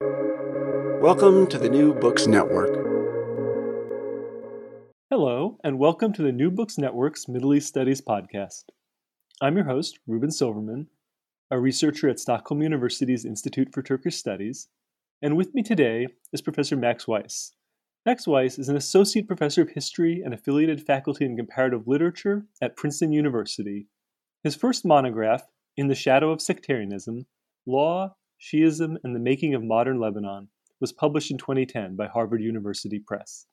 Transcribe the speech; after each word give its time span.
Welcome 0.00 1.48
to 1.48 1.58
the 1.58 1.68
New 1.68 1.92
Books 1.92 2.28
Network. 2.28 2.70
Hello, 5.10 5.58
and 5.64 5.80
welcome 5.80 6.12
to 6.12 6.22
the 6.22 6.30
New 6.30 6.52
Books 6.52 6.78
Network's 6.78 7.26
Middle 7.26 7.52
East 7.52 7.66
Studies 7.66 8.00
podcast. 8.00 8.62
I'm 9.42 9.56
your 9.56 9.64
host, 9.64 9.98
Ruben 10.06 10.30
Silverman, 10.30 10.86
a 11.50 11.58
researcher 11.58 12.08
at 12.08 12.20
Stockholm 12.20 12.62
University's 12.62 13.24
Institute 13.24 13.74
for 13.74 13.82
Turkish 13.82 14.14
Studies, 14.14 14.68
and 15.20 15.36
with 15.36 15.52
me 15.52 15.64
today 15.64 16.06
is 16.32 16.42
Professor 16.42 16.76
Max 16.76 17.08
Weiss. 17.08 17.54
Max 18.06 18.24
Weiss 18.24 18.56
is 18.56 18.68
an 18.68 18.76
associate 18.76 19.26
professor 19.26 19.62
of 19.62 19.70
history 19.70 20.22
and 20.24 20.32
affiliated 20.32 20.80
faculty 20.80 21.24
in 21.24 21.36
comparative 21.36 21.88
literature 21.88 22.46
at 22.62 22.76
Princeton 22.76 23.10
University. 23.10 23.88
His 24.44 24.54
first 24.54 24.84
monograph, 24.84 25.42
In 25.76 25.88
the 25.88 25.96
Shadow 25.96 26.30
of 26.30 26.40
Sectarianism 26.40 27.26
Law, 27.66 28.14
Shiism, 28.40 28.96
and 29.02 29.14
the 29.14 29.20
Making 29.20 29.54
of 29.54 29.62
Modern 29.62 29.98
Lebanon, 29.98 30.48
was 30.80 30.92
published 30.92 31.30
in 31.30 31.38
2010 31.38 31.96
by 31.96 32.06
Harvard 32.06 32.42
University 32.42 32.98
Press. 32.98 33.46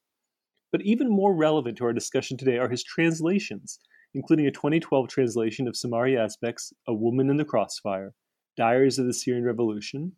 But 0.71 0.81
even 0.81 1.09
more 1.09 1.35
relevant 1.35 1.77
to 1.77 1.85
our 1.85 1.93
discussion 1.93 2.37
today 2.37 2.57
are 2.57 2.69
his 2.69 2.83
translations, 2.83 3.79
including 4.13 4.45
a 4.45 4.51
2012 4.51 5.07
translation 5.07 5.67
of 5.67 5.75
Samar 5.75 6.05
Yazbek's 6.05 6.73
A 6.87 6.93
Woman 6.93 7.29
in 7.29 7.37
the 7.37 7.45
Crossfire, 7.45 8.13
Diaries 8.55 8.99
of 8.99 9.05
the 9.05 9.13
Syrian 9.13 9.43
Revolution, 9.43 10.13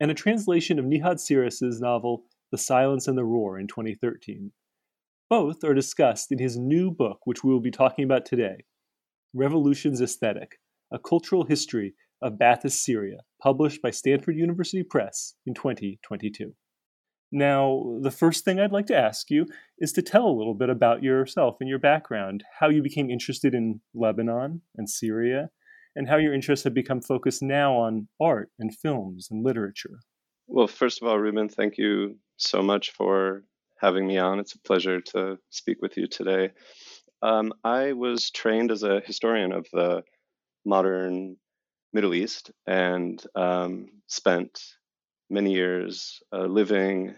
and 0.00 0.10
a 0.10 0.14
translation 0.14 0.78
of 0.78 0.84
Nihad 0.84 1.18
Sirees's 1.18 1.80
novel 1.80 2.24
The 2.50 2.58
Silence 2.58 3.08
and 3.08 3.16
the 3.16 3.24
Roar 3.24 3.58
in 3.58 3.66
2013. 3.66 4.52
Both 5.30 5.64
are 5.64 5.74
discussed 5.74 6.30
in 6.30 6.38
his 6.38 6.58
new 6.58 6.90
book, 6.90 7.20
which 7.24 7.42
we 7.42 7.52
will 7.52 7.60
be 7.60 7.70
talking 7.70 8.04
about 8.04 8.26
today 8.26 8.64
Revolutions 9.32 10.02
Aesthetic 10.02 10.58
A 10.92 10.98
Cultural 10.98 11.44
History 11.44 11.94
of 12.22 12.34
Ba'athist 12.34 12.78
Syria, 12.78 13.18
published 13.42 13.82
by 13.82 13.90
Stanford 13.90 14.36
University 14.36 14.82
Press 14.82 15.34
in 15.46 15.54
2022. 15.54 16.54
Now, 17.32 17.98
the 18.02 18.10
first 18.10 18.44
thing 18.44 18.60
I'd 18.60 18.72
like 18.72 18.86
to 18.86 18.96
ask 18.96 19.30
you 19.30 19.46
is 19.78 19.92
to 19.92 20.02
tell 20.02 20.26
a 20.26 20.36
little 20.36 20.54
bit 20.54 20.68
about 20.68 21.02
yourself 21.02 21.56
and 21.60 21.68
your 21.68 21.78
background, 21.78 22.44
how 22.60 22.68
you 22.68 22.82
became 22.82 23.10
interested 23.10 23.54
in 23.54 23.80
Lebanon 23.94 24.60
and 24.76 24.88
Syria, 24.88 25.48
and 25.96 26.08
how 26.08 26.18
your 26.18 26.34
interests 26.34 26.64
have 26.64 26.74
become 26.74 27.00
focused 27.00 27.42
now 27.42 27.74
on 27.74 28.08
art 28.20 28.50
and 28.58 28.76
films 28.76 29.28
and 29.30 29.44
literature. 29.44 30.00
Well, 30.46 30.66
first 30.66 31.00
of 31.00 31.08
all, 31.08 31.18
Ruben, 31.18 31.48
thank 31.48 31.78
you 31.78 32.18
so 32.36 32.62
much 32.62 32.90
for 32.90 33.44
having 33.80 34.06
me 34.06 34.18
on. 34.18 34.38
It's 34.38 34.54
a 34.54 34.60
pleasure 34.60 35.00
to 35.00 35.38
speak 35.50 35.78
with 35.80 35.96
you 35.96 36.06
today. 36.06 36.50
Um, 37.22 37.52
I 37.64 37.92
was 37.92 38.30
trained 38.30 38.70
as 38.70 38.82
a 38.82 39.00
historian 39.00 39.52
of 39.52 39.66
the 39.72 40.02
modern 40.66 41.36
Middle 41.92 42.14
East 42.14 42.50
and 42.66 43.22
um, 43.34 43.88
spent 44.06 44.60
many 45.28 45.52
years 45.52 46.22
uh, 46.32 46.46
living, 46.46 47.14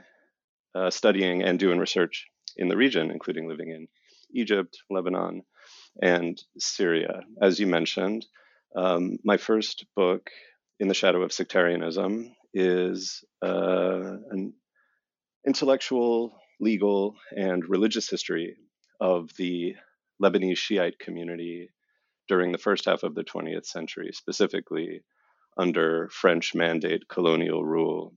uh, 0.74 0.90
studying, 0.90 1.42
and 1.42 1.58
doing 1.58 1.78
research 1.78 2.26
in 2.56 2.68
the 2.68 2.76
region, 2.76 3.10
including 3.10 3.48
living 3.48 3.70
in 3.70 3.86
Egypt, 4.34 4.78
Lebanon, 4.90 5.42
and 6.02 6.40
Syria. 6.58 7.22
As 7.40 7.58
you 7.58 7.66
mentioned, 7.66 8.26
um, 8.76 9.18
my 9.24 9.36
first 9.36 9.86
book, 9.96 10.30
In 10.80 10.88
the 10.88 10.94
Shadow 10.94 11.22
of 11.22 11.32
Sectarianism, 11.32 12.34
is 12.52 13.24
uh, 13.42 14.16
an 14.30 14.54
intellectual, 15.46 16.36
legal, 16.60 17.14
and 17.36 17.68
religious 17.68 18.08
history 18.08 18.56
of 19.00 19.30
the 19.36 19.74
Lebanese 20.22 20.56
Shiite 20.58 20.98
community 20.98 21.70
during 22.28 22.52
the 22.52 22.58
first 22.58 22.86
half 22.86 23.02
of 23.02 23.14
the 23.14 23.24
20th 23.24 23.66
century, 23.66 24.10
specifically 24.12 25.02
under 25.56 26.08
French 26.10 26.54
mandate 26.54 27.08
colonial 27.08 27.64
rule. 27.64 28.14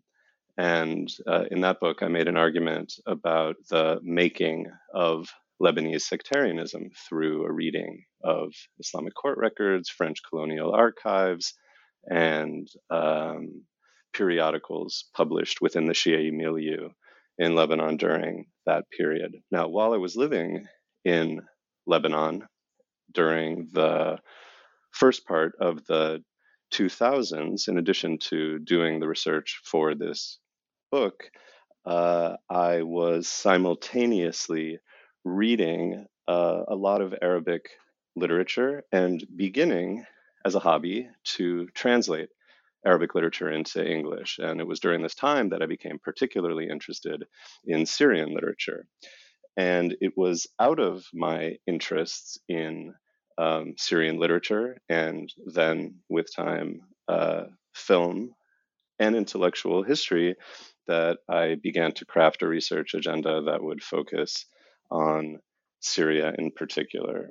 And 0.57 1.07
uh, 1.27 1.45
in 1.51 1.61
that 1.61 1.79
book, 1.79 2.01
I 2.01 2.07
made 2.07 2.27
an 2.27 2.37
argument 2.37 2.93
about 3.05 3.57
the 3.69 3.99
making 4.01 4.67
of 4.93 5.27
Lebanese 5.61 6.01
sectarianism 6.01 6.89
through 7.07 7.45
a 7.45 7.51
reading 7.51 8.03
of 8.23 8.53
Islamic 8.79 9.13
court 9.13 9.37
records, 9.37 9.89
French 9.89 10.19
colonial 10.27 10.71
archives, 10.71 11.53
and 12.09 12.67
um, 12.89 13.63
periodicals 14.13 15.05
published 15.15 15.61
within 15.61 15.85
the 15.85 15.93
Shia 15.93 16.31
milieu 16.31 16.89
in 17.37 17.55
Lebanon 17.55 17.97
during 17.97 18.45
that 18.65 18.85
period. 18.95 19.35
Now, 19.51 19.67
while 19.67 19.93
I 19.93 19.97
was 19.97 20.15
living 20.15 20.65
in 21.05 21.41
Lebanon 21.85 22.47
during 23.13 23.69
the 23.73 24.19
first 24.91 25.25
part 25.25 25.53
of 25.59 25.85
the 25.85 26.23
2000s, 26.73 27.67
in 27.67 27.77
addition 27.77 28.17
to 28.17 28.59
doing 28.59 28.99
the 28.99 29.07
research 29.07 29.61
for 29.63 29.95
this 29.95 30.39
book, 30.91 31.29
uh, 31.85 32.35
I 32.49 32.81
was 32.81 33.27
simultaneously 33.27 34.79
reading 35.23 36.05
uh, 36.27 36.63
a 36.67 36.75
lot 36.75 37.01
of 37.01 37.15
Arabic 37.21 37.69
literature 38.15 38.83
and 38.91 39.23
beginning 39.35 40.05
as 40.45 40.55
a 40.55 40.59
hobby 40.59 41.09
to 41.23 41.67
translate 41.73 42.29
Arabic 42.85 43.15
literature 43.15 43.51
into 43.51 43.85
English. 43.85 44.39
And 44.39 44.59
it 44.59 44.67
was 44.67 44.79
during 44.79 45.01
this 45.01 45.15
time 45.15 45.49
that 45.49 45.61
I 45.61 45.65
became 45.65 45.99
particularly 45.99 46.69
interested 46.69 47.25
in 47.65 47.85
Syrian 47.85 48.33
literature. 48.33 48.85
And 49.57 49.97
it 50.01 50.15
was 50.15 50.47
out 50.59 50.79
of 50.79 51.05
my 51.13 51.57
interests 51.65 52.37
in 52.47 52.93
um, 53.39 53.73
Syrian 53.77 54.19
literature 54.19 54.77
and 54.87 55.33
then, 55.45 55.95
with 56.09 56.33
time, 56.33 56.81
uh, 57.07 57.45
film 57.73 58.31
and 58.99 59.15
intellectual 59.15 59.83
history 59.83 60.35
that 60.87 61.17
I 61.29 61.55
began 61.61 61.91
to 61.93 62.05
craft 62.05 62.41
a 62.41 62.47
research 62.47 62.93
agenda 62.93 63.43
that 63.43 63.63
would 63.63 63.83
focus 63.83 64.45
on 64.89 65.39
Syria 65.81 66.33
in 66.37 66.51
particular. 66.51 67.29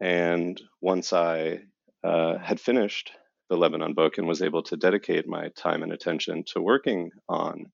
And 0.00 0.60
once 0.80 1.12
I 1.12 1.60
uh, 2.04 2.38
had 2.38 2.60
finished 2.60 3.12
the 3.48 3.56
Lebanon 3.56 3.94
book 3.94 4.18
and 4.18 4.26
was 4.26 4.42
able 4.42 4.62
to 4.64 4.76
dedicate 4.76 5.26
my 5.26 5.48
time 5.56 5.82
and 5.82 5.92
attention 5.92 6.44
to 6.52 6.60
working 6.60 7.10
on 7.28 7.66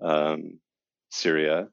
um, 0.00 0.60
Syria, 1.10 1.68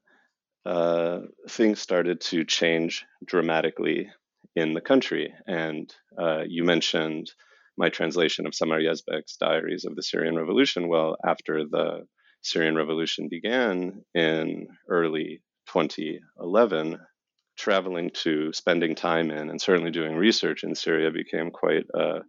uh, 0.66 1.20
things 1.48 1.80
started 1.80 2.20
to 2.20 2.44
change 2.44 3.04
dramatically 3.24 4.10
in 4.56 4.74
the 4.74 4.80
country. 4.80 5.32
And 5.46 5.92
uh, 6.20 6.42
you 6.46 6.64
mentioned 6.64 7.30
my 7.78 7.88
translation 7.88 8.46
of 8.46 8.54
Samar 8.54 8.80
Yazbek's 8.80 9.36
Diaries 9.36 9.84
of 9.84 9.94
the 9.94 10.02
Syrian 10.02 10.36
Revolution. 10.36 10.88
Well, 10.88 11.16
after 11.24 11.64
the 11.64 12.06
Syrian 12.42 12.74
Revolution 12.74 13.28
began 13.28 14.04
in 14.14 14.68
early 14.88 15.42
2011, 15.72 16.98
traveling 17.56 18.10
to 18.24 18.52
spending 18.52 18.94
time 18.94 19.30
in 19.30 19.50
and 19.50 19.60
certainly 19.60 19.90
doing 19.90 20.14
research 20.16 20.64
in 20.64 20.74
Syria 20.74 21.10
became 21.10 21.50
quite 21.50 21.86
a, 21.94 22.20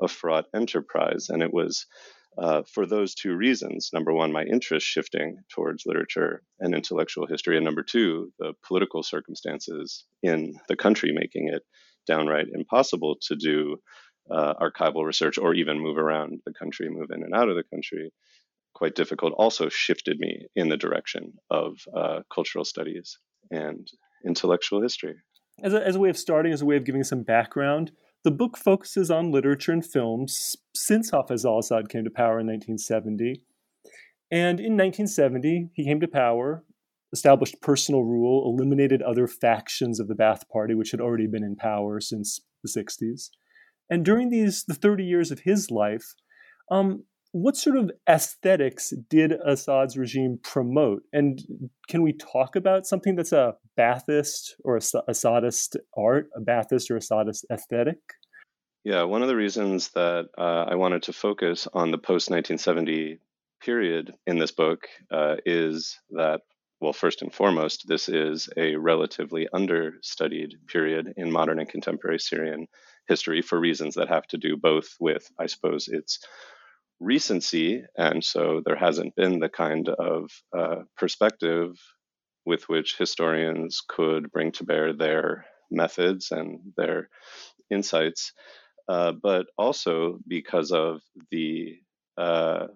a 0.00 0.08
fraught 0.08 0.46
enterprise. 0.54 1.28
And 1.28 1.42
it 1.42 1.52
was 1.52 1.86
uh, 2.38 2.62
for 2.62 2.86
those 2.86 3.14
two 3.14 3.34
reasons. 3.34 3.90
Number 3.92 4.12
one, 4.12 4.32
my 4.32 4.44
interest 4.44 4.86
shifting 4.86 5.38
towards 5.52 5.84
literature 5.86 6.42
and 6.58 6.74
intellectual 6.74 7.26
history. 7.26 7.56
And 7.56 7.64
number 7.64 7.82
two, 7.82 8.32
the 8.38 8.52
political 8.66 9.02
circumstances 9.02 10.04
in 10.22 10.54
the 10.68 10.76
country 10.76 11.12
making 11.12 11.48
it 11.48 11.62
downright 12.06 12.46
impossible 12.52 13.16
to 13.22 13.36
do 13.36 13.76
uh, 14.30 14.54
archival 14.54 15.04
research 15.04 15.38
or 15.38 15.54
even 15.54 15.80
move 15.80 15.98
around 15.98 16.40
the 16.46 16.52
country, 16.52 16.88
move 16.88 17.10
in 17.10 17.22
and 17.22 17.34
out 17.34 17.48
of 17.48 17.56
the 17.56 17.64
country 17.64 18.12
quite 18.74 18.94
difficult, 18.94 19.32
also 19.36 19.68
shifted 19.68 20.18
me 20.18 20.46
in 20.54 20.68
the 20.68 20.76
direction 20.76 21.32
of 21.50 21.76
uh, 21.94 22.20
cultural 22.32 22.64
studies 22.64 23.18
and 23.50 23.88
intellectual 24.24 24.80
history. 24.80 25.16
As 25.62 25.74
a, 25.74 25.86
as 25.86 25.96
a 25.96 26.00
way 26.00 26.08
of 26.08 26.16
starting, 26.16 26.52
as 26.52 26.62
a 26.62 26.64
way 26.64 26.76
of 26.76 26.84
giving 26.84 27.04
some 27.04 27.22
background, 27.22 27.90
the 28.24 28.30
book 28.30 28.56
focuses 28.56 29.10
on 29.10 29.30
literature 29.30 29.72
and 29.72 29.84
films 29.84 30.56
since 30.74 31.10
Hafez 31.10 31.44
al 31.44 31.58
Assad 31.58 31.88
came 31.88 32.04
to 32.04 32.10
power 32.10 32.40
in 32.40 32.46
1970. 32.46 33.42
And 34.30 34.60
in 34.60 34.76
1970, 34.76 35.70
he 35.74 35.84
came 35.84 36.00
to 36.00 36.08
power, 36.08 36.64
established 37.12 37.60
personal 37.60 38.04
rule, 38.04 38.44
eliminated 38.46 39.02
other 39.02 39.26
factions 39.26 39.98
of 39.98 40.08
the 40.08 40.14
Ba'ath 40.14 40.48
Party, 40.48 40.74
which 40.74 40.92
had 40.92 41.00
already 41.00 41.26
been 41.26 41.42
in 41.42 41.56
power 41.56 42.00
since 42.00 42.40
the 42.62 42.68
60s. 42.68 43.30
And 43.88 44.04
during 44.04 44.28
these 44.28 44.64
the 44.64 44.74
30 44.74 45.04
years 45.04 45.30
of 45.30 45.40
his 45.40 45.70
life, 45.70 46.14
um, 46.70 47.04
what 47.32 47.56
sort 47.56 47.76
of 47.76 47.90
aesthetics 48.08 48.92
did 49.08 49.32
Assad's 49.32 49.96
regime 49.96 50.38
promote? 50.42 51.02
And 51.12 51.40
can 51.88 52.02
we 52.02 52.12
talk 52.12 52.56
about 52.56 52.86
something 52.86 53.14
that's 53.14 53.32
a 53.32 53.54
Ba'athist 53.78 54.52
or 54.64 54.76
a 54.76 54.80
Assadist 55.08 55.76
art, 55.96 56.28
a 56.36 56.40
Ba'athist 56.40 56.90
or 56.90 56.96
Assadist 56.96 57.46
aesthetic? 57.52 57.98
Yeah, 58.82 59.04
one 59.04 59.22
of 59.22 59.28
the 59.28 59.36
reasons 59.36 59.90
that 59.90 60.28
uh, 60.38 60.64
I 60.68 60.74
wanted 60.74 61.02
to 61.04 61.12
focus 61.12 61.68
on 61.72 61.90
the 61.90 61.98
post 61.98 62.30
1970 62.30 63.18
period 63.62 64.14
in 64.26 64.38
this 64.38 64.52
book 64.52 64.88
uh, 65.12 65.36
is 65.44 65.98
that, 66.10 66.40
well, 66.80 66.94
first 66.94 67.20
and 67.20 67.32
foremost, 67.32 67.86
this 67.86 68.08
is 68.08 68.48
a 68.56 68.76
relatively 68.76 69.46
understudied 69.52 70.54
period 70.66 71.12
in 71.16 71.30
modern 71.30 71.60
and 71.60 71.68
contemporary 71.68 72.18
Syrian 72.18 72.66
history 73.06 73.42
for 73.42 73.60
reasons 73.60 73.94
that 73.96 74.08
have 74.08 74.26
to 74.28 74.38
do 74.38 74.56
both 74.56 74.96
with, 74.98 75.30
I 75.38 75.46
suppose, 75.46 75.86
its 75.88 76.20
recency. 77.00 77.82
And 77.96 78.22
so 78.22 78.62
there 78.64 78.76
hasn't 78.76 79.16
been 79.16 79.40
the 79.40 79.48
kind 79.48 79.88
of 79.88 80.30
uh, 80.56 80.82
perspective 80.96 81.72
with 82.44 82.68
which 82.68 82.96
historians 82.96 83.82
could 83.88 84.30
bring 84.30 84.52
to 84.52 84.64
bear 84.64 84.92
their 84.92 85.46
methods 85.70 86.30
and 86.30 86.60
their 86.76 87.08
insights, 87.70 88.32
uh, 88.88 89.12
but 89.12 89.46
also 89.56 90.18
because 90.26 90.72
of 90.72 91.00
the 91.30 91.76
uh, 92.18 92.66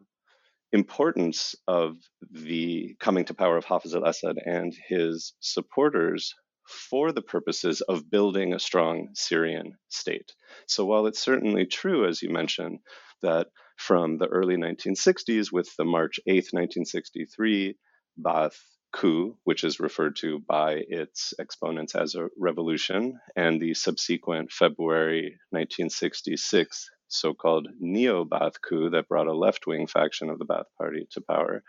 importance 0.72 1.54
of 1.68 1.96
the 2.30 2.96
coming 3.00 3.24
to 3.24 3.34
power 3.34 3.56
of 3.56 3.64
Hafez 3.64 3.94
al 3.94 4.04
Assad 4.04 4.36
and 4.44 4.74
his 4.88 5.34
supporters 5.40 6.34
for 6.66 7.12
the 7.12 7.22
purposes 7.22 7.80
of 7.82 8.10
building 8.10 8.54
a 8.54 8.58
strong 8.58 9.08
Syrian 9.14 9.74
state. 9.88 10.32
So 10.66 10.84
while 10.84 11.06
it's 11.06 11.20
certainly 11.20 11.66
true, 11.66 12.08
as 12.08 12.22
you 12.22 12.30
mentioned, 12.30 12.78
that 13.22 13.48
from 13.76 14.18
the 14.18 14.26
early 14.26 14.56
1960s 14.56 15.52
with 15.52 15.74
the 15.76 15.84
March 15.84 16.20
8th, 16.28 16.52
1963 16.52 17.76
Ba'ath 18.20 18.58
coup, 18.92 19.36
which 19.44 19.64
is 19.64 19.80
referred 19.80 20.16
to 20.16 20.38
by 20.38 20.82
its 20.88 21.34
exponents 21.38 21.94
as 21.94 22.14
a 22.14 22.28
revolution, 22.38 23.18
and 23.34 23.60
the 23.60 23.74
subsequent 23.74 24.52
February 24.52 25.38
1966 25.50 26.90
so 27.08 27.34
called 27.34 27.68
neo 27.78 28.24
Ba'ath 28.24 28.60
coup 28.60 28.90
that 28.90 29.08
brought 29.08 29.26
a 29.26 29.32
left 29.32 29.66
wing 29.66 29.86
faction 29.86 30.30
of 30.30 30.38
the 30.38 30.44
Ba'ath 30.44 30.70
Party 30.78 31.06
to 31.12 31.20
power. 31.20 31.62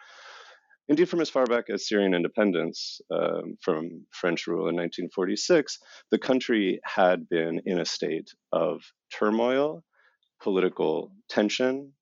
Indeed, 0.88 1.10
from 1.10 1.22
as 1.22 1.32
far 1.32 1.46
back 1.46 1.66
as 1.70 1.88
Syrian 1.88 2.14
independence 2.14 3.02
um, 3.10 3.58
from 3.60 4.06
French 4.12 4.46
rule 4.46 4.70
in 4.70 4.76
1946, 4.76 5.80
the 6.12 6.20
country 6.20 6.80
had 6.84 7.28
been 7.28 7.62
in 7.66 7.80
a 7.80 7.86
state 7.86 8.30
of 8.52 8.84
turmoil, 9.12 9.84
political 10.42 11.12
tension, 11.30 11.94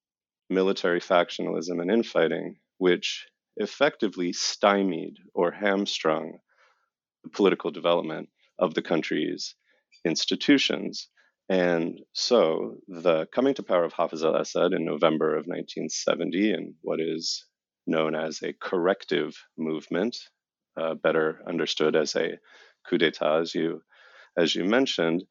military 0.49 0.99
factionalism, 0.99 1.81
and 1.81 1.91
infighting, 1.91 2.57
which 2.77 3.25
effectively 3.57 4.33
stymied 4.33 5.15
or 5.33 5.51
hamstrung 5.51 6.39
the 7.23 7.29
political 7.29 7.71
development 7.71 8.29
of 8.59 8.73
the 8.73 8.81
country's 8.81 9.55
institutions. 10.05 11.09
And 11.49 11.99
so 12.13 12.77
the 12.87 13.27
coming 13.33 13.53
to 13.55 13.63
power 13.63 13.83
of 13.83 13.93
Hafez 13.93 14.23
al 14.23 14.35
Assad 14.35 14.73
in 14.73 14.85
November 14.85 15.31
of 15.31 15.45
1970 15.45 16.53
in 16.53 16.75
what 16.81 16.99
is 16.99 17.45
known 17.85 18.15
as 18.15 18.41
a 18.41 18.53
corrective 18.53 19.35
movement, 19.57 20.17
uh, 20.77 20.95
better 20.95 21.41
understood 21.47 21.95
as 21.95 22.15
a 22.15 22.39
coup 22.87 22.97
d'etat, 22.97 23.41
as 23.41 23.53
you, 23.53 23.81
as 24.37 24.55
you 24.55 24.63
mentioned, 24.63 25.23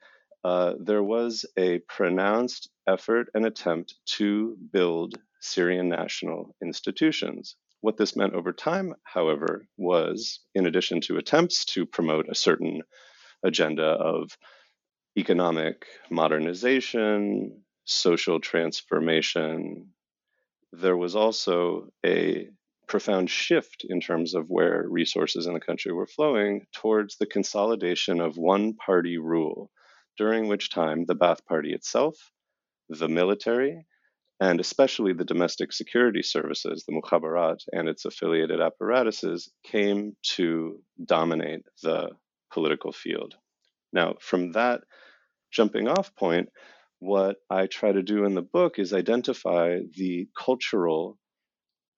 uh, 0.45 0.75
there 0.81 1.03
was 1.03 1.45
a 1.57 1.79
pronounced 1.89 2.69
effort 2.87 3.29
and 3.35 3.47
attempt 3.47 3.95
to 4.07 4.57
build 4.73 5.15
Syrian 5.41 5.89
national 5.89 6.55
institutions. 6.63 7.57
What 7.81 7.97
this 7.97 8.17
meant 8.17 8.35
over 8.35 8.53
time, 8.53 8.95
however, 9.05 9.67
was 9.77 10.41
in 10.55 10.67
addition 10.67 11.01
to 11.03 11.17
attempts 11.17 11.65
to 11.67 11.87
promote 11.87 12.29
a 12.29 12.35
certain 12.35 12.83
agenda 13.45 13.85
of 13.85 14.37
economic 15.17 15.87
modernization, 16.11 17.63
social 17.85 18.41
transformation, 18.41 19.89
there 20.73 20.97
was 20.97 21.15
also 21.15 21.89
a 22.05 22.49
profound 22.87 23.31
shift 23.31 23.85
in 23.89 24.01
terms 24.01 24.35
of 24.35 24.49
where 24.49 24.87
resources 24.89 25.47
in 25.47 25.55
the 25.55 25.61
country 25.61 25.93
were 25.93 26.07
flowing 26.07 26.67
towards 26.73 27.17
the 27.17 27.27
consolidation 27.27 28.21
of 28.21 28.37
one 28.37 28.75
party 28.75 29.19
rule, 29.19 29.71
during 30.19 30.49
which 30.49 30.71
time 30.71 31.05
the 31.07 31.15
Ba'ath 31.15 31.45
Party 31.47 31.73
itself, 31.73 32.17
the 32.89 33.09
military, 33.09 33.87
and 34.41 34.61
especially 34.61 35.13
the 35.13 35.25
domestic 35.25 35.73
security 35.73 36.23
services, 36.23 36.85
the 36.87 36.93
Mukhabarat 36.93 37.59
and 37.73 37.89
its 37.89 38.05
affiliated 38.05 38.61
apparatuses, 38.61 39.51
came 39.65 40.17
to 40.37 40.81
dominate 41.05 41.63
the 41.83 42.11
political 42.53 42.93
field. 42.93 43.35
Now, 43.93 44.15
from 44.21 44.53
that 44.53 44.81
jumping 45.53 45.87
off 45.87 46.15
point, 46.17 46.49
what 46.99 47.37
I 47.51 47.67
try 47.67 47.93
to 47.93 48.03
do 48.03 48.25
in 48.25 48.35
the 48.35 48.43
book 48.43 48.79
is 48.79 48.93
identify 48.93 49.79
the 49.97 50.29
cultural 50.37 51.19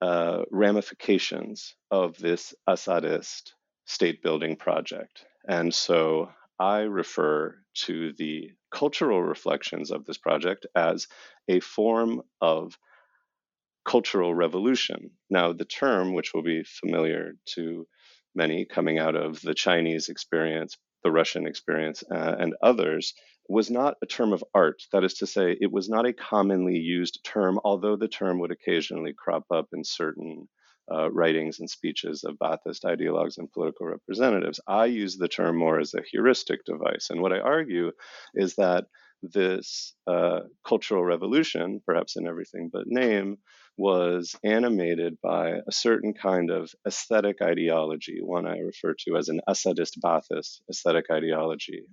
uh, 0.01 0.43
ramifications 0.51 1.75
of 1.89 2.17
this 2.17 2.53
Assadist 2.67 3.53
state 3.85 4.21
building 4.21 4.55
project. 4.55 5.25
And 5.47 5.73
so 5.73 6.29
I 6.59 6.79
refer 6.81 7.55
to 7.85 8.13
the 8.17 8.51
cultural 8.71 9.21
reflections 9.21 9.91
of 9.91 10.05
this 10.05 10.17
project 10.17 10.65
as 10.75 11.07
a 11.47 11.59
form 11.59 12.21
of 12.41 12.77
cultural 13.85 14.33
revolution. 14.33 15.11
Now, 15.29 15.53
the 15.53 15.65
term, 15.65 16.13
which 16.13 16.33
will 16.33 16.41
be 16.43 16.63
familiar 16.63 17.33
to 17.55 17.87
many 18.33 18.65
coming 18.65 18.99
out 18.99 19.15
of 19.15 19.41
the 19.41 19.53
Chinese 19.53 20.09
experience, 20.09 20.77
the 21.03 21.11
Russian 21.11 21.45
experience, 21.47 22.03
uh, 22.11 22.35
and 22.39 22.55
others, 22.61 23.13
was 23.47 23.69
not 23.69 23.95
a 24.01 24.07
term 24.07 24.33
of 24.33 24.43
art. 24.53 24.81
That 24.91 25.03
is 25.03 25.13
to 25.15 25.27
say, 25.27 25.55
it 25.59 25.71
was 25.71 25.87
not 25.87 26.07
a 26.07 26.13
commonly 26.13 26.77
used 26.77 27.23
term, 27.23 27.59
although 27.63 27.95
the 27.95 28.07
term 28.07 28.39
would 28.39 28.51
occasionally 28.51 29.13
crop 29.13 29.45
up 29.51 29.67
in 29.71 29.83
certain 29.83 30.47
uh, 30.93 31.11
writings 31.11 31.59
and 31.59 31.69
speeches 31.69 32.23
of 32.23 32.37
Ba'athist 32.37 32.83
ideologues 32.85 33.37
and 33.37 33.51
political 33.51 33.87
representatives. 33.87 34.59
I 34.67 34.85
use 34.85 35.17
the 35.17 35.27
term 35.27 35.57
more 35.57 35.79
as 35.79 35.93
a 35.93 36.03
heuristic 36.11 36.63
device. 36.65 37.07
And 37.09 37.21
what 37.21 37.33
I 37.33 37.39
argue 37.39 37.91
is 38.33 38.55
that 38.55 38.85
this 39.23 39.93
uh, 40.07 40.41
cultural 40.67 41.03
revolution, 41.03 41.81
perhaps 41.85 42.15
in 42.15 42.27
everything 42.27 42.69
but 42.71 42.83
name, 42.85 43.37
was 43.77 44.35
animated 44.43 45.17
by 45.21 45.49
a 45.67 45.71
certain 45.71 46.13
kind 46.13 46.49
of 46.49 46.71
aesthetic 46.87 47.37
ideology, 47.41 48.19
one 48.21 48.47
I 48.47 48.59
refer 48.59 48.93
to 48.99 49.17
as 49.17 49.27
an 49.27 49.41
Assadist 49.47 49.99
Ba'athist 50.03 50.61
aesthetic 50.69 51.05
ideology. 51.11 51.83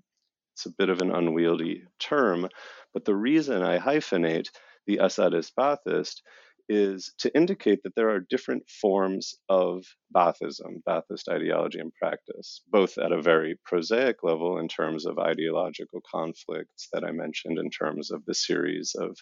It's 0.55 0.67
a 0.67 0.75
bit 0.77 0.91
of 0.91 1.01
an 1.01 1.11
unwieldy 1.11 1.83
term, 1.99 2.49
but 2.93 3.05
the 3.05 3.17
reason 3.17 3.63
I 3.63 3.79
hyphenate 3.79 4.49
the 4.87 4.99
Assadist 4.99 5.57
Ba'athist 5.59 6.21
is 6.69 7.13
to 7.19 7.35
indicate 7.37 7.83
that 7.83 7.95
there 7.95 8.11
are 8.11 8.21
different 8.21 8.69
forms 8.69 9.35
of 9.49 9.85
Baathism, 10.15 10.83
Ba'athist 10.89 11.29
ideology 11.29 11.79
and 11.79 11.93
practice, 11.95 12.63
both 12.69 12.99
at 12.99 13.13
a 13.13 13.23
very 13.23 13.59
prosaic 13.65 14.23
level 14.23 14.59
in 14.59 14.69
terms 14.69 15.07
of 15.07 15.19
ideological 15.19 16.01
conflicts 16.11 16.89
that 16.93 17.05
I 17.05 17.13
mentioned, 17.13 17.59
in 17.59 17.71
terms 17.71 18.11
of 18.11 18.25
the 18.25 18.35
series 18.35 18.95
of 18.99 19.17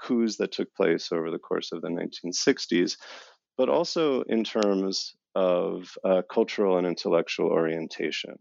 coups 0.00 0.36
that 0.36 0.52
took 0.52 0.74
place 0.74 1.12
over 1.12 1.30
the 1.30 1.38
course 1.38 1.72
of 1.72 1.82
the 1.82 1.88
1960s, 1.88 2.96
but 3.58 3.68
also 3.68 4.22
in 4.22 4.44
terms 4.44 5.14
of 5.34 5.90
uh, 6.04 6.22
cultural 6.32 6.78
and 6.78 6.86
intellectual 6.86 7.48
orientation. 7.48 8.36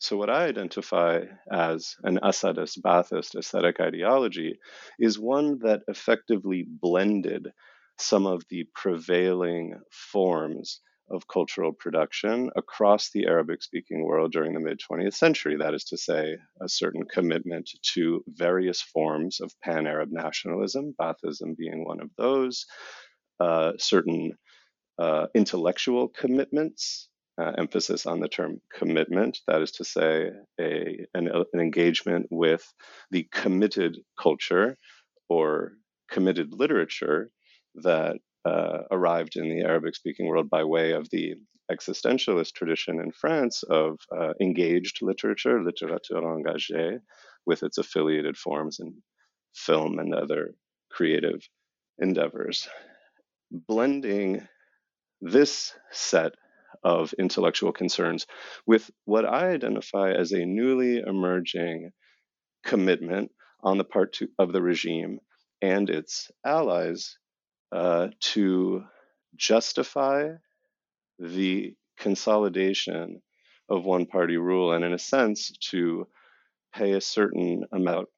So, 0.00 0.16
what 0.16 0.30
I 0.30 0.46
identify 0.46 1.24
as 1.50 1.96
an 2.04 2.20
Assadist 2.22 2.80
Ba'athist 2.82 3.34
aesthetic 3.36 3.80
ideology 3.80 4.58
is 4.98 5.18
one 5.18 5.58
that 5.60 5.82
effectively 5.88 6.64
blended 6.68 7.48
some 7.98 8.24
of 8.26 8.44
the 8.48 8.64
prevailing 8.74 9.80
forms 9.90 10.80
of 11.10 11.26
cultural 11.26 11.72
production 11.72 12.50
across 12.54 13.10
the 13.10 13.26
Arabic 13.26 13.62
speaking 13.62 14.04
world 14.04 14.30
during 14.30 14.54
the 14.54 14.60
mid 14.60 14.78
20th 14.78 15.14
century. 15.14 15.56
That 15.56 15.74
is 15.74 15.84
to 15.86 15.96
say, 15.96 16.36
a 16.60 16.68
certain 16.68 17.04
commitment 17.04 17.68
to 17.94 18.22
various 18.28 18.80
forms 18.80 19.40
of 19.40 19.52
pan 19.64 19.86
Arab 19.88 20.10
nationalism, 20.12 20.94
Baathism 21.00 21.56
being 21.56 21.84
one 21.84 22.00
of 22.00 22.10
those, 22.16 22.66
uh, 23.40 23.72
certain 23.78 24.32
uh, 24.98 25.26
intellectual 25.34 26.08
commitments, 26.08 27.07
uh, 27.40 27.52
emphasis 27.56 28.06
on 28.06 28.20
the 28.20 28.28
term 28.28 28.60
commitment, 28.72 29.38
that 29.46 29.62
is 29.62 29.72
to 29.72 29.84
say, 29.84 30.30
a, 30.60 31.06
an, 31.14 31.28
an 31.28 31.60
engagement 31.60 32.26
with 32.30 32.64
the 33.10 33.28
committed 33.32 33.98
culture 34.20 34.76
or 35.28 35.72
committed 36.10 36.52
literature 36.52 37.30
that 37.76 38.16
uh, 38.44 38.78
arrived 38.90 39.36
in 39.36 39.48
the 39.48 39.62
Arabic 39.62 39.94
speaking 39.94 40.26
world 40.26 40.50
by 40.50 40.64
way 40.64 40.92
of 40.92 41.08
the 41.10 41.34
existentialist 41.70 42.52
tradition 42.54 42.98
in 42.98 43.12
France 43.12 43.62
of 43.62 43.98
uh, 44.16 44.32
engaged 44.40 45.00
literature, 45.02 45.60
littérature 45.60 46.22
engagée, 46.22 46.98
with 47.46 47.62
its 47.62 47.78
affiliated 47.78 48.36
forms 48.36 48.78
in 48.80 48.94
film 49.54 49.98
and 49.98 50.14
other 50.14 50.54
creative 50.90 51.40
endeavors. 51.98 52.68
Blending 53.50 54.46
this 55.20 55.72
set 55.90 56.32
of 56.84 57.12
intellectual 57.18 57.72
concerns. 57.72 58.26
With 58.66 58.90
what 59.04 59.24
I 59.24 59.50
identify 59.50 60.12
as 60.12 60.32
a 60.32 60.44
newly 60.44 60.98
emerging 60.98 61.90
commitment 62.64 63.30
on 63.62 63.78
the 63.78 63.84
part 63.84 64.12
to, 64.14 64.28
of 64.38 64.52
the 64.52 64.62
regime 64.62 65.18
and 65.60 65.90
its 65.90 66.30
allies 66.44 67.16
uh, 67.72 68.08
to 68.20 68.84
justify 69.36 70.30
the 71.18 71.74
consolidation 71.98 73.20
of 73.68 73.84
one 73.84 74.06
party 74.06 74.36
rule 74.36 74.72
and, 74.72 74.84
in 74.84 74.92
a 74.92 74.98
sense, 74.98 75.52
to 75.70 76.06
pay 76.74 76.92
a 76.92 77.00
certain 77.00 77.64
amount 77.72 78.08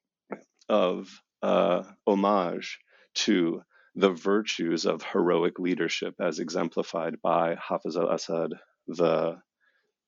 of 0.69 1.09
uh, 1.41 1.83
homage 2.07 2.79
to 3.13 3.61
the 3.95 4.11
virtues 4.11 4.85
of 4.85 5.03
heroic 5.03 5.59
leadership 5.59 6.15
as 6.19 6.39
exemplified 6.39 7.21
by 7.21 7.55
Hafiz 7.55 7.97
al 7.97 8.09
Assad, 8.09 8.53
the, 8.87 9.37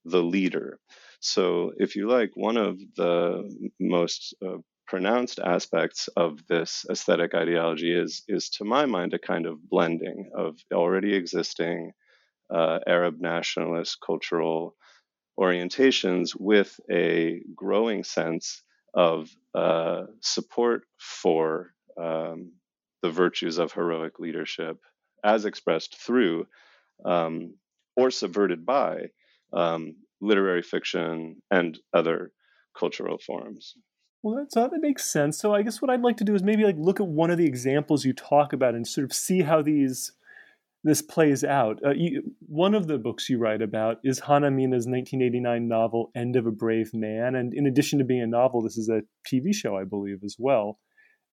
the 0.04 0.22
leader. 0.22 0.78
So, 1.20 1.72
if 1.76 1.96
you 1.96 2.08
like, 2.08 2.30
one 2.34 2.56
of 2.56 2.78
the 2.96 3.50
most 3.80 4.34
uh, 4.44 4.58
pronounced 4.86 5.38
aspects 5.38 6.08
of 6.16 6.46
this 6.48 6.84
aesthetic 6.90 7.34
ideology 7.34 7.92
is, 7.92 8.22
is, 8.28 8.50
to 8.50 8.64
my 8.64 8.86
mind, 8.86 9.14
a 9.14 9.18
kind 9.18 9.46
of 9.46 9.68
blending 9.68 10.30
of 10.36 10.58
already 10.72 11.14
existing 11.14 11.92
uh, 12.54 12.78
Arab 12.86 13.16
nationalist 13.20 13.98
cultural 14.04 14.76
orientations 15.38 16.36
with 16.38 16.78
a 16.90 17.40
growing 17.54 18.04
sense 18.04 18.62
of 18.94 19.28
uh, 19.54 20.02
support 20.20 20.82
for 20.98 21.70
um, 22.00 22.52
the 23.04 23.10
virtues 23.10 23.58
of 23.58 23.70
heroic 23.70 24.18
leadership 24.18 24.78
as 25.22 25.44
expressed 25.44 25.94
through 26.00 26.46
um, 27.04 27.54
or 27.98 28.10
subverted 28.10 28.64
by 28.64 28.96
um, 29.52 29.96
literary 30.22 30.62
fiction 30.62 31.36
and 31.50 31.78
other 31.92 32.32
cultural 32.78 33.18
forms. 33.18 33.74
Well, 34.22 34.36
that's, 34.36 34.54
that 34.54 34.70
makes 34.80 35.04
sense. 35.04 35.38
So 35.38 35.54
I 35.54 35.60
guess 35.60 35.82
what 35.82 35.90
I'd 35.90 36.00
like 36.00 36.16
to 36.16 36.24
do 36.24 36.34
is 36.34 36.42
maybe 36.42 36.64
like 36.64 36.76
look 36.78 36.98
at 36.98 37.06
one 37.06 37.30
of 37.30 37.36
the 37.36 37.44
examples 37.44 38.06
you 38.06 38.14
talk 38.14 38.54
about 38.54 38.74
and 38.74 38.88
sort 38.88 39.04
of 39.04 39.12
see 39.12 39.42
how 39.42 39.60
these 39.60 40.12
this 40.82 41.02
plays 41.02 41.44
out. 41.44 41.80
Uh, 41.84 41.90
you, 41.94 42.22
one 42.46 42.74
of 42.74 42.86
the 42.86 42.96
books 42.96 43.28
you 43.28 43.36
write 43.38 43.60
about 43.60 43.98
is 44.02 44.20
Hanna 44.20 44.50
Mina's 44.50 44.86
1989 44.86 45.68
novel 45.68 46.10
End 46.14 46.36
of 46.36 46.46
a 46.46 46.50
Brave 46.50 46.94
Man, 46.94 47.34
and 47.34 47.52
in 47.52 47.66
addition 47.66 47.98
to 47.98 48.04
being 48.04 48.22
a 48.22 48.26
novel, 48.26 48.62
this 48.62 48.78
is 48.78 48.88
a 48.88 49.02
TV 49.30 49.54
show, 49.54 49.76
I 49.76 49.84
believe, 49.84 50.20
as 50.24 50.36
well. 50.38 50.78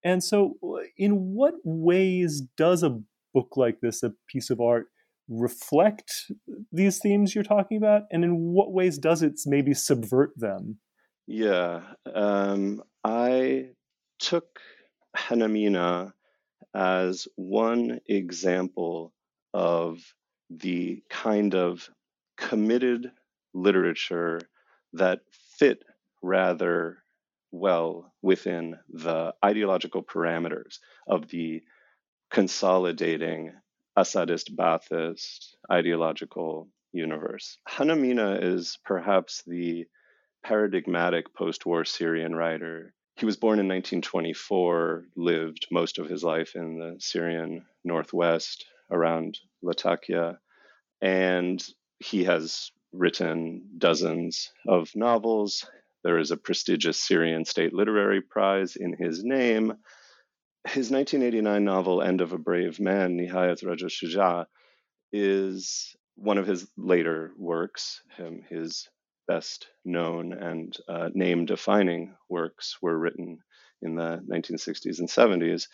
And 0.06 0.22
so, 0.22 0.54
in 0.96 1.34
what 1.34 1.54
ways 1.64 2.40
does 2.56 2.84
a 2.84 3.00
book 3.34 3.56
like 3.56 3.80
this, 3.80 4.04
a 4.04 4.12
piece 4.28 4.50
of 4.50 4.60
art, 4.60 4.86
reflect 5.28 6.30
these 6.70 7.00
themes 7.00 7.34
you're 7.34 7.42
talking 7.42 7.76
about? 7.76 8.02
And 8.12 8.22
in 8.22 8.36
what 8.36 8.72
ways 8.72 8.98
does 8.98 9.24
it 9.24 9.32
maybe 9.46 9.74
subvert 9.74 10.30
them? 10.36 10.78
Yeah, 11.26 11.80
um, 12.14 12.84
I 13.02 13.70
took 14.20 14.60
Hanna 15.16 15.48
Mina 15.48 16.14
as 16.72 17.26
one 17.34 17.98
example 18.06 19.12
of 19.54 19.98
the 20.50 21.02
kind 21.10 21.52
of 21.52 21.90
committed 22.36 23.10
literature 23.54 24.40
that 24.92 25.22
fit 25.58 25.82
rather 26.22 26.98
well 27.58 28.12
within 28.22 28.76
the 28.88 29.34
ideological 29.44 30.02
parameters 30.02 30.78
of 31.06 31.28
the 31.28 31.62
consolidating 32.30 33.52
Assadist 33.96 34.54
Ba'athist 34.54 35.54
ideological 35.70 36.68
universe. 36.92 37.58
Hanna 37.66 37.96
Mina 37.96 38.38
is 38.42 38.78
perhaps 38.84 39.42
the 39.46 39.86
paradigmatic 40.44 41.34
post 41.34 41.66
war 41.66 41.84
Syrian 41.84 42.34
writer. 42.34 42.92
He 43.16 43.26
was 43.26 43.36
born 43.36 43.58
in 43.58 43.68
1924, 43.68 45.06
lived 45.16 45.66
most 45.70 45.98
of 45.98 46.08
his 46.08 46.22
life 46.22 46.54
in 46.54 46.78
the 46.78 46.96
Syrian 46.98 47.64
northwest 47.84 48.66
around 48.90 49.38
Latakia, 49.62 50.38
and 51.00 51.66
he 51.98 52.24
has 52.24 52.70
written 52.92 53.62
dozens 53.78 54.52
of 54.68 54.94
novels. 54.94 55.66
There 56.06 56.18
is 56.18 56.30
a 56.30 56.36
prestigious 56.36 57.00
Syrian 57.00 57.44
State 57.44 57.74
Literary 57.74 58.20
Prize 58.20 58.76
in 58.76 58.92
his 58.92 59.24
name. 59.24 59.72
His 60.64 60.88
1989 60.92 61.64
novel, 61.64 62.00
End 62.00 62.20
of 62.20 62.32
a 62.32 62.38
Brave 62.38 62.78
Man, 62.78 63.18
Nihayat 63.18 63.64
Rajul 63.64 63.90
Shuja, 63.90 64.46
is 65.12 65.96
one 66.14 66.38
of 66.38 66.46
his 66.46 66.70
later 66.76 67.32
works. 67.36 68.02
his 68.48 68.88
best 69.26 69.66
known 69.84 70.32
and 70.32 70.76
uh, 70.88 71.08
name 71.12 71.44
defining 71.44 72.14
works 72.28 72.76
were 72.80 72.96
written 72.96 73.40
in 73.82 73.96
the 73.96 74.20
1960s 74.30 75.00
and 75.00 75.08
70s. 75.08 75.66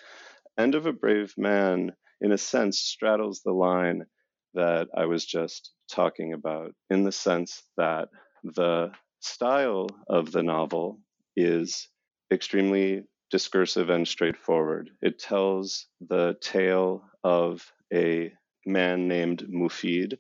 End 0.57 0.75
of 0.75 0.87
a 0.87 0.95
Brave 0.95 1.35
Man, 1.37 1.93
in 2.23 2.33
a 2.33 2.39
sense, 2.39 2.79
straddles 2.79 3.43
the 3.43 3.53
line 3.53 4.07
that 4.55 4.89
I 4.97 5.05
was 5.05 5.27
just 5.27 5.73
talking 5.91 6.33
about, 6.33 6.73
in 6.89 7.05
the 7.05 7.13
sense 7.13 7.63
that 7.77 8.09
the 8.45 8.93
style 9.23 9.89
of 10.09 10.33
the 10.33 10.43
novel 10.43 11.01
is 11.37 11.89
extremely 12.33 13.05
discursive 13.31 13.89
and 13.89 14.07
straightforward. 14.07 14.91
It 15.01 15.19
tells 15.19 15.87
the 16.01 16.37
tale 16.41 17.05
of 17.25 17.73
a 17.93 18.33
man 18.67 19.09
named 19.09 19.47
Mufid 19.49 20.19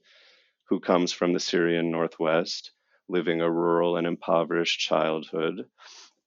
who 0.69 0.81
comes 0.81 1.13
from 1.13 1.33
the 1.33 1.41
Syrian 1.41 1.91
northwest, 1.91 2.73
living 3.09 3.41
a 3.41 3.51
rural 3.51 3.97
and 3.97 4.07
impoverished 4.07 4.81
childhood. 4.81 5.67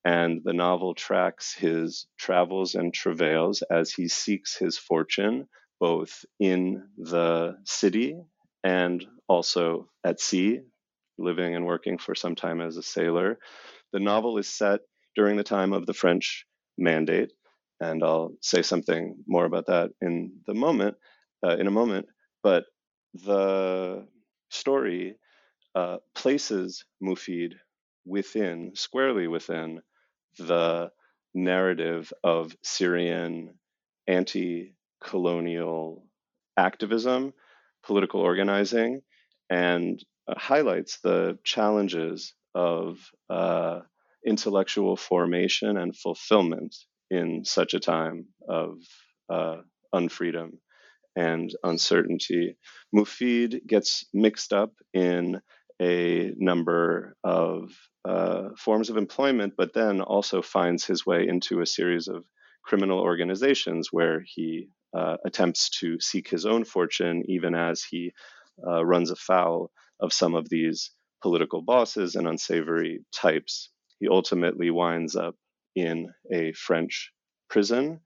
And 0.04 0.42
the 0.44 0.54
novel 0.54 0.94
tracks 0.94 1.56
his 1.56 2.06
travels 2.18 2.76
and 2.76 2.94
travails 2.94 3.64
as 3.64 3.92
he 3.92 4.08
seeks 4.08 4.56
his 4.56 4.78
fortune 4.78 5.48
both 5.80 6.26
in 6.40 6.88
the 6.98 7.58
city 7.66 8.18
and 8.64 9.06
also 9.28 9.90
at 10.04 10.20
sea 10.20 10.62
living 11.18 11.56
and 11.56 11.66
working 11.66 11.98
for 11.98 12.16
some 12.16 12.36
time 12.36 12.62
as 12.62 12.78
a 12.78 12.84
sailor. 12.84 13.38
The 13.94 14.00
novel 14.00 14.38
is 14.38 14.48
set 14.48 14.82
during 15.16 15.38
the 15.38 15.44
time 15.44 15.74
of 15.74 15.86
the 15.86 15.94
French 15.94 16.46
Mandate, 16.78 17.32
and 17.80 18.04
I'll 18.04 18.32
say 18.42 18.62
something 18.62 19.16
more 19.28 19.46
about 19.46 19.68
that 19.68 19.92
in 20.02 20.40
the 20.46 20.54
moment, 20.54 20.96
uh, 21.46 21.58
in 21.58 21.68
a 21.68 21.72
moment. 21.72 22.08
But 22.44 22.66
the 23.14 24.08
story 24.50 25.16
uh, 25.74 25.98
places 26.14 26.86
Mufid 27.02 27.54
within, 28.06 28.72
squarely 28.76 29.28
within, 29.28 29.82
the 30.38 30.92
narrative 31.34 32.12
of 32.24 32.56
Syrian 32.64 33.56
anti-colonial 34.08 36.04
activism, 36.58 37.34
political 37.84 38.22
organizing, 38.22 39.02
and 39.50 40.04
highlights 40.30 41.00
the 41.00 41.38
challenges 41.44 42.34
of 42.54 43.00
uh, 43.30 43.82
intellectual 44.26 44.96
formation 44.96 45.78
and 45.78 45.96
fulfillment 45.96 46.76
in 47.12 47.46
such 47.46 47.74
a 47.74 47.80
time 47.80 48.26
of 48.48 48.78
uh, 49.30 49.58
unfreedom 49.94 50.52
and 51.16 51.56
uncertainty. 51.64 52.58
Mufid 52.94 53.66
gets 53.68 54.06
mixed 54.14 54.52
up 54.52 54.74
in 54.94 55.42
a 55.82 56.32
number 56.38 57.16
of 57.24 57.72
uh, 58.06 58.50
forms 58.58 58.90
of 58.90 58.98
employment, 58.98 59.54
but 59.58 59.74
then 59.74 60.02
also 60.02 60.42
finds 60.42 60.86
his 60.86 61.06
way 61.06 61.28
into 61.28 61.62
a 61.62 61.66
series 61.66 62.08
of 62.08 62.26
criminal 62.64 63.00
organizations 63.00 63.90
where 63.92 64.24
he 64.26 64.70
uh, 64.98 65.18
attempts 65.26 65.70
to 65.70 66.00
seek 66.00 66.30
his 66.30 66.46
own 66.46 66.64
fortune, 66.64 67.24
even 67.28 67.54
as 67.54 67.84
he 67.84 68.12
uh, 68.66 68.84
runs 68.86 69.12
afoul 69.12 69.72
of 70.00 70.14
some 70.14 70.36
of 70.36 70.50
these 70.50 70.92
political 71.22 71.62
bosses 71.62 72.16
and 72.16 72.28
unsavory 72.28 73.04
types. 73.14 73.70
He 74.00 74.08
ultimately 74.08 74.70
winds 74.70 75.16
up 75.16 75.36
in 75.76 76.10
a 76.32 76.54
French 76.54 77.12
prison 77.50 78.02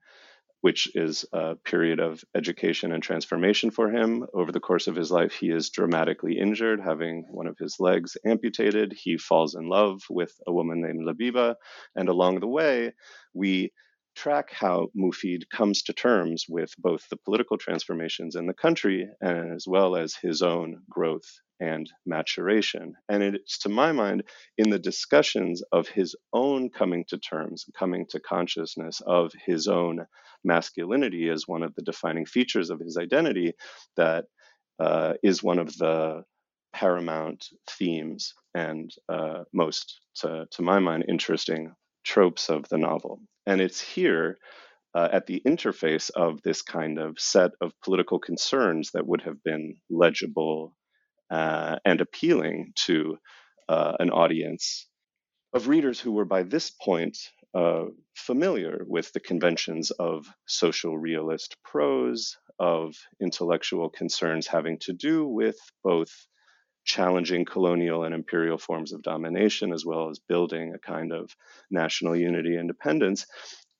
which 0.60 0.94
is 0.94 1.24
a 1.32 1.56
period 1.56 2.00
of 2.00 2.22
education 2.34 2.92
and 2.92 3.02
transformation 3.02 3.70
for 3.70 3.90
him. 3.90 4.26
Over 4.34 4.52
the 4.52 4.60
course 4.60 4.88
of 4.88 4.96
his 4.96 5.10
life, 5.10 5.32
he 5.32 5.50
is 5.50 5.70
dramatically 5.70 6.38
injured, 6.38 6.80
having 6.80 7.24
one 7.30 7.46
of 7.46 7.56
his 7.58 7.76
legs 7.80 8.16
amputated. 8.26 8.92
He 8.92 9.16
falls 9.16 9.54
in 9.54 9.68
love 9.68 10.02
with 10.10 10.34
a 10.46 10.52
woman 10.52 10.82
named 10.82 11.06
Labiba. 11.06 11.54
And 11.96 12.08
along 12.08 12.40
the 12.40 12.46
way, 12.46 12.92
we 13.32 13.72
track 14.14 14.52
how 14.52 14.88
Mufid 14.94 15.48
comes 15.48 15.82
to 15.84 15.94
terms 15.94 16.44
with 16.48 16.74
both 16.78 17.08
the 17.08 17.16
political 17.16 17.56
transformations 17.56 18.36
in 18.36 18.46
the 18.46 18.54
country 18.54 19.08
as 19.22 19.64
well 19.66 19.96
as 19.96 20.14
his 20.14 20.42
own 20.42 20.82
growth 20.90 21.40
and 21.60 21.90
maturation. 22.06 22.94
And 23.08 23.22
it's 23.22 23.58
to 23.60 23.68
my 23.68 23.92
mind 23.92 24.24
in 24.58 24.70
the 24.70 24.78
discussions 24.78 25.62
of 25.72 25.88
his 25.88 26.16
own 26.32 26.70
coming 26.70 27.04
to 27.08 27.18
terms, 27.18 27.66
coming 27.78 28.06
to 28.10 28.20
consciousness 28.20 29.00
of 29.06 29.32
his 29.46 29.68
own 29.68 30.06
masculinity 30.42 31.28
as 31.28 31.46
one 31.46 31.62
of 31.62 31.74
the 31.74 31.82
defining 31.82 32.26
features 32.26 32.70
of 32.70 32.80
his 32.80 32.96
identity 32.96 33.52
that 33.96 34.24
uh, 34.78 35.14
is 35.22 35.42
one 35.42 35.58
of 35.58 35.76
the 35.76 36.24
paramount 36.72 37.46
themes 37.68 38.34
and 38.54 38.90
uh, 39.08 39.44
most, 39.52 40.00
to, 40.14 40.46
to 40.50 40.62
my 40.62 40.78
mind, 40.78 41.04
interesting 41.08 41.74
tropes 42.04 42.48
of 42.48 42.68
the 42.68 42.78
novel. 42.78 43.20
And 43.46 43.60
it's 43.60 43.80
here 43.80 44.38
uh, 44.94 45.08
at 45.12 45.26
the 45.26 45.42
interface 45.46 46.10
of 46.10 46.40
this 46.42 46.62
kind 46.62 46.98
of 46.98 47.18
set 47.18 47.52
of 47.60 47.72
political 47.84 48.18
concerns 48.18 48.90
that 48.92 49.06
would 49.06 49.22
have 49.22 49.42
been 49.44 49.76
legible 49.88 50.74
uh, 51.30 51.76
and 51.84 52.00
appealing 52.00 52.72
to 52.86 53.18
uh, 53.68 53.94
an 53.98 54.10
audience 54.10 54.86
of 55.52 55.68
readers 55.68 56.00
who 56.00 56.12
were 56.12 56.24
by 56.24 56.42
this 56.42 56.70
point 56.70 57.16
uh, 57.54 57.84
familiar 58.14 58.84
with 58.86 59.12
the 59.12 59.20
conventions 59.20 59.90
of 59.90 60.26
social 60.46 60.96
realist 60.96 61.56
prose, 61.64 62.36
of 62.58 62.94
intellectual 63.20 63.88
concerns 63.88 64.46
having 64.46 64.78
to 64.78 64.92
do 64.92 65.26
with 65.26 65.56
both 65.82 66.10
challenging 66.84 67.44
colonial 67.44 68.04
and 68.04 68.14
imperial 68.14 68.58
forms 68.58 68.92
of 68.92 69.02
domination, 69.02 69.72
as 69.72 69.84
well 69.84 70.10
as 70.10 70.18
building 70.18 70.74
a 70.74 70.78
kind 70.78 71.12
of 71.12 71.34
national 71.70 72.16
unity 72.16 72.50
and 72.50 72.60
independence, 72.60 73.26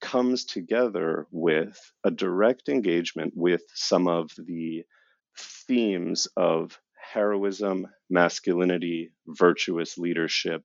comes 0.01 0.45
together 0.45 1.27
with 1.31 1.79
a 2.05 2.11
direct 2.11 2.69
engagement 2.69 3.33
with 3.37 3.63
some 3.75 4.09
of 4.09 4.31
the 4.39 4.83
themes 5.37 6.27
of 6.37 6.79
heroism, 7.13 7.87
masculinity, 8.09 9.13
virtuous 9.27 9.99
leadership, 9.99 10.63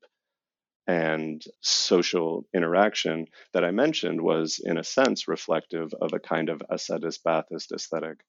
and 0.87 1.43
social 1.61 2.45
interaction 2.53 3.25
that 3.53 3.65
I 3.65 3.71
mentioned 3.71 4.21
was, 4.21 4.61
in 4.63 4.77
a 4.77 4.83
sense, 4.83 5.27
reflective 5.27 5.93
of 5.99 6.13
a 6.13 6.19
kind 6.19 6.49
of 6.49 6.61
Assadist 6.69 7.23
Baathist 7.23 7.71
aesthetic 7.73 8.19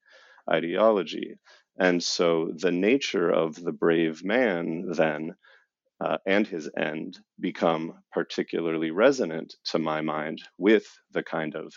ideology. 0.50 1.38
And 1.78 2.02
so 2.02 2.52
the 2.56 2.72
nature 2.72 3.30
of 3.30 3.56
the 3.56 3.72
brave 3.72 4.24
man 4.24 4.90
then 4.90 5.36
uh, 6.00 6.18
and 6.26 6.46
his 6.46 6.70
end 6.76 7.18
become 7.40 8.02
particularly 8.12 8.90
resonant 8.90 9.54
to 9.64 9.78
my 9.78 10.00
mind 10.00 10.42
with 10.58 10.86
the 11.12 11.22
kind 11.22 11.54
of 11.54 11.74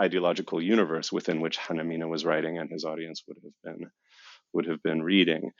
ideological 0.00 0.62
universe 0.62 1.12
within 1.12 1.40
which 1.40 1.56
Hanna 1.56 1.84
Mina 1.84 2.08
was 2.08 2.24
writing 2.24 2.58
and 2.58 2.70
his 2.70 2.84
audience 2.84 3.22
would 3.28 3.38
have 3.42 3.52
been 3.62 3.90
would 4.54 4.66
have 4.66 4.82
been 4.82 5.02
reading. 5.02 5.50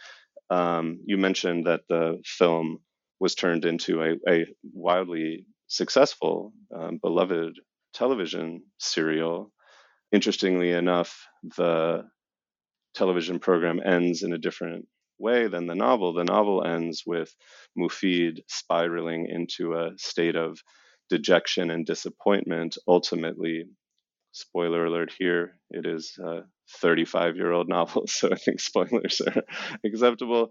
Um, 0.51 1.01
you 1.05 1.17
mentioned 1.17 1.67
that 1.67 1.83
the 1.89 2.21
film 2.25 2.79
was 3.21 3.35
turned 3.35 3.65
into 3.65 4.03
a, 4.03 4.15
a 4.29 4.47
wildly 4.73 5.47
successful, 5.67 6.53
um, 6.75 6.99
beloved 7.03 7.55
television 7.95 8.63
serial. 8.79 9.53
Interestingly 10.13 10.73
enough, 10.73 11.27
the 11.57 12.05
television 12.95 13.39
program 13.39 13.81
ends 13.85 14.23
in 14.23 14.33
a 14.33 14.39
different 14.39 14.87
way 15.19 15.49
than 15.49 15.67
the 15.67 15.75
novel. 15.75 16.13
The 16.13 16.25
novel 16.25 16.65
ends 16.65 17.03
with 17.07 17.35
Mufid 17.79 18.41
spiraling 18.49 19.27
into 19.29 19.75
a 19.75 19.93
state 19.97 20.37
of 20.37 20.59
dejection 21.11 21.71
and 21.71 21.87
disappointment, 21.87 22.77
ultimately 22.87 23.65
spoiler 24.35 24.85
alert 24.85 25.13
here 25.19 25.57
it 25.71 25.87
is 25.87 26.19
a 26.23 26.41
35 26.81 27.37
year 27.37 27.53
old 27.53 27.69
novel 27.69 28.07
so 28.09 28.31
i 28.31 28.37
think 28.37 28.61
spoilers 28.61 29.21
are 29.21 29.43
acceptable 29.85 30.51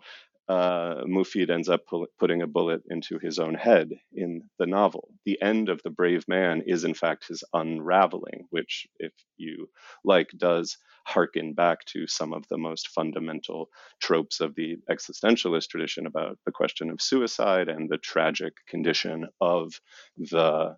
uh, 0.50 1.04
Mufid 1.06 1.50
ends 1.50 1.69
up 1.69 1.88
pu- 1.88 2.08
putting 2.19 2.41
a 2.41 2.48
bullet 2.48 2.82
into 2.89 3.17
his 3.17 3.39
own 3.39 3.54
head 3.54 3.89
in 4.13 4.41
the 4.60 4.65
novel. 4.65 5.10
The 5.26 5.41
end 5.41 5.69
of 5.69 5.82
The 5.84 5.89
Brave 5.89 6.26
Man 6.28 6.63
is, 6.65 6.84
in 6.84 6.93
fact, 6.93 7.30
his 7.30 7.46
unraveling, 7.54 8.48
which, 8.50 8.86
if 9.00 9.13
you 9.38 9.69
like, 10.04 10.32
does 10.38 10.78
harken 11.06 11.54
back 11.54 11.86
to 11.86 12.08
some 12.08 12.34
of 12.34 12.46
the 12.50 12.58
most 12.58 12.89
fundamental 12.89 13.69
tropes 14.02 14.41
of 14.41 14.56
the 14.56 14.76
existentialist 14.91 15.69
tradition 15.69 16.06
about 16.06 16.38
the 16.46 16.52
question 16.52 16.89
of 16.89 17.02
suicide 17.02 17.69
and 17.69 17.89
the 17.89 17.98
tragic 17.98 18.54
condition 18.67 19.28
of 19.39 19.80
the 20.17 20.76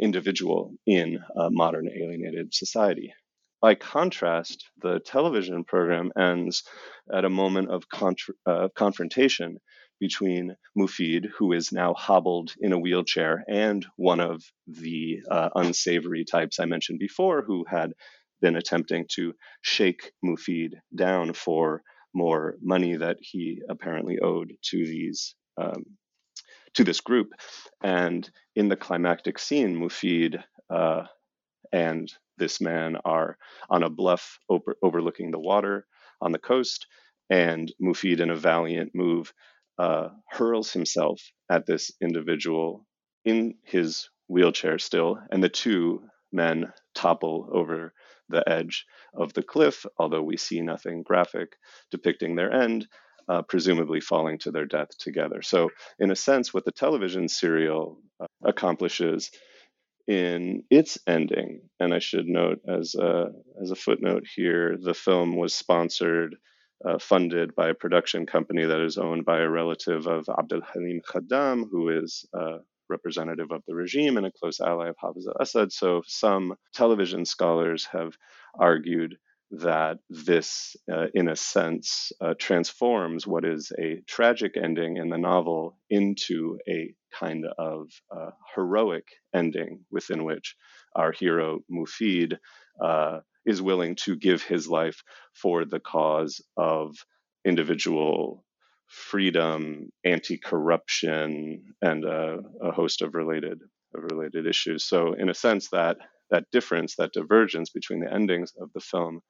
individual 0.00 0.74
in 0.86 1.18
a 1.36 1.50
modern 1.50 1.88
alienated 1.88 2.54
society. 2.54 3.12
By 3.60 3.76
contrast, 3.76 4.68
the 4.80 4.98
television 4.98 5.64
program 5.64 6.10
ends 6.18 6.64
at 7.12 7.24
a 7.24 7.30
moment 7.30 7.70
of 7.70 7.88
contra- 7.88 8.34
uh, 8.44 8.68
confrontation 8.74 9.58
between 10.00 10.56
Mufid, 10.76 11.26
who 11.38 11.52
is 11.52 11.70
now 11.70 11.94
hobbled 11.94 12.52
in 12.58 12.72
a 12.72 12.78
wheelchair, 12.78 13.44
and 13.48 13.86
one 13.94 14.18
of 14.18 14.42
the 14.66 15.20
uh, 15.30 15.50
unsavory 15.54 16.24
types 16.24 16.58
I 16.58 16.64
mentioned 16.64 16.98
before, 16.98 17.42
who 17.42 17.64
had 17.70 17.92
been 18.40 18.56
attempting 18.56 19.06
to 19.14 19.34
shake 19.60 20.10
Mufid 20.24 20.72
down 20.94 21.32
for 21.32 21.82
more 22.12 22.56
money 22.60 22.96
that 22.96 23.18
he 23.20 23.62
apparently 23.68 24.18
owed 24.18 24.54
to 24.70 24.84
these 24.84 25.36
um, 25.56 25.84
to 26.74 26.84
this 26.84 27.00
group. 27.00 27.32
And 27.82 28.28
in 28.56 28.68
the 28.68 28.76
climactic 28.76 29.38
scene, 29.38 29.76
Mufid 29.76 30.42
uh, 30.70 31.04
and 31.72 32.12
this 32.38 32.60
man 32.60 32.96
are 33.04 33.36
on 33.70 33.82
a 33.82 33.90
bluff 33.90 34.38
over, 34.48 34.76
overlooking 34.82 35.30
the 35.30 35.38
water 35.38 35.86
on 36.20 36.32
the 36.32 36.38
coast, 36.38 36.86
and 37.30 37.72
Mufid, 37.80 38.20
in 38.20 38.30
a 38.30 38.36
valiant 38.36 38.94
move, 38.94 39.32
uh, 39.78 40.08
hurls 40.28 40.72
himself 40.72 41.20
at 41.50 41.66
this 41.66 41.90
individual 42.00 42.86
in 43.24 43.54
his 43.64 44.08
wheelchair 44.28 44.78
still, 44.78 45.18
and 45.30 45.42
the 45.42 45.48
two 45.48 46.02
men 46.32 46.72
topple 46.94 47.48
over 47.52 47.92
the 48.28 48.46
edge 48.48 48.86
of 49.14 49.32
the 49.34 49.42
cliff, 49.42 49.84
although 49.98 50.22
we 50.22 50.36
see 50.36 50.60
nothing 50.60 51.02
graphic 51.02 51.56
depicting 51.90 52.34
their 52.34 52.52
end, 52.52 52.86
uh, 53.28 53.42
presumably 53.42 54.00
falling 54.00 54.38
to 54.38 54.50
their 54.50 54.66
death 54.66 54.96
together. 54.98 55.42
So, 55.42 55.70
in 55.98 56.10
a 56.10 56.16
sense, 56.16 56.52
what 56.52 56.64
the 56.64 56.72
television 56.72 57.28
serial 57.28 57.98
uh, 58.20 58.26
accomplishes 58.44 59.30
in 60.08 60.64
its 60.70 60.98
ending, 61.06 61.62
and 61.78 61.94
I 61.94 62.00
should 62.00 62.26
note 62.26 62.60
as 62.68 62.94
a, 62.94 63.26
as 63.60 63.70
a 63.70 63.76
footnote 63.76 64.24
here, 64.34 64.76
the 64.80 64.94
film 64.94 65.36
was 65.36 65.54
sponsored, 65.54 66.36
uh, 66.84 66.98
funded 66.98 67.54
by 67.54 67.68
a 67.68 67.74
production 67.74 68.26
company 68.26 68.64
that 68.64 68.80
is 68.80 68.98
owned 68.98 69.24
by 69.24 69.40
a 69.40 69.48
relative 69.48 70.08
of 70.08 70.28
Abdel 70.28 70.62
Halim 70.72 71.00
Khaddam, 71.08 71.64
who 71.70 71.90
is 71.90 72.26
a 72.34 72.56
representative 72.88 73.52
of 73.52 73.62
the 73.66 73.74
regime 73.74 74.16
and 74.16 74.26
a 74.26 74.32
close 74.32 74.60
ally 74.60 74.88
of 74.88 74.96
Hafez 75.02 75.26
al-Assad. 75.26 75.72
So 75.72 76.02
some 76.06 76.54
television 76.74 77.24
scholars 77.24 77.86
have 77.92 78.16
argued 78.58 79.16
that 79.52 79.98
this, 80.08 80.76
uh, 80.90 81.06
in 81.14 81.28
a 81.28 81.36
sense, 81.36 82.10
uh, 82.20 82.34
transforms 82.38 83.26
what 83.26 83.44
is 83.44 83.70
a 83.78 84.02
tragic 84.08 84.52
ending 84.56 84.96
in 84.96 85.10
the 85.10 85.18
novel 85.18 85.76
into 85.90 86.58
a 86.68 86.94
kind 87.18 87.44
of 87.58 87.88
uh, 88.10 88.30
heroic 88.54 89.04
ending 89.34 89.84
within 89.90 90.24
which 90.24 90.56
our 90.96 91.12
hero 91.12 91.60
Mufid 91.70 92.38
uh, 92.82 93.20
is 93.44 93.60
willing 93.60 93.96
to 93.96 94.16
give 94.16 94.42
his 94.42 94.68
life 94.68 95.02
for 95.34 95.66
the 95.66 95.80
cause 95.80 96.40
of 96.56 96.96
individual 97.44 98.44
freedom, 98.88 99.90
anti-corruption, 100.04 101.62
and 101.82 102.04
a 102.04 102.38
host 102.74 103.02
of 103.02 103.14
related 103.14 103.58
of 103.94 104.02
related 104.10 104.46
issues. 104.46 104.84
So, 104.84 105.12
in 105.12 105.28
a 105.28 105.34
sense, 105.34 105.68
that 105.70 105.98
that 106.30 106.44
difference, 106.50 106.96
that 106.96 107.12
divergence 107.12 107.70
between 107.70 108.00
the 108.00 108.12
endings 108.12 108.52
of 108.58 108.70
the 108.72 108.80
film 108.80 109.20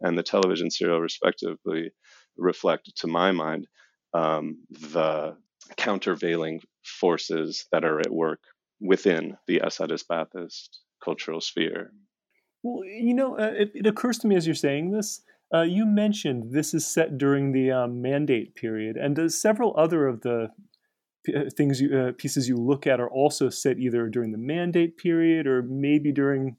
and 0.00 0.16
the 0.16 0.22
television 0.22 0.70
serial, 0.70 1.00
respectively, 1.00 1.90
reflect, 2.36 2.90
to 2.96 3.06
my 3.06 3.32
mind, 3.32 3.66
um, 4.14 4.58
the 4.70 5.36
countervailing 5.76 6.60
forces 6.84 7.66
that 7.72 7.84
are 7.84 8.00
at 8.00 8.10
work 8.10 8.40
within 8.80 9.36
the 9.46 9.60
Assadist 9.60 10.06
Baathist 10.08 10.68
cultural 11.04 11.40
sphere. 11.40 11.92
Well, 12.62 12.84
you 12.84 13.14
know, 13.14 13.38
uh, 13.38 13.52
it, 13.56 13.70
it, 13.74 13.86
occurs 13.86 14.18
to 14.18 14.26
me 14.26 14.36
as 14.36 14.46
you're 14.46 14.54
saying 14.54 14.90
this. 14.90 15.22
Uh, 15.52 15.62
you 15.62 15.86
mentioned 15.86 16.52
this 16.52 16.74
is 16.74 16.86
set 16.86 17.18
during 17.18 17.52
the 17.52 17.70
um, 17.70 18.02
mandate 18.02 18.54
period, 18.54 18.96
and 18.96 19.18
uh, 19.18 19.28
several 19.28 19.74
other 19.76 20.06
of 20.06 20.20
the 20.20 20.50
uh, 21.34 21.50
things 21.56 21.80
you, 21.80 21.96
uh, 21.96 22.12
pieces 22.16 22.48
you 22.48 22.56
look 22.56 22.86
at 22.86 23.00
are 23.00 23.10
also 23.10 23.48
set 23.48 23.78
either 23.78 24.08
during 24.08 24.32
the 24.32 24.38
mandate 24.38 24.96
period 24.96 25.46
or 25.46 25.62
maybe 25.62 26.12
during 26.12 26.56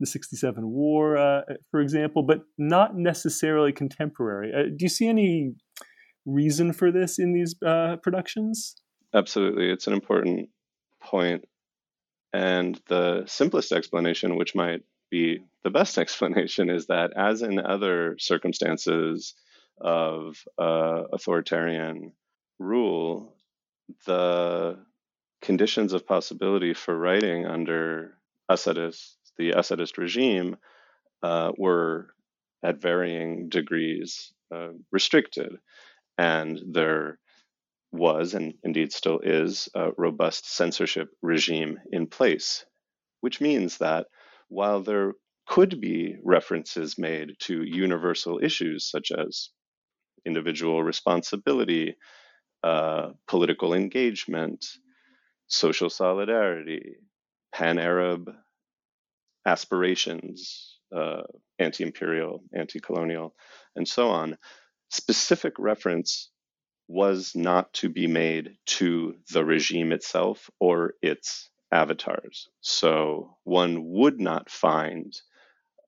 the 0.00 0.06
67 0.06 0.68
war, 0.68 1.16
uh, 1.16 1.42
for 1.70 1.80
example, 1.80 2.22
but 2.22 2.40
not 2.58 2.96
necessarily 2.96 3.72
contemporary. 3.72 4.52
Uh, 4.52 4.64
do 4.64 4.84
you 4.84 4.88
see 4.88 5.08
any 5.08 5.54
reason 6.26 6.72
for 6.72 6.90
this 6.90 7.18
in 7.18 7.32
these 7.32 7.54
uh, 7.64 7.96
productions? 8.02 8.76
Absolutely. 9.14 9.70
It's 9.70 9.86
an 9.86 9.92
important 9.92 10.48
point. 11.00 11.44
And 12.32 12.80
the 12.88 13.24
simplest 13.26 13.70
explanation, 13.70 14.36
which 14.36 14.54
might 14.54 14.82
be 15.10 15.44
the 15.62 15.70
best 15.70 15.98
explanation, 16.04 16.70
is 16.70 16.86
that 16.86 17.12
as 17.16 17.42
in 17.42 17.58
other 17.58 18.16
circumstances 18.18 19.34
of 19.80 20.44
uh, 20.58 21.04
authoritarian 21.12 22.12
rule, 22.58 23.36
the 24.06 24.78
conditions 25.42 25.92
of 25.92 26.06
possibility 26.06 26.74
for 26.74 26.96
writing 26.96 27.46
under 27.46 28.16
Assadist, 28.48 29.13
the 29.38 29.50
Assadist 29.50 29.98
regime, 29.98 30.56
uh, 31.22 31.52
were 31.56 32.08
at 32.62 32.80
varying 32.80 33.48
degrees 33.48 34.32
uh, 34.54 34.70
restricted. 34.92 35.52
And 36.18 36.60
there 36.72 37.18
was, 37.92 38.34
and 38.34 38.54
indeed 38.62 38.92
still 38.92 39.20
is, 39.22 39.68
a 39.74 39.90
robust 39.96 40.52
censorship 40.52 41.08
regime 41.22 41.78
in 41.92 42.06
place, 42.06 42.64
which 43.20 43.40
means 43.40 43.78
that 43.78 44.06
while 44.48 44.82
there 44.82 45.12
could 45.46 45.80
be 45.80 46.16
references 46.24 46.98
made 46.98 47.32
to 47.38 47.62
universal 47.62 48.40
issues 48.42 48.90
such 48.90 49.12
as 49.12 49.50
individual 50.26 50.82
responsibility, 50.82 51.96
uh, 52.62 53.10
political 53.28 53.74
engagement, 53.74 54.64
social 55.46 55.90
solidarity, 55.90 56.96
pan 57.52 57.78
Arab 57.78 58.30
aspirations, 59.46 60.78
uh, 60.94 61.22
anti 61.58 61.84
imperial, 61.84 62.42
anti 62.54 62.80
colonial, 62.80 63.34
and 63.76 63.86
so 63.86 64.10
on. 64.10 64.36
Specific 64.90 65.54
reference 65.58 66.30
was 66.88 67.32
not 67.34 67.72
to 67.74 67.88
be 67.88 68.06
made 68.06 68.56
to 68.66 69.14
the 69.32 69.44
regime 69.44 69.92
itself 69.92 70.50
or 70.60 70.94
its 71.02 71.48
avatars. 71.72 72.48
So 72.60 73.36
one 73.44 73.84
would 73.84 74.20
not 74.20 74.50
find 74.50 75.12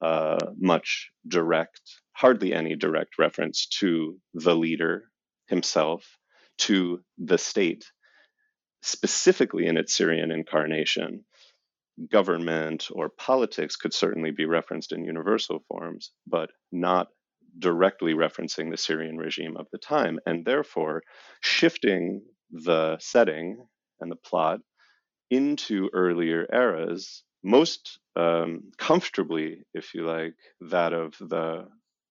uh, 0.01 0.39
much 0.59 1.11
direct, 1.27 1.81
hardly 2.13 2.53
any 2.53 2.77
direct 2.77 3.19
reference 3.19 3.67
to 3.67 4.19
the 4.35 4.55
leader 4.55 5.05
himself, 5.47 6.19
to 6.59 7.01
the 7.19 7.39
state, 7.39 7.85
specifically 8.83 9.67
in 9.67 9.77
its 9.77 9.95
Syrian 9.95 10.31
incarnation. 10.31 11.25
Government 12.11 12.89
or 12.93 13.09
politics 13.09 13.77
could 13.77 13.95
certainly 13.95 14.31
be 14.31 14.45
referenced 14.45 14.93
in 14.93 15.05
universal 15.05 15.61
forms, 15.69 16.13
but 16.27 16.51
not 16.71 17.09
directly 17.59 18.13
referencing 18.13 18.71
the 18.71 18.77
Syrian 18.77 19.17
regime 19.17 19.57
of 19.57 19.67
the 19.73 19.79
time, 19.79 20.19
and 20.27 20.45
therefore 20.45 21.03
shifting 21.41 22.23
the 22.51 22.99
setting 23.01 23.67
and 24.01 24.11
the 24.11 24.17
plot 24.17 24.61
into 25.31 25.89
earlier 25.93 26.47
eras, 26.53 27.25
most 27.43 27.99
um, 28.15 28.71
comfortably, 28.79 29.63
if 29.75 29.95
you 29.95 30.05
like, 30.05 30.35
that 30.61 30.93
of 30.93 31.15
the 31.19 31.67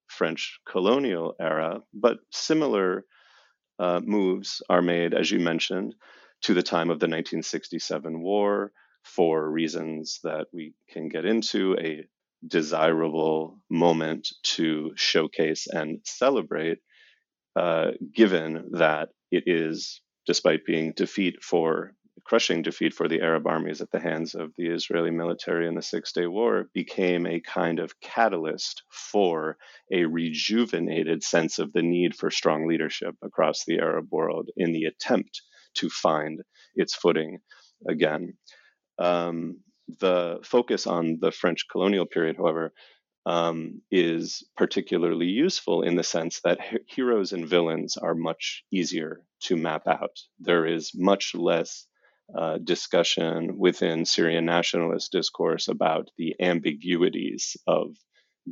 French 0.08 0.60
colonial 0.68 1.36
era, 1.40 1.82
but 1.94 2.18
similar 2.32 3.06
uh, 3.80 4.00
moves 4.04 4.62
are 4.70 4.82
made, 4.82 5.14
as 5.14 5.30
you 5.30 5.40
mentioned, 5.40 5.94
to 6.42 6.54
the 6.54 6.64
time 6.64 6.90
of 6.90 7.00
the 7.00 7.08
1967 7.08 8.22
war 8.22 8.72
for 9.06 9.50
reasons 9.50 10.20
that 10.24 10.48
we 10.52 10.74
can 10.90 11.08
get 11.10 11.26
into, 11.26 11.78
a 11.80 12.06
desirable 12.46 13.60
moment 13.70 14.28
to 14.44 14.92
showcase 14.96 15.68
and 15.68 16.00
celebrate, 16.04 16.80
uh, 17.56 17.92
given 18.14 18.70
that 18.74 19.10
it 19.32 19.44
is, 19.46 20.02
despite 20.26 20.66
being 20.66 20.94
defeat 20.96 21.44
for 21.44 21.94
crushing 22.24 22.64
defeat 22.64 22.94
for 22.94 23.08
the 23.08 23.22
Arab 23.22 23.46
armies 23.46 23.82
at 23.82 23.92
the 23.92 24.00
hands 24.00 24.34
of 24.34 24.52
the 24.58 24.68
Israeli 24.68 25.12
military 25.12 25.68
in 25.68 25.76
the 25.76 25.82
Six 25.82 26.12
Day 26.12 26.26
War, 26.26 26.66
became 26.74 27.28
a 27.28 27.40
kind 27.40 27.80
of 27.80 28.00
catalyst 28.02 28.84
for 28.90 29.58
a 29.92 30.06
rejuvenated 30.06 31.24
sense 31.24 31.60
of 31.60 31.72
the 31.74 31.84
need 31.84 32.16
for 32.16 32.32
strong 32.32 32.68
leadership 32.68 33.16
across 33.22 33.64
the 33.66 33.80
Arab 33.80 34.08
world 34.12 34.50
in 34.58 34.72
the 34.72 34.86
attempt 34.86 35.42
to 35.76 35.90
find 35.90 36.42
its 36.76 36.96
footing 36.96 37.40
again. 37.88 38.34
Um, 39.00 39.60
the 40.00 40.40
focus 40.44 40.88
on 40.88 41.18
the 41.22 41.32
French 41.32 41.68
colonial 41.70 42.06
period, 42.06 42.38
however, 42.38 42.74
um, 43.26 43.82
is 43.92 44.44
particularly 44.56 45.28
useful 45.28 45.82
in 45.82 45.96
the 45.96 46.04
sense 46.04 46.42
that 46.42 46.62
he- 46.62 46.78
heroes 46.88 47.34
and 47.34 47.48
villains 47.48 47.98
are 47.98 48.16
much 48.16 48.64
easier 48.72 49.22
to 49.42 49.56
map 49.58 49.88
out. 49.88 50.18
There 50.40 50.66
is 50.66 50.92
much 50.96 51.36
less 51.36 51.88
uh, 52.36 52.58
discussion 52.60 53.58
within 53.58 54.06
Syrian 54.06 54.46
nationalist 54.46 55.12
discourse 55.12 55.68
about 55.68 56.10
the 56.18 56.36
ambiguities 56.40 57.58
of 57.68 57.96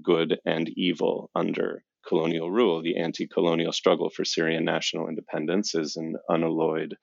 good 0.02 0.40
and 0.46 0.70
evil 0.70 1.30
under 1.36 1.84
colonial 2.08 2.52
rule. 2.52 2.82
The 2.82 2.98
anti 2.98 3.28
colonial 3.28 3.72
struggle 3.72 4.10
for 4.10 4.26
Syrian 4.26 4.66
national 4.66 5.08
independence 5.10 5.76
is 5.76 5.96
an 5.96 6.16
unalloyed 6.30 6.96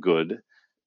good. 0.00 0.40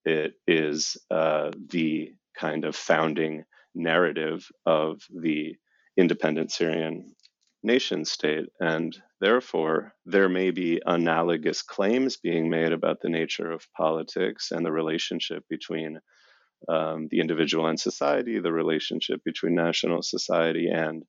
It 0.05 0.33
is 0.47 0.97
uh, 1.09 1.51
the 1.69 2.13
kind 2.37 2.65
of 2.65 2.75
founding 2.75 3.43
narrative 3.73 4.47
of 4.65 5.01
the 5.09 5.55
independent 5.97 6.51
Syrian 6.51 7.15
nation 7.63 8.05
state. 8.05 8.45
And 8.59 8.95
therefore, 9.19 9.93
there 10.05 10.29
may 10.29 10.51
be 10.51 10.81
analogous 10.85 11.61
claims 11.61 12.17
being 12.17 12.49
made 12.49 12.71
about 12.71 13.01
the 13.01 13.09
nature 13.09 13.51
of 13.51 13.65
politics 13.75 14.51
and 14.51 14.65
the 14.65 14.71
relationship 14.71 15.43
between 15.49 15.99
um, 16.69 17.07
the 17.09 17.19
individual 17.19 17.67
and 17.67 17.79
society, 17.79 18.39
the 18.39 18.53
relationship 18.53 19.21
between 19.25 19.55
national 19.55 20.03
society 20.03 20.69
and 20.69 21.03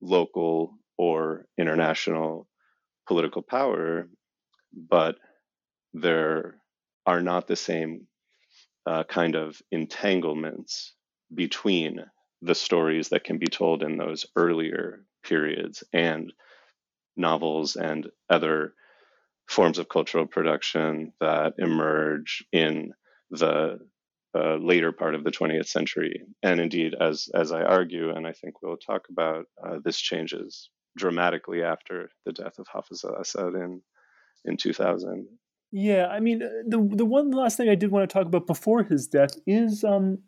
local 0.00 0.74
or 0.96 1.46
international 1.58 2.46
political 3.06 3.42
power, 3.42 4.08
but 4.72 5.16
there 5.94 6.56
are 7.06 7.22
not 7.22 7.46
the 7.46 7.56
same 7.56 8.06
uh, 8.88 9.04
kind 9.04 9.36
of 9.36 9.60
entanglements 9.70 10.94
between 11.34 12.00
the 12.40 12.54
stories 12.54 13.10
that 13.10 13.22
can 13.22 13.36
be 13.36 13.46
told 13.46 13.82
in 13.82 13.98
those 13.98 14.24
earlier 14.34 15.04
periods 15.22 15.84
and 15.92 16.32
novels 17.14 17.76
and 17.76 18.08
other 18.30 18.72
forms 19.46 19.78
of 19.78 19.90
cultural 19.90 20.26
production 20.26 21.12
that 21.20 21.52
emerge 21.58 22.42
in 22.50 22.94
the 23.30 23.78
uh, 24.34 24.56
later 24.56 24.90
part 24.90 25.14
of 25.14 25.22
the 25.22 25.32
20th 25.32 25.68
century. 25.68 26.22
And 26.42 26.58
indeed, 26.58 26.94
as 26.98 27.28
as 27.34 27.52
I 27.52 27.62
argue, 27.64 28.14
and 28.14 28.26
I 28.26 28.32
think 28.32 28.62
we'll 28.62 28.78
talk 28.78 29.08
about, 29.10 29.44
uh, 29.62 29.80
this 29.84 29.98
changes 29.98 30.70
dramatically 30.96 31.62
after 31.62 32.08
the 32.24 32.32
death 32.32 32.58
of 32.58 32.66
Hafiz 32.72 33.04
al-Assad 33.04 33.54
in 33.54 33.82
in 34.46 34.56
2000. 34.56 35.28
Yeah, 35.70 36.06
I 36.06 36.20
mean, 36.20 36.42
uh, 36.42 36.48
the 36.66 36.78
the 36.96 37.04
one 37.04 37.30
last 37.30 37.56
thing 37.56 37.68
I 37.68 37.74
did 37.74 37.90
want 37.90 38.08
to 38.08 38.12
talk 38.12 38.26
about 38.26 38.46
before 38.46 38.82
his 38.84 39.06
death 39.06 39.32
is 39.46 39.84
um 39.84 40.18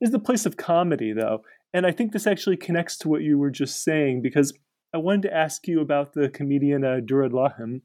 is 0.00 0.10
the 0.10 0.18
place 0.18 0.46
of 0.46 0.56
comedy, 0.56 1.12
though, 1.12 1.42
and 1.72 1.86
I 1.86 1.92
think 1.92 2.12
this 2.12 2.26
actually 2.26 2.56
connects 2.56 2.98
to 2.98 3.08
what 3.08 3.22
you 3.22 3.38
were 3.38 3.50
just 3.50 3.84
saying 3.84 4.22
because 4.22 4.52
I 4.92 4.98
wanted 4.98 5.22
to 5.22 5.34
ask 5.34 5.68
you 5.68 5.80
about 5.80 6.14
the 6.14 6.28
comedian 6.28 6.84
uh, 6.84 7.00
Dureid 7.04 7.30
Laham, 7.30 7.82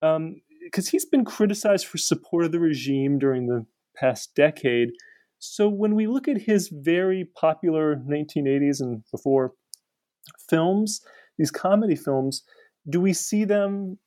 because 0.00 0.88
um, 0.88 0.90
he's 0.90 1.04
been 1.04 1.24
criticized 1.24 1.86
for 1.86 1.98
support 1.98 2.44
of 2.44 2.52
the 2.52 2.60
regime 2.60 3.18
during 3.18 3.46
the 3.46 3.66
past 3.96 4.34
decade. 4.36 4.90
So 5.38 5.68
when 5.68 5.96
we 5.96 6.06
look 6.06 6.28
at 6.28 6.42
his 6.42 6.68
very 6.68 7.28
popular 7.38 7.96
1980s 7.96 8.80
and 8.80 9.02
before 9.10 9.52
films, 10.48 11.00
these 11.38 11.50
comedy 11.50 11.96
films, 11.96 12.44
do 12.88 13.00
we 13.00 13.12
see 13.12 13.44
them 13.44 13.98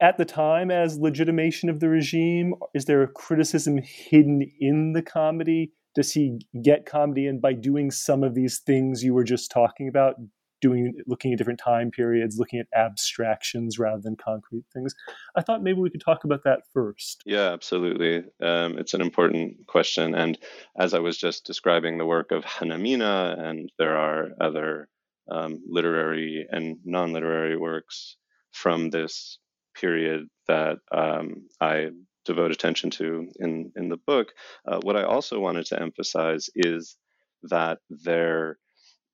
at 0.00 0.18
the 0.18 0.24
time 0.24 0.70
as 0.70 0.98
legitimation 0.98 1.68
of 1.68 1.80
the 1.80 1.88
regime? 1.88 2.54
Is 2.74 2.84
there 2.84 3.02
a 3.02 3.08
criticism 3.08 3.78
hidden 3.82 4.50
in 4.60 4.92
the 4.92 5.02
comedy? 5.02 5.72
Does 5.94 6.12
he 6.12 6.40
get 6.62 6.86
comedy 6.86 7.26
in 7.26 7.40
by 7.40 7.54
doing 7.54 7.90
some 7.90 8.22
of 8.22 8.34
these 8.34 8.58
things 8.58 9.02
you 9.02 9.14
were 9.14 9.24
just 9.24 9.50
talking 9.50 9.88
about? 9.88 10.16
Doing, 10.62 10.94
looking 11.06 11.32
at 11.32 11.38
different 11.38 11.60
time 11.62 11.90
periods, 11.90 12.38
looking 12.38 12.58
at 12.58 12.66
abstractions 12.74 13.78
rather 13.78 14.00
than 14.00 14.16
concrete 14.16 14.64
things. 14.72 14.94
I 15.36 15.42
thought 15.42 15.62
maybe 15.62 15.80
we 15.80 15.90
could 15.90 16.00
talk 16.00 16.24
about 16.24 16.44
that 16.44 16.62
first. 16.72 17.22
Yeah, 17.26 17.52
absolutely. 17.52 18.24
Um, 18.42 18.78
it's 18.78 18.94
an 18.94 19.02
important 19.02 19.66
question, 19.66 20.14
and 20.14 20.38
as 20.78 20.94
I 20.94 20.98
was 20.98 21.18
just 21.18 21.44
describing 21.44 21.98
the 21.98 22.06
work 22.06 22.32
of 22.32 22.44
Hanna 22.44 22.78
Mina, 22.78 23.36
and 23.38 23.70
there 23.78 23.98
are 23.98 24.30
other 24.40 24.88
um, 25.30 25.60
literary 25.68 26.46
and 26.50 26.78
non-literary 26.86 27.58
works 27.58 28.16
from 28.50 28.88
this 28.88 29.38
period 29.80 30.26
that 30.48 30.78
um, 30.92 31.48
I 31.60 31.90
devote 32.24 32.50
attention 32.50 32.90
to 32.90 33.28
in, 33.38 33.72
in 33.76 33.88
the 33.88 33.96
book. 33.96 34.28
Uh, 34.66 34.80
what 34.82 34.96
I 34.96 35.04
also 35.04 35.38
wanted 35.38 35.66
to 35.66 35.80
emphasize 35.80 36.50
is 36.54 36.96
that 37.44 37.78
there 37.88 38.58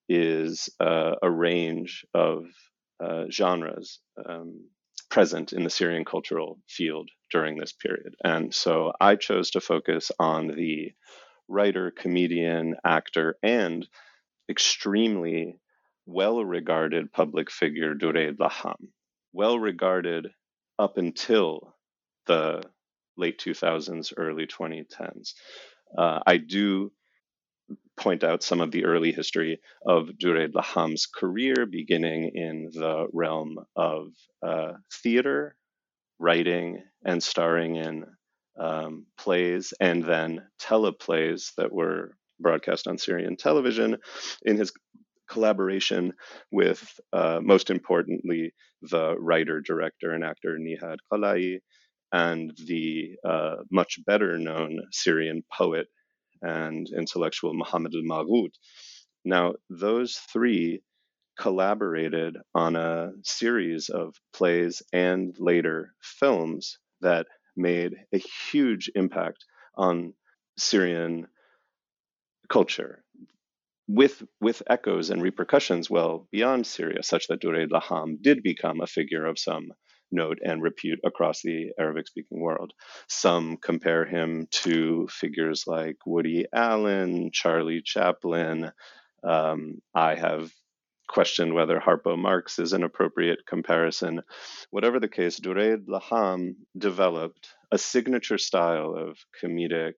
is 0.09 0.69
uh, 0.81 1.15
a 1.23 1.31
range 1.31 2.05
of 2.15 2.45
uh, 3.05 3.25
genres 3.31 4.01
um, 4.29 4.69
present 5.11 5.53
in 5.53 5.65
the 5.65 5.71
Syrian 5.71 6.05
cultural 6.05 6.59
field 6.69 7.11
during 7.31 7.59
this 7.59 7.73
period. 7.73 8.15
And 8.25 8.55
so 8.55 8.93
I 9.01 9.17
chose 9.17 9.51
to 9.51 9.61
focus 9.61 10.11
on 10.19 10.49
the 10.49 10.93
writer, 11.49 11.91
comedian, 11.91 12.77
actor, 12.85 13.37
and 13.43 13.87
extremely 14.49 15.59
well 16.07 16.45
regarded 16.45 17.13
public 17.13 17.51
figure 17.51 17.95
Dureid 17.95 18.39
Laham. 18.39 18.89
Well 19.33 19.59
regarded 19.59 20.29
up 20.79 20.99
until 20.99 21.75
the 22.27 22.63
late 23.17 23.39
2000s, 23.39 24.13
early 24.17 24.47
2010s. 24.47 25.35
Uh, 25.97 26.21
I 26.27 26.39
do 26.39 26.93
point 27.99 28.25
out 28.25 28.43
some 28.43 28.61
of 28.61 28.71
the 28.71 28.85
early 28.85 29.13
history 29.13 29.61
of 29.85 30.09
Dureid 30.21 30.55
Laham's 30.55 31.07
career, 31.07 31.67
beginning 31.67 32.33
in 32.35 32.71
the 32.73 33.07
realm 33.13 33.59
of 33.77 34.09
uh, 34.43 34.73
theater, 35.03 35.57
writing, 36.19 36.83
and 37.05 37.23
starring 37.23 37.77
in 37.77 38.05
um, 38.59 39.07
plays 39.19 39.73
and 39.81 40.05
then 40.05 40.43
teleplays 40.61 41.55
that 41.57 41.73
were 41.73 42.17
broadcast 42.41 42.87
on 42.87 42.99
Syrian 42.99 43.37
television 43.37 43.99
in 44.45 44.57
his 44.57 44.73
collaboration 45.33 46.13
with, 46.51 46.81
uh, 47.13 47.41
most 47.43 47.71
importantly, 47.71 48.53
the 48.83 49.17
writer, 49.19 49.61
director, 49.61 50.13
and 50.13 50.25
actor 50.25 50.59
Nihad 50.59 50.99
Qalai 51.11 51.61
and 52.13 52.53
the 52.67 53.17
uh, 53.33 53.57
much 53.71 53.99
better 54.05 54.39
known 54.39 54.81
Syrian 54.91 55.43
poet 55.51 55.87
and 56.43 56.87
intellectual 57.03 57.55
Muhammad 57.55 57.95
al 57.95 58.03
Maghut. 58.03 58.53
Now, 59.25 59.55
those 59.71 60.13
three 60.33 60.83
collaborated 61.39 62.37
on 62.55 62.77
a 62.77 63.13
series 63.23 63.89
of 63.89 64.15
plays 64.35 64.83
and 64.93 65.35
later 65.39 65.95
films 66.03 66.79
that 67.01 67.27
made 67.57 67.95
a 68.13 68.19
huge 68.51 68.91
impact 68.95 69.45
on 69.77 70.13
Syrian 70.59 71.27
culture 72.49 73.03
with 73.89 74.23
with 74.41 74.63
echoes 74.69 75.11
and 75.11 75.23
repercussions 75.23 75.91
well 75.91 76.29
beyond 76.31 76.67
Syria, 76.67 77.03
such 77.03 77.27
that 77.29 77.41
Dureid 77.43 77.71
Laham 77.71 78.21
did 78.21 78.43
become 78.43 78.81
a 78.81 78.87
figure 78.87 79.27
of 79.27 79.39
some 79.39 79.73
note 80.13 80.39
and 80.45 80.63
repute 80.63 81.01
across 81.05 81.43
the 81.43 81.73
Arabic 81.79 82.07
speaking 82.07 82.41
world. 82.41 82.73
Some 83.09 83.57
compare 83.57 84.05
him 84.05 84.47
to 84.51 85.09
figures 85.11 85.65
like 85.67 85.97
Woody 86.07 86.47
Allen, 86.53 87.31
Charlie 87.33 87.83
Chaplin. 87.83 88.71
Um, 89.25 89.81
I 89.95 90.15
have 90.15 90.53
questioned 91.09 91.55
whether 91.55 91.79
Harpo 91.79 92.17
Marx 92.17 92.59
is 92.59 92.73
an 92.73 92.85
appropriate 92.85 93.41
comparison. 93.47 94.23
Whatever 94.71 95.01
the 95.01 95.09
case, 95.09 95.41
Dureid 95.41 95.87
Laham 95.87 96.55
developed 96.77 97.49
a 97.71 97.79
signature 97.79 98.39
style 98.39 98.95
of 98.97 99.19
comedic 99.43 99.95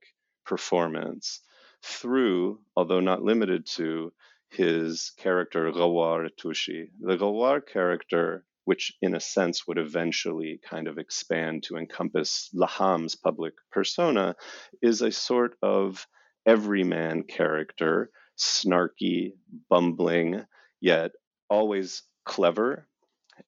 performance 0.46 1.40
through, 1.84 2.60
although 2.76 3.00
not 3.00 3.22
limited 3.22 3.66
to, 3.66 4.12
his 4.48 5.12
character 5.16 5.70
Ghawar 5.70 6.28
Tushi. 6.38 6.90
The 7.00 7.16
Ghawar 7.16 7.60
character 7.66 8.44
which 8.64 8.96
in 9.02 9.14
a 9.14 9.20
sense 9.20 9.66
would 9.66 9.78
eventually 9.78 10.60
kind 10.64 10.88
of 10.88 10.98
expand 10.98 11.62
to 11.64 11.76
encompass 11.76 12.50
Laham's 12.54 13.14
public 13.14 13.54
persona, 13.70 14.36
is 14.80 15.02
a 15.02 15.12
sort 15.12 15.56
of 15.62 16.06
everyman 16.46 17.24
character, 17.24 18.10
snarky, 18.38 19.32
bumbling, 19.68 20.44
yet 20.80 21.12
always 21.50 22.02
clever 22.24 22.88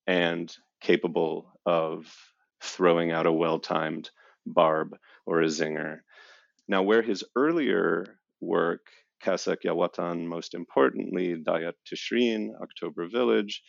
and 0.07 0.55
capable 0.81 1.59
of 1.65 2.15
throwing 2.61 3.11
out 3.11 3.27
a 3.27 3.33
well 3.33 3.59
timed 3.59 4.11
barb 4.45 4.97
or 5.25 5.41
a 5.41 5.47
zinger. 5.47 6.01
Now, 6.69 6.83
where 6.83 7.03
his 7.03 7.25
earlier 7.35 8.19
work, 8.47 8.87
Kasak 9.25 9.63
Yawatan, 9.65 10.27
most 10.27 10.55
importantly, 10.55 11.35
Dayat 11.47 11.75
Tishrin, 11.87 12.51
October 12.63 13.09
Village, 13.09 13.63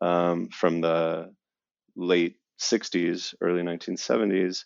um, 0.00 0.48
from 0.48 0.80
the 0.80 1.32
late 1.96 2.36
60s, 2.60 3.34
early 3.40 3.62
1970s 3.62 4.64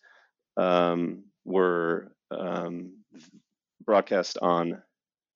um, 0.56 1.24
were 1.44 2.12
um, 2.30 3.04
broadcast 3.84 4.38
on 4.42 4.82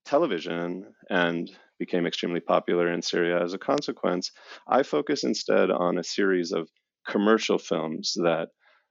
television 0.05 0.87
and 1.09 1.51
became 1.79 2.07
extremely 2.07 2.41
popular 2.41 2.93
in 2.93 3.03
Syria 3.03 3.43
as 3.43 3.55
a 3.55 3.59
consequence. 3.59 4.31
I 4.69 4.83
focus 4.83 5.25
instead 5.25 5.71
on 5.71 5.99
a 5.99 6.05
series 6.05 6.53
of 6.53 6.69
commercial 7.09 7.59
films 7.59 8.13
that 8.17 8.49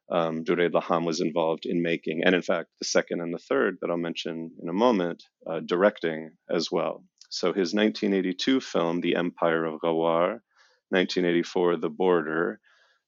um, 0.09 0.43
Dureid 0.43 0.71
Laham 0.71 1.05
was 1.05 1.21
involved 1.21 1.65
in 1.65 1.81
making, 1.81 2.23
and 2.23 2.35
in 2.35 2.41
fact, 2.41 2.69
the 2.79 2.85
second 2.85 3.21
and 3.21 3.33
the 3.33 3.39
third 3.39 3.77
that 3.81 3.89
I'll 3.89 3.97
mention 3.97 4.51
in 4.61 4.69
a 4.69 4.73
moment, 4.73 5.23
uh, 5.49 5.61
directing 5.61 6.31
as 6.49 6.71
well. 6.71 7.03
So 7.29 7.47
his 7.47 7.73
1982 7.73 8.59
film, 8.59 8.99
The 8.99 9.15
Empire 9.15 9.63
of 9.65 9.79
Ghawar, 9.79 10.41
1984, 10.89 11.77
The 11.77 11.89
Border, 11.89 12.59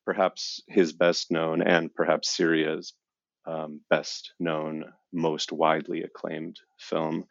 perhaps 0.06 0.62
his 0.68 0.94
best 0.94 1.32
known 1.32 1.62
and 1.62 1.94
perhaps 1.94 2.36
Syria's 2.36 2.94
um, 3.46 3.82
best 3.90 4.34
known, 4.40 4.86
most 5.12 5.52
widely 5.52 6.04
acclaimed 6.04 6.58
film, 6.80 7.26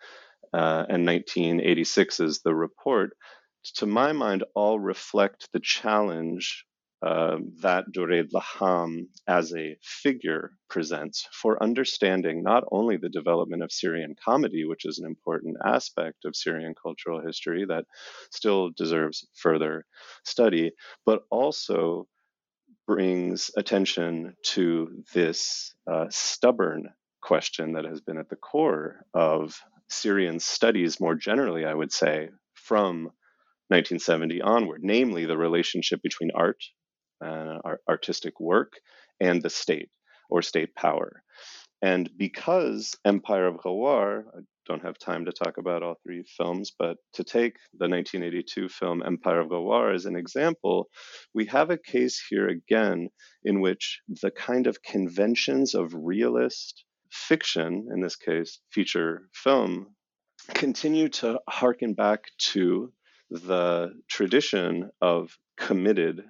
uh, 0.53 0.85
and 0.89 1.09
1986's 1.09 2.43
The 2.43 2.55
Report, 2.55 3.17
to 3.77 3.87
my 3.87 4.13
mind, 4.13 4.45
all 4.55 4.79
reflect 4.79 5.49
the 5.53 5.61
challenge 5.61 6.67
uh, 7.03 7.39
that 7.63 7.87
Dureid 7.93 8.31
Laham 8.33 9.09
as 9.27 9.53
a 9.55 9.77
figure 9.83 10.53
presents 10.71 11.27
for 11.33 11.61
understanding 11.61 12.45
not 12.45 12.63
only 12.71 12.97
the 12.97 13.09
development 13.09 13.65
of 13.65 13.73
Syrian 13.73 14.15
comedy, 14.25 14.65
which 14.65 14.85
is 14.85 15.01
an 15.01 15.07
important 15.07 15.57
aspect 15.65 16.25
of 16.25 16.37
Syrian 16.37 16.75
cultural 16.81 17.21
history 17.21 17.65
that 17.67 17.87
still 18.31 18.71
deserves 18.77 19.27
further 19.35 19.85
study, 20.25 20.71
but 21.05 21.23
also 21.31 22.07
brings 22.87 23.51
attention 23.57 24.35
to 24.45 25.03
this 25.13 25.75
uh, 25.91 26.07
stubborn 26.11 26.89
question 27.21 27.73
that 27.73 27.85
has 27.85 28.01
been 28.01 28.19
at 28.19 28.29
the 28.29 28.37
core 28.37 29.05
of 29.13 29.61
Syrian 29.89 30.39
studies 30.39 31.01
more 31.01 31.15
generally, 31.17 31.65
I 31.65 31.75
would 31.75 31.93
say, 31.93 32.29
from 32.55 33.05
1970 33.69 34.41
onward, 34.41 34.83
namely 34.85 35.27
the 35.27 35.37
relationship 35.37 36.01
between 36.03 36.31
art 36.35 36.63
uh, 37.25 37.59
artistic 37.89 38.41
work 38.41 38.73
and 39.21 39.43
the 39.43 39.51
state 39.51 39.91
or 40.31 40.43
state 40.43 40.75
power. 40.75 41.23
And 41.83 42.09
because 42.17 42.95
Empire 43.05 43.47
of 43.49 43.57
Ghawar, 43.57 44.25
I 44.37 44.41
don't 44.67 44.85
have 44.85 44.99
time 44.99 45.25
to 45.25 45.33
talk 45.33 45.59
about 45.59 45.83
all 45.83 45.97
three 46.05 46.23
films, 46.37 46.73
but 46.79 46.97
to 47.15 47.25
take 47.25 47.57
the 47.79 47.89
1982 47.89 48.69
film 48.69 49.03
Empire 49.05 49.41
of 49.41 49.49
Ghawar 49.49 49.93
as 49.93 50.07
an 50.07 50.15
example, 50.15 50.89
we 51.35 51.47
have 51.47 51.71
a 51.71 51.79
case 51.79 52.25
here 52.31 52.49
again 52.49 53.09
in 53.45 53.61
which 53.61 54.01
the 54.23 54.31
kind 54.31 54.69
of 54.69 54.83
conventions 54.83 55.75
of 55.75 55.93
realist 55.93 56.85
fiction, 57.11 57.89
in 57.93 58.01
this 58.01 58.17
case, 58.17 58.61
feature 58.71 59.29
film, 59.35 59.89
continue 60.55 61.09
to 61.09 61.41
harken 61.49 61.95
back 61.95 62.25
to 62.39 62.93
the 63.31 63.91
tradition 64.09 64.91
of 65.01 65.37
committed 65.57 66.23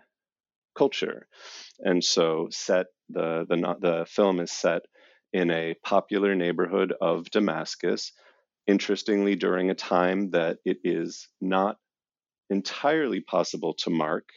culture. 0.76 1.26
And 1.80 2.02
so 2.02 2.48
set 2.50 2.86
the 3.08 3.46
the 3.48 3.56
the 3.80 4.06
film 4.08 4.40
is 4.40 4.50
set 4.50 4.82
in 5.32 5.50
a 5.50 5.74
popular 5.82 6.34
neighborhood 6.34 6.92
of 7.00 7.30
Damascus, 7.30 8.12
interestingly 8.66 9.34
during 9.36 9.70
a 9.70 9.74
time 9.74 10.30
that 10.30 10.58
it 10.64 10.78
is 10.84 11.28
not 11.40 11.76
entirely 12.50 13.20
possible 13.20 13.74
to 13.74 13.90
mark. 13.90 14.28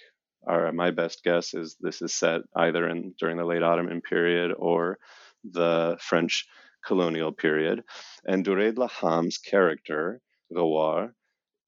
Our, 0.48 0.72
my 0.72 0.92
best 0.92 1.24
guess 1.24 1.54
is 1.54 1.76
this 1.80 2.02
is 2.02 2.14
set 2.14 2.42
either 2.56 2.88
in 2.88 3.14
during 3.20 3.38
the 3.38 3.46
late 3.46 3.64
Ottoman 3.64 4.02
period 4.02 4.54
or 4.56 5.00
the 5.44 5.98
French 6.00 6.46
colonial 6.86 7.32
period. 7.32 7.84
And 8.26 8.46
Dureid 8.46 8.78
Laham's 8.78 9.38
character, 9.38 10.22
Ghawar, 10.54 11.12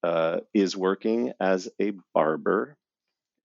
uh, 0.04 0.40
is 0.54 0.78
working 0.78 1.34
as 1.40 1.68
a 1.82 1.94
barber 2.14 2.78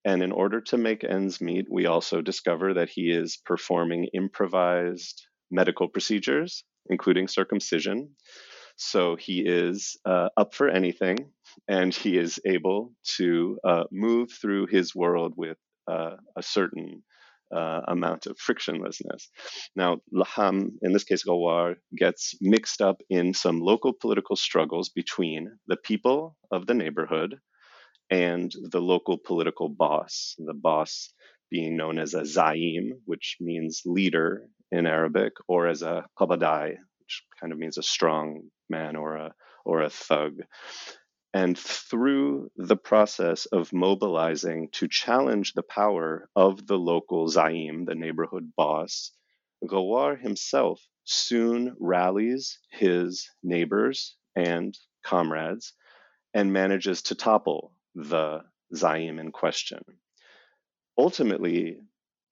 and 0.04 0.22
in 0.22 0.32
order 0.32 0.60
to 0.60 0.76
make 0.76 1.04
ends 1.04 1.40
meet, 1.40 1.66
we 1.70 1.86
also 1.86 2.20
discover 2.20 2.74
that 2.74 2.88
he 2.88 3.10
is 3.10 3.38
performing 3.44 4.08
improvised 4.14 5.26
medical 5.50 5.88
procedures, 5.88 6.64
including 6.90 7.28
circumcision. 7.28 8.10
So 8.76 9.16
he 9.16 9.44
is 9.46 9.96
uh, 10.04 10.30
up 10.36 10.54
for 10.54 10.68
anything, 10.68 11.30
and 11.68 11.94
he 11.94 12.18
is 12.18 12.40
able 12.44 12.92
to 13.16 13.58
uh, 13.64 13.84
move 13.92 14.30
through 14.40 14.66
his 14.66 14.94
world 14.94 15.34
with 15.36 15.58
uh, 15.86 16.16
a 16.36 16.42
certain 16.42 17.02
uh, 17.54 17.82
amount 17.86 18.26
of 18.26 18.38
frictionlessness. 18.38 19.28
Now, 19.76 19.98
Laham, 20.12 20.70
in 20.80 20.92
this 20.92 21.04
case, 21.04 21.22
Ghawar, 21.24 21.74
gets 21.96 22.34
mixed 22.40 22.80
up 22.80 23.02
in 23.10 23.34
some 23.34 23.60
local 23.60 23.92
political 23.92 24.36
struggles 24.36 24.88
between 24.88 25.58
the 25.68 25.76
people 25.76 26.36
of 26.50 26.66
the 26.66 26.74
neighborhood 26.74 27.38
and 28.12 28.54
the 28.70 28.80
local 28.80 29.16
political 29.16 29.70
boss, 29.70 30.36
the 30.38 30.52
boss 30.52 31.14
being 31.50 31.78
known 31.78 31.98
as 31.98 32.12
a 32.12 32.26
zaim, 32.26 32.90
which 33.06 33.38
means 33.40 33.80
leader 33.86 34.46
in 34.70 34.86
Arabic, 34.86 35.32
or 35.48 35.66
as 35.66 35.80
a 35.80 36.04
qabadai, 36.20 36.76
which 36.98 37.22
kind 37.40 37.54
of 37.54 37.58
means 37.58 37.78
a 37.78 37.82
strong 37.82 38.42
man 38.68 38.96
or 38.96 39.16
a 39.16 39.34
or 39.64 39.80
a 39.80 39.88
thug. 39.88 40.42
And 41.32 41.56
through 41.56 42.50
the 42.54 42.76
process 42.76 43.46
of 43.46 43.72
mobilizing 43.72 44.68
to 44.72 44.88
challenge 44.88 45.54
the 45.54 45.62
power 45.62 46.28
of 46.36 46.66
the 46.66 46.78
local 46.78 47.28
Zaim, 47.28 47.86
the 47.86 47.94
neighborhood 47.94 48.52
boss, 48.54 49.10
Ghawar 49.64 50.20
himself 50.20 50.86
soon 51.04 51.74
rallies 51.80 52.58
his 52.70 53.30
neighbors 53.42 54.16
and 54.36 54.76
comrades 55.02 55.72
and 56.34 56.52
manages 56.52 57.00
to 57.04 57.14
topple 57.14 57.72
the 57.94 58.40
Zaim 58.74 59.18
in 59.18 59.32
question, 59.32 59.80
ultimately 60.96 61.78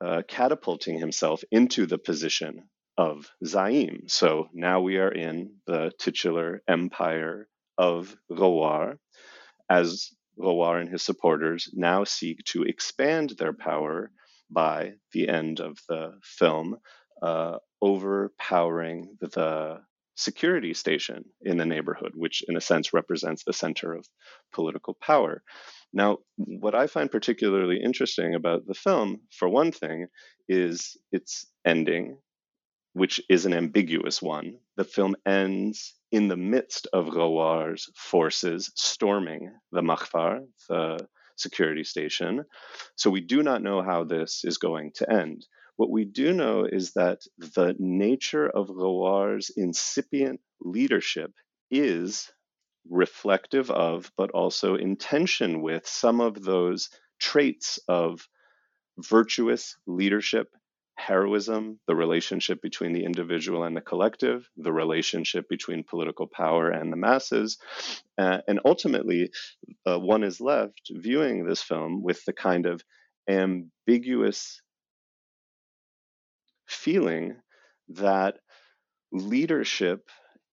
uh, 0.04 0.22
catapulting 0.26 0.98
himself 0.98 1.42
into 1.50 1.86
the 1.86 1.98
position 1.98 2.68
of 2.96 3.30
Zaim. 3.44 4.10
So 4.10 4.48
now 4.52 4.80
we 4.80 4.96
are 4.98 5.12
in 5.12 5.56
the 5.66 5.92
titular 5.98 6.62
empire 6.68 7.48
of 7.78 8.14
Ghawar, 8.30 8.96
as 9.68 10.10
Ghawar 10.38 10.80
and 10.80 10.90
his 10.90 11.02
supporters 11.02 11.70
now 11.72 12.04
seek 12.04 12.44
to 12.44 12.62
expand 12.62 13.30
their 13.30 13.52
power 13.52 14.10
by 14.50 14.94
the 15.12 15.28
end 15.28 15.60
of 15.60 15.78
the 15.88 16.18
film, 16.22 16.76
uh, 17.22 17.58
overpowering 17.80 19.16
the 19.20 19.80
security 20.20 20.74
station 20.74 21.24
in 21.42 21.56
the 21.56 21.64
neighborhood, 21.64 22.12
which 22.14 22.42
in 22.46 22.56
a 22.56 22.60
sense 22.60 22.92
represents 22.92 23.44
the 23.44 23.52
center 23.52 23.94
of 23.94 24.06
political 24.52 24.94
power. 24.94 25.42
Now, 25.92 26.18
what 26.36 26.74
I 26.74 26.86
find 26.86 27.10
particularly 27.10 27.80
interesting 27.82 28.34
about 28.34 28.66
the 28.66 28.74
film, 28.74 29.20
for 29.30 29.48
one 29.48 29.72
thing, 29.72 30.06
is 30.48 30.96
its 31.10 31.46
ending, 31.64 32.18
which 32.92 33.20
is 33.28 33.46
an 33.46 33.54
ambiguous 33.54 34.20
one. 34.20 34.58
The 34.76 34.84
film 34.84 35.16
ends 35.26 35.94
in 36.12 36.28
the 36.28 36.36
midst 36.36 36.86
of 36.92 37.06
Ghawar's 37.06 37.90
forces 37.96 38.70
storming 38.74 39.52
the 39.72 39.82
Makhfar, 39.82 40.44
the 40.68 41.08
security 41.36 41.84
station. 41.84 42.44
So 42.96 43.10
we 43.10 43.20
do 43.20 43.42
not 43.42 43.62
know 43.62 43.82
how 43.82 44.04
this 44.04 44.42
is 44.44 44.58
going 44.58 44.92
to 44.96 45.10
end. 45.10 45.46
What 45.80 45.90
we 45.90 46.04
do 46.04 46.34
know 46.34 46.66
is 46.70 46.92
that 46.92 47.22
the 47.38 47.74
nature 47.78 48.46
of 48.46 48.68
Ghawar's 48.68 49.48
incipient 49.56 50.42
leadership 50.60 51.32
is 51.70 52.30
reflective 52.90 53.70
of, 53.70 54.12
but 54.14 54.30
also 54.32 54.74
in 54.74 54.96
tension 54.96 55.62
with 55.62 55.86
some 55.86 56.20
of 56.20 56.42
those 56.42 56.90
traits 57.18 57.78
of 57.88 58.28
virtuous 58.98 59.78
leadership 59.86 60.48
heroism, 60.96 61.80
the 61.86 61.96
relationship 61.96 62.60
between 62.60 62.92
the 62.92 63.06
individual 63.06 63.64
and 63.64 63.74
the 63.74 63.80
collective, 63.80 64.50
the 64.58 64.74
relationship 64.74 65.48
between 65.48 65.82
political 65.82 66.26
power 66.26 66.68
and 66.68 66.92
the 66.92 66.98
masses. 66.98 67.56
Uh, 68.18 68.42
and 68.46 68.60
ultimately, 68.66 69.30
uh, 69.86 69.98
one 69.98 70.24
is 70.24 70.42
left 70.42 70.90
viewing 70.90 71.46
this 71.46 71.62
film 71.62 72.02
with 72.02 72.22
the 72.26 72.34
kind 72.34 72.66
of 72.66 72.84
ambiguous 73.26 74.60
feeling 76.70 77.36
that 77.88 78.38
leadership 79.12 80.08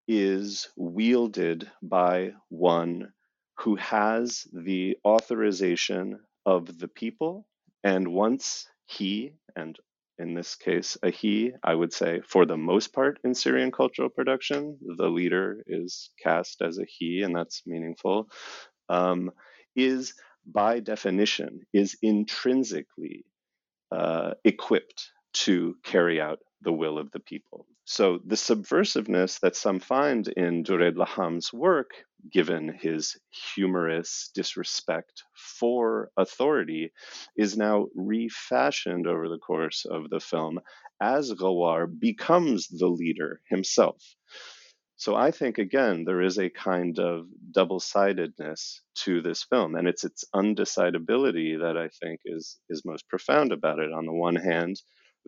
is 0.09 0.69
wielded 0.77 1.71
by 1.83 2.33
one 2.49 3.13
who 3.59 3.77
has 3.77 4.47
the 4.53 4.97
authorization 5.05 6.21
of 6.45 6.79
the 6.79 6.89
people. 6.89 7.47
And 7.85 8.09
once 8.09 8.67
he 8.87 9.33
and 9.55 9.79
in 10.19 10.33
this 10.33 10.55
case, 10.55 10.97
a 11.03 11.11
he, 11.11 11.53
I 11.63 11.75
would 11.75 11.93
say, 11.93 12.23
for 12.27 12.47
the 12.47 12.57
most 12.57 12.95
part 12.95 13.19
in 13.23 13.35
Syrian 13.35 13.71
cultural 13.71 14.09
production, 14.09 14.79
the 14.97 15.09
leader 15.09 15.63
is 15.67 16.11
cast 16.23 16.63
as 16.63 16.79
a 16.79 16.87
he, 16.87 17.23
and 17.23 17.37
that's 17.37 17.63
meaningful, 17.67 18.31
um, 18.89 19.31
is 19.75 20.15
by 20.47 20.81
definition, 20.81 21.61
is 21.75 21.99
intrinsically 22.01 23.27
uh, 23.93 24.33
equipped 24.45 25.11
to 25.45 25.77
carry 25.85 26.21
out 26.21 26.39
the 26.63 26.73
will 26.73 26.99
of 26.99 27.11
the 27.13 27.21
people. 27.21 27.67
So 27.85 28.19
the 28.27 28.37
subversiveness 28.37 29.39
that 29.41 29.55
some 29.55 29.79
find 29.79 30.27
in 30.29 30.65
Dureid 30.65 30.97
Laham's 30.97 31.53
work, 31.53 31.91
given 32.33 32.77
his 32.81 33.17
humorous 33.55 34.31
disrespect 34.35 35.23
for 35.37 36.11
authority, 36.17 36.91
is 37.37 37.57
now 37.57 37.87
refashioned 37.95 39.07
over 39.07 39.29
the 39.29 39.39
course 39.39 39.85
of 39.85 40.11
the 40.11 40.21
film 40.21 40.59
as 41.01 41.33
Ghawar 41.33 41.87
becomes 41.87 42.67
the 42.67 42.89
leader 42.89 43.41
himself. 43.49 44.03
So 44.97 45.15
I 45.15 45.31
think 45.31 45.59
again 45.59 46.05
there 46.05 46.23
is 46.23 46.39
a 46.39 46.49
kind 46.51 46.99
of 46.99 47.27
double-sidedness 47.53 48.81
to 49.05 49.21
this 49.21 49.45
film, 49.45 49.75
and 49.77 49.87
it's 49.87 50.05
its 50.05 50.25
undecidability 50.35 51.61
that 51.61 51.77
I 51.77 51.89
think 52.01 52.21
is 52.25 52.59
is 52.71 52.83
most 52.85 53.07
profound 53.09 53.53
about 53.53 53.79
it. 53.79 53.93
On 53.93 54.07
the 54.07 54.13
one 54.13 54.37
hand, 54.37 54.81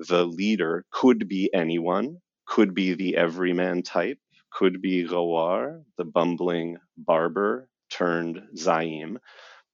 the 0.06 0.24
leader 0.24 0.84
could 0.90 1.28
be 1.28 1.50
anyone, 1.52 2.18
could 2.46 2.74
be 2.74 2.94
the 2.94 3.16
everyman 3.16 3.82
type, 3.82 4.18
could 4.50 4.80
be 4.80 5.04
Ghawar, 5.04 5.84
the 5.96 6.04
bumbling 6.04 6.78
barber 6.96 7.68
turned 7.90 8.40
Zaim. 8.56 9.18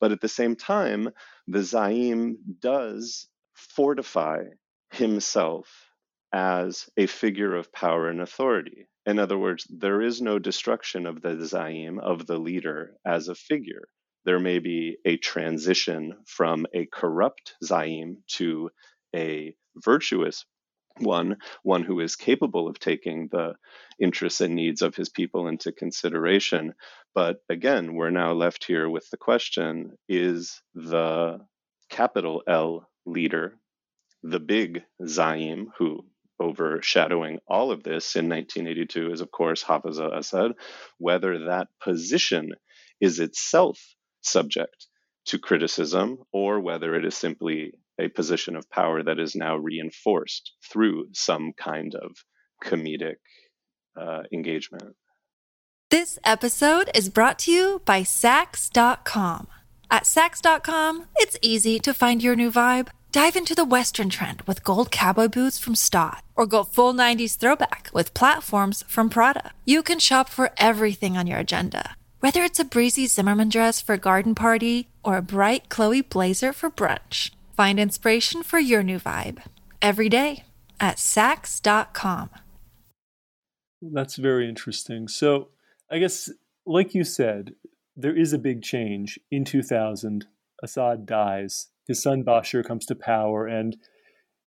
But 0.01 0.13
at 0.13 0.21
the 0.21 0.29
same 0.29 0.57
time, 0.57 1.11
the 1.47 1.61
Zaim 1.61 2.37
does 2.61 3.29
fortify 3.55 4.45
himself 4.93 5.91
as 6.33 6.89
a 6.97 7.07
figure 7.07 7.55
of 7.55 7.73
power 7.73 8.09
and 8.09 8.21
authority. 8.21 8.89
In 9.07 9.19
other 9.19 9.39
words, 9.39 9.67
there 9.71 10.01
is 10.01 10.23
no 10.23 10.39
destruction 10.39 11.07
of 11.07 11.21
the 11.21 11.37
Zaim, 11.45 12.01
of 12.01 12.27
the 12.27 12.39
leader, 12.39 12.97
as 13.05 13.29
a 13.29 13.35
figure. 13.35 13.89
There 14.25 14.41
may 14.41 14.59
be 14.59 14.97
a 15.05 15.19
transition 15.19 16.15
from 16.27 16.67
a 16.75 16.87
corrupt 16.87 17.55
Zaim 17.63 18.17
to 18.37 18.71
a 19.15 19.55
virtuous 19.77 20.45
one, 20.99 21.37
one 21.63 21.83
who 21.83 22.01
is 22.01 22.17
capable 22.17 22.69
of 22.69 22.79
taking 22.79 23.29
the 23.31 23.55
interests 24.01 24.41
and 24.41 24.55
needs 24.55 24.83
of 24.83 24.95
his 24.95 25.09
people 25.09 25.49
into 25.49 25.73
consideration. 25.73 26.75
But 27.15 27.39
again, 27.49 27.95
we're 27.95 28.11
now 28.11 28.33
left 28.33 28.65
here 28.65 28.89
with 28.89 29.09
the 29.11 29.17
question 29.17 29.97
is 30.09 30.63
the 30.75 31.39
capital 31.91 32.43
L 32.47 32.89
leader, 33.07 33.59
the 34.23 34.41
big 34.41 34.85
Zaim, 35.05 35.67
who 35.79 36.05
overshadowing 36.41 37.39
all 37.47 37.71
of 37.71 37.83
this 37.83 38.17
in 38.17 38.29
1982 38.29 39.13
is, 39.13 39.21
of 39.21 39.31
course, 39.31 39.63
Hafiz 39.63 40.01
al 40.01 40.13
Assad, 40.13 40.53
whether 40.99 41.47
that 41.47 41.69
position 41.83 42.53
is 43.01 43.21
itself 43.21 43.81
subject 44.23 44.87
to 45.27 45.39
criticism 45.39 46.19
or 46.33 46.61
whether 46.61 46.95
it 46.95 47.05
is 47.05 47.17
simply 47.17 47.73
a 48.01 48.09
position 48.09 48.57
of 48.57 48.71
power 48.71 49.03
that 49.03 49.19
is 49.19 49.35
now 49.35 49.57
reinforced 49.57 50.53
through 50.71 51.07
some 51.13 51.53
kind 51.57 51.95
of 51.95 52.13
comedic 52.65 53.17
uh, 54.01 54.23
engagement. 54.33 54.95
This 55.91 56.19
episode 56.25 56.91
is 56.95 57.09
brought 57.09 57.39
to 57.41 57.53
you 57.53 57.83
by 57.85 58.03
Saks.com. 58.03 59.47
At 59.91 60.05
Saks.com, 60.05 61.07
it's 61.17 61.39
easy 61.41 61.79
to 61.79 61.95
find 61.95 62.23
your 62.23 62.35
new 62.35 62.51
vibe. 62.51 62.89
Dive 63.13 63.37
into 63.37 63.55
the 63.55 63.65
Western 63.65 64.11
trend 64.11 64.43
with 64.43 64.65
gold 64.65 64.91
cowboy 64.91 65.29
boots 65.29 65.57
from 65.57 65.77
Staud, 65.77 66.23
or 66.35 66.47
go 66.47 66.65
full 66.65 66.93
90s 66.93 67.37
throwback 67.37 67.91
with 67.95 68.13
platforms 68.13 68.83
from 68.89 69.09
Prada. 69.09 69.53
You 69.65 69.85
can 69.85 70.01
shop 70.01 70.29
for 70.29 70.51
everything 70.57 71.17
on 71.17 71.29
your 71.29 71.39
agenda, 71.39 71.95
whether 72.19 72.43
it's 72.43 72.59
a 72.59 72.65
breezy 72.65 73.07
Zimmermann 73.07 73.51
dress 73.51 73.81
for 73.81 73.93
a 73.93 73.99
garden 73.99 74.35
party 74.35 74.89
or 75.05 75.17
a 75.17 75.23
bright 75.23 75.69
Chloe 75.69 76.01
blazer 76.01 76.53
for 76.53 76.71
brunch. 76.71 77.31
Find 77.57 77.79
inspiration 77.79 78.43
for 78.43 78.59
your 78.59 78.83
new 78.83 78.99
vibe 78.99 79.39
every 79.81 80.09
day 80.09 80.43
at 80.81 80.97
Saks.com. 80.97 82.31
That's 83.81 84.17
very 84.17 84.49
interesting. 84.49 85.07
So, 85.07 85.51
I 85.89 85.99
guess, 85.99 86.31
like 86.67 86.97
you 86.97 87.05
said, 87.05 87.53
there 87.97 88.17
is 88.17 88.33
a 88.33 88.39
big 88.39 88.63
change. 88.63 89.21
In 89.31 89.45
2000, 89.45 90.27
Assad 90.65 91.07
dies. 91.07 91.69
His 91.87 92.03
son 92.03 92.25
Bashir 92.25 92.67
comes 92.67 92.87
to 92.87 92.97
power. 92.97 93.47
And 93.47 93.77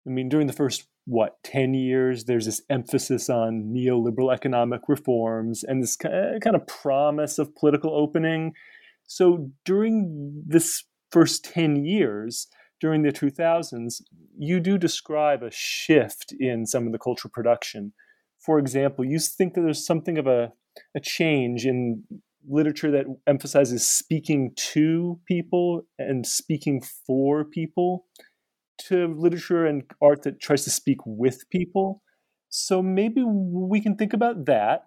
I 0.05 0.09
mean, 0.09 0.27
during 0.27 0.47
the 0.47 0.53
first, 0.53 0.87
what, 1.05 1.41
10 1.43 1.75
years, 1.75 2.25
there's 2.25 2.45
this 2.45 2.61
emphasis 2.69 3.29
on 3.29 3.71
neoliberal 3.73 4.33
economic 4.33 4.81
reforms 4.89 5.63
and 5.63 5.81
this 5.81 5.95
kind 5.95 6.43
of 6.45 6.67
promise 6.67 7.39
of 7.39 7.55
political 7.55 7.95
opening. 7.95 8.51
So, 9.05 9.49
during 9.63 10.43
this 10.45 10.83
first 11.09 11.45
10 11.45 11.85
years, 11.85 12.47
during 12.79 13.01
the 13.01 13.11
2000s, 13.11 14.01
you 14.37 14.59
do 14.59 14.77
describe 14.77 15.43
a 15.43 15.51
shift 15.51 16.33
in 16.39 16.65
some 16.65 16.85
of 16.85 16.91
the 16.91 16.99
cultural 16.99 17.31
production. 17.33 17.93
For 18.39 18.59
example, 18.59 19.03
you 19.05 19.19
think 19.19 19.53
that 19.53 19.61
there's 19.61 19.85
something 19.85 20.17
of 20.17 20.27
a, 20.27 20.53
a 20.95 20.99
change 20.99 21.65
in 21.65 22.03
literature 22.47 22.91
that 22.91 23.05
emphasizes 23.25 23.87
speaking 23.87 24.51
to 24.55 25.19
people 25.27 25.81
and 25.97 26.25
speaking 26.25 26.81
for 27.05 27.43
people 27.43 28.05
to 28.77 29.07
literature 29.07 29.65
and 29.65 29.83
art 30.01 30.23
that 30.23 30.39
tries 30.39 30.63
to 30.63 30.69
speak 30.69 30.99
with 31.05 31.49
people. 31.49 32.01
So 32.49 32.81
maybe 32.81 33.23
we 33.23 33.81
can 33.81 33.95
think 33.95 34.13
about 34.13 34.45
that. 34.45 34.83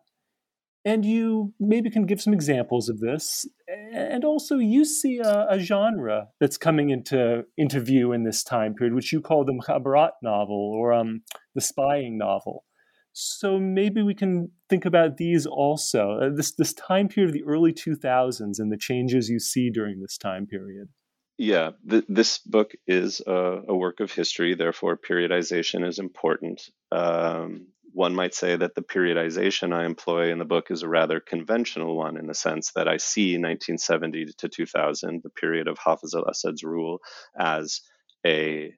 And 0.84 1.04
you 1.04 1.52
maybe 1.60 1.90
can 1.90 2.06
give 2.06 2.22
some 2.22 2.32
examples 2.32 2.88
of 2.88 3.00
this. 3.00 3.46
And 3.92 4.24
also, 4.24 4.56
you 4.56 4.84
see 4.84 5.18
a, 5.18 5.46
a 5.50 5.58
genre 5.58 6.28
that's 6.40 6.56
coming 6.56 6.88
into, 6.88 7.44
into 7.58 7.80
view 7.80 8.12
in 8.12 8.24
this 8.24 8.42
time 8.42 8.74
period, 8.74 8.94
which 8.94 9.12
you 9.12 9.20
call 9.20 9.44
the 9.44 9.52
Mukhabarat 9.52 10.12
novel 10.22 10.72
or 10.74 10.92
um, 10.94 11.22
the 11.54 11.60
spying 11.60 12.16
novel. 12.16 12.64
So 13.12 13.58
maybe 13.58 14.02
we 14.02 14.14
can 14.14 14.50
think 14.68 14.84
about 14.84 15.16
these 15.16 15.44
also. 15.44 16.18
Uh, 16.22 16.30
this 16.34 16.52
this 16.52 16.72
time 16.72 17.08
period 17.08 17.30
of 17.30 17.34
the 17.34 17.44
early 17.44 17.72
2000s 17.72 18.58
and 18.58 18.72
the 18.72 18.78
changes 18.78 19.28
you 19.28 19.40
see 19.40 19.70
during 19.70 20.00
this 20.00 20.16
time 20.16 20.46
period. 20.46 20.88
Yeah, 21.36 21.70
th- 21.88 22.04
this 22.08 22.38
book 22.38 22.72
is 22.86 23.22
a, 23.26 23.62
a, 23.68 23.74
work 23.74 24.00
of 24.00 24.12
history, 24.12 24.54
therefore 24.54 24.98
periodization 24.98 25.88
is 25.88 25.98
important. 25.98 26.60
Um, 26.92 27.68
one 27.92 28.14
might 28.14 28.34
say 28.34 28.56
that 28.56 28.74
the 28.74 28.82
periodization 28.82 29.72
I 29.72 29.84
employ 29.84 30.30
in 30.30 30.38
the 30.38 30.44
book 30.44 30.70
is 30.70 30.82
a 30.82 30.88
rather 30.88 31.20
conventional 31.20 31.96
one 31.96 32.16
in 32.16 32.26
the 32.26 32.34
sense 32.34 32.72
that 32.72 32.88
I 32.88 32.96
see 32.96 33.32
1970 33.32 34.26
to 34.38 34.48
2000, 34.48 35.22
the 35.22 35.30
period 35.30 35.68
of 35.68 35.78
Hafiz 35.78 36.14
al 36.14 36.24
Assad's 36.24 36.62
rule, 36.62 37.00
as 37.38 37.80
a, 38.26 38.72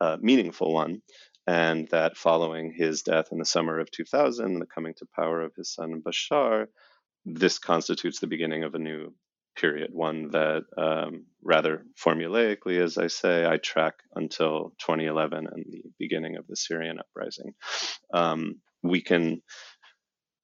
a 0.00 0.18
meaningful 0.20 0.72
one 0.72 1.02
and 1.46 1.88
that 1.90 2.16
following 2.16 2.72
his 2.72 3.02
death 3.02 3.28
in 3.30 3.38
the 3.38 3.44
summer 3.44 3.78
of 3.78 3.90
2000, 3.90 4.58
the 4.58 4.66
coming 4.66 4.94
to 4.94 5.06
power 5.14 5.42
of 5.42 5.54
his 5.56 5.72
son 5.72 6.02
Bashar, 6.04 6.66
this 7.26 7.58
constitutes 7.58 8.20
the 8.20 8.26
beginning 8.26 8.64
of 8.64 8.74
a 8.74 8.78
new 8.78 9.14
period, 9.54 9.90
one 9.92 10.30
that 10.30 10.64
um, 10.76 11.26
rather 11.42 11.84
formulaically, 12.02 12.82
as 12.82 12.98
I 12.98 13.06
say, 13.06 13.46
I 13.46 13.58
track 13.58 13.94
until 14.14 14.74
2011 14.80 15.46
and 15.50 15.64
the 15.70 15.82
beginning 15.98 16.36
of 16.36 16.46
the 16.46 16.56
Syrian 16.56 16.98
uprising. 16.98 17.54
Um, 18.12 18.60
we 18.82 19.00
can 19.00 19.42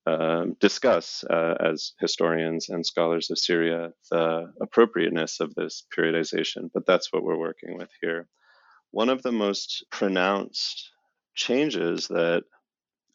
uh, 0.07 0.47
discuss 0.61 1.25
uh, 1.29 1.55
as 1.61 1.93
historians 2.01 2.69
and 2.69 2.87
scholars 2.87 3.31
of 3.31 3.39
Syria 3.39 3.91
the 4.11 4.53
appropriateness 4.61 5.41
of 5.41 5.55
this 5.55 5.85
periodization, 5.97 6.71
but 6.73 6.87
that's 6.87 7.13
what 7.13 7.23
we're 7.23 7.39
working 7.39 7.77
with 7.77 7.91
here. 8.01 8.29
One 8.93 9.09
of 9.09 9.23
the 9.23 9.33
most 9.33 9.85
pronounced 9.91 10.91
changes 11.35 12.09
that 12.09 12.45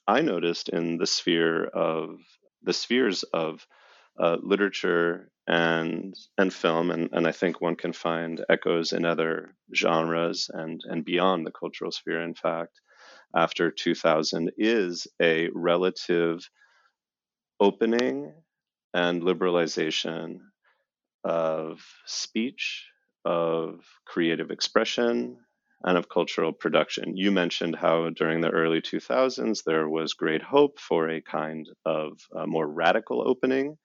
I 0.08 0.22
noticed 0.22 0.70
in 0.70 0.98
the 0.98 1.08
sphere 1.08 1.66
of 1.66 2.20
the 2.64 2.74
spheres 2.74 3.24
of 3.24 3.66
uh, 4.20 4.38
literature 4.42 5.30
and 5.48 6.16
and 6.38 6.54
film, 6.54 6.92
and, 6.92 7.10
and 7.12 7.28
I 7.28 7.32
think 7.32 7.62
one 7.62 7.76
can 7.76 7.94
find 7.94 8.44
echoes 8.50 8.94
in 8.94 9.06
other 9.06 9.56
genres 9.76 10.50
and 10.54 10.82
and 10.86 11.06
beyond 11.06 11.46
the 11.46 11.52
cultural 11.52 11.92
sphere. 11.92 12.22
In 12.22 12.34
fact, 12.34 12.82
after 13.36 13.72
2000 13.72 14.52
is 14.58 15.08
a 15.22 15.50
relative 15.54 16.50
opening 17.60 18.34
and 18.94 19.22
liberalization 19.22 20.40
of 21.24 21.82
speech, 22.06 22.86
of 23.26 23.86
creative 24.06 24.52
expression, 24.52 25.38
and 25.84 25.98
of 25.98 26.10
cultural 26.10 26.52
production. 26.52 27.16
You 27.18 27.32
mentioned 27.32 27.76
how 27.76 28.10
during 28.10 28.42
the 28.42 28.50
early 28.50 28.82
2000s 28.82 29.64
there 29.64 29.88
was 29.88 30.14
great 30.14 30.42
hope 30.42 30.80
for 30.80 31.10
a 31.10 31.22
kind 31.22 31.68
of 31.86 32.20
uh, 32.36 32.46
more 32.46 32.68
radical 32.68 33.28
opening 33.28 33.78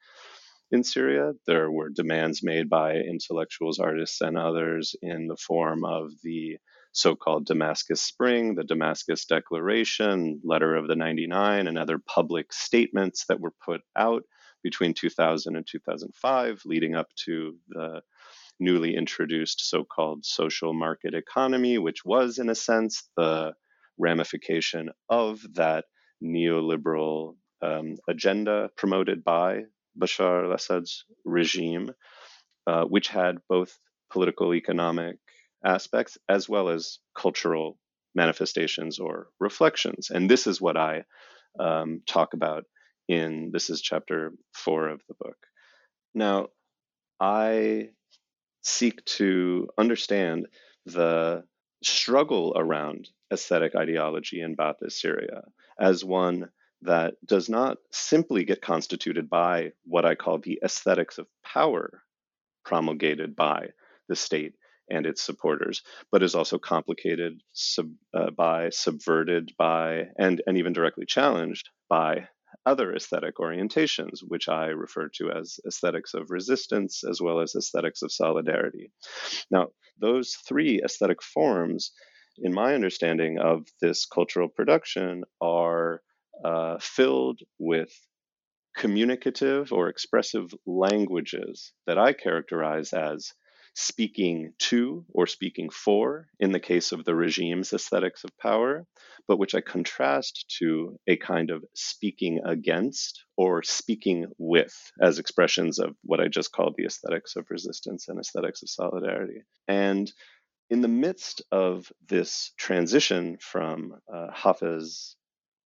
in 0.71 0.85
Syria. 0.85 1.33
There 1.47 1.71
were 1.71 1.89
demands 1.89 2.43
made 2.43 2.68
by 2.68 2.95
intellectuals, 2.95 3.79
artists, 3.79 4.21
and 4.21 4.39
others 4.39 4.95
in 5.03 5.27
the 5.27 5.37
form 5.37 5.85
of 5.85 6.11
the 6.23 6.59
so 6.93 7.14
called 7.14 7.47
Damascus 7.47 8.03
Spring, 8.03 8.55
the 8.55 8.64
Damascus 8.64 9.25
Declaration, 9.25 10.41
Letter 10.45 10.75
of 10.75 10.89
the 10.89 10.97
99, 10.97 11.66
and 11.66 11.79
other 11.79 11.99
public 11.99 12.53
statements 12.53 13.27
that 13.29 13.41
were 13.41 13.55
put 13.64 13.83
out 13.97 14.25
between 14.62 14.93
2000 14.95 15.57
and 15.57 15.66
2005, 15.66 16.62
leading 16.64 16.95
up 16.95 17.07
to 17.25 17.57
the 17.68 18.03
newly 18.59 18.95
introduced 18.95 19.68
so 19.68 19.85
called 19.85 20.25
social 20.25 20.75
market 20.75 21.14
economy, 21.14 21.79
which 21.79 22.05
was, 22.05 22.39
in 22.39 22.51
a 22.51 22.55
sense, 22.55 23.09
the 23.16 23.55
ramification 23.99 24.91
of 25.09 25.41
that 25.55 25.85
neoliberal 26.23 27.37
um, 27.62 27.97
agenda 28.09 28.71
promoted 28.77 29.25
by 29.25 29.62
Bashar 29.99 30.45
al 30.45 30.53
Assad's 30.53 31.05
regime, 31.24 31.93
uh, 32.66 32.84
which 32.84 33.09
had 33.09 33.38
both 33.49 33.78
political 34.11 34.55
economic 34.55 35.16
aspects 35.64 36.18
as 36.28 36.49
well 36.49 36.68
as 36.68 36.99
cultural 37.16 37.78
manifestations 38.14 38.99
or 38.99 39.28
reflections. 39.38 40.11
And 40.11 40.28
this 40.28 40.47
is 40.47 40.61
what 40.61 40.76
I 40.76 41.05
um, 41.59 42.03
talk 42.07 42.34
about 42.34 42.64
in 43.09 43.51
this 43.53 43.70
is 43.70 43.80
chapter 43.80 44.32
four 44.55 44.88
of 44.88 45.01
the 45.09 45.14
book. 45.14 45.36
Now, 46.14 46.49
I 47.20 47.91
seek 48.62 49.05
to 49.05 49.68
understand 49.78 50.47
the 50.86 51.45
struggle 51.82 52.53
around 52.57 53.09
aesthetic 53.32 53.74
ideology 53.74 54.41
in 54.41 54.57
Ba'ath 54.57 54.91
Syria 54.91 55.43
as 55.78 56.05
one 56.05 56.51
that 56.83 57.14
does 57.26 57.49
not 57.49 57.78
simply 57.91 58.45
get 58.45 58.62
constituted 58.62 59.28
by 59.28 59.72
what 59.85 60.05
I 60.05 60.14
call 60.14 60.39
the 60.39 60.59
aesthetics 60.64 61.18
of 61.18 61.26
power 61.45 62.03
promulgated 62.64 63.37
by 63.37 63.68
the 64.09 64.16
state 64.16 64.55
and 64.91 65.07
its 65.07 65.22
supporters, 65.22 65.83
but 66.11 66.22
is 66.22 66.35
also 66.35 66.59
complicated 66.59 67.41
sub, 67.53 67.93
uh, 68.12 68.31
by, 68.31 68.70
subverted 68.70 69.53
by, 69.57 70.07
and, 70.18 70.43
and 70.47 70.59
even 70.59 70.72
directly 70.72 71.07
challenged 71.07 71.70
by 71.89 72.28
other 72.66 72.95
aesthetic 72.95 73.37
orientations, 73.37 74.20
which 74.26 74.49
I 74.49 74.66
refer 74.66 75.09
to 75.14 75.31
as 75.31 75.61
aesthetics 75.66 76.14
of 76.14 76.31
resistance 76.31 77.05
as 77.09 77.20
well 77.20 77.41
as 77.41 77.55
aesthetics 77.55 78.03
of 78.03 78.12
solidarity. 78.12 78.91
Now, 79.51 79.68
those 79.99 80.37
three 80.47 80.81
aesthetic 80.85 81.22
forms, 81.22 81.93
in 82.39 82.53
my 82.53 82.74
understanding 82.74 83.39
of 83.39 83.66
this 83.81 84.07
cultural 84.07 84.49
production, 84.49 85.22
are 85.41 86.03
uh, 86.45 86.78
filled 86.80 87.41
with 87.59 87.93
communicative 88.76 89.72
or 89.72 89.88
expressive 89.88 90.53
languages 90.66 91.72
that 91.86 91.99
I 91.99 92.12
characterize 92.12 92.93
as 92.93 93.32
speaking 93.74 94.53
to 94.59 95.05
or 95.11 95.26
speaking 95.26 95.70
for 95.70 96.26
in 96.38 96.53
the 96.53 96.61
case 96.61 96.93
of 96.93 97.05
the 97.05 97.14
regime's 97.14 97.72
aesthetics 97.72 98.24
of 98.24 98.36
power, 98.38 98.84
but 99.28 99.38
which 99.38 99.55
I 99.55 99.61
contrast 99.61 100.55
to 100.59 100.99
a 101.07 101.16
kind 101.16 101.51
of 101.51 101.64
speaking 101.74 102.41
against 102.45 103.24
or 103.36 103.62
speaking 103.62 104.26
with 104.38 104.74
as 105.01 105.18
expressions 105.18 105.78
of 105.78 105.95
what 106.03 106.20
I 106.20 106.28
just 106.28 106.53
called 106.53 106.74
the 106.76 106.84
aesthetics 106.84 107.36
of 107.36 107.47
resistance 107.49 108.09
and 108.09 108.18
aesthetics 108.18 108.62
of 108.62 108.70
solidarity. 108.70 109.43
And 109.68 110.12
in 110.68 110.80
the 110.80 110.88
midst 110.88 111.43
of 111.51 111.91
this 112.09 112.53
transition 112.57 113.38
from 113.41 113.95
uh, 114.12 114.28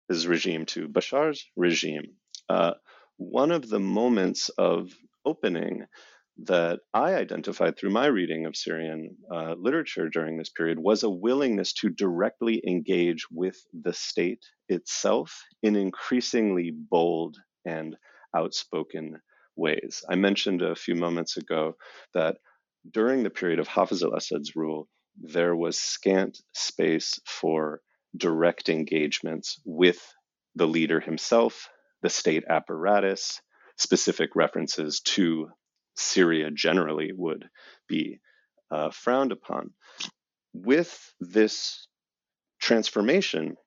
Hafez's 0.07 0.27
regime 0.27 0.65
to 0.67 0.87
Bashar's 0.87 1.45
regime, 1.55 2.13
uh, 2.49 2.73
one 3.17 3.51
of 3.51 3.67
the 3.69 3.79
moments 3.79 4.49
of 4.49 4.91
opening 5.25 5.85
that 6.43 6.79
I 6.93 7.15
identified 7.15 7.77
through 7.77 7.91
my 7.91 8.07
reading 8.07 8.45
of 8.45 8.57
Syrian 8.57 9.15
uh, 9.33 9.55
literature 9.57 10.09
during 10.09 10.37
this 10.37 10.49
period 10.49 10.77
was 10.77 11.03
a 11.03 11.09
willingness 11.09 11.73
to 11.73 11.89
directly 11.89 12.61
engage 12.67 13.25
with 13.31 13.55
the 13.73 13.93
state 13.93 14.43
itself 14.67 15.43
in 15.63 15.75
increasingly 15.77 16.71
bold 16.71 17.37
and 17.63 17.95
outspoken 18.35 19.21
ways. 19.55 20.03
I 20.09 20.15
mentioned 20.15 20.61
a 20.61 20.75
few 20.75 20.95
moments 20.95 21.37
ago 21.37 21.77
that 22.13 22.37
during 22.91 23.23
the 23.23 23.29
period 23.29 23.59
of 23.59 23.69
Hafiz 23.69 24.03
al 24.03 24.13
Assad's 24.13 24.55
rule, 24.55 24.89
there 25.17 25.55
was 25.55 25.79
scant 25.79 26.37
space 26.53 27.19
for 27.25 27.81
direct 28.17 28.69
engagements 28.69 29.59
with 29.65 29.99
the 30.55 30.67
leader 30.67 30.99
himself, 30.99 31.69
the 32.01 32.09
state 32.09 32.43
apparatus, 32.49 33.41
specific 33.77 34.35
references 34.35 35.01
to 35.01 35.49
Syria 35.95 36.49
generally 36.51 37.11
would 37.13 37.49
be 37.87 38.19
uh, 38.71 38.89
frowned 38.91 39.31
upon. 39.31 39.71
With 40.53 40.97
this 41.19 41.87
transformation 42.61 43.57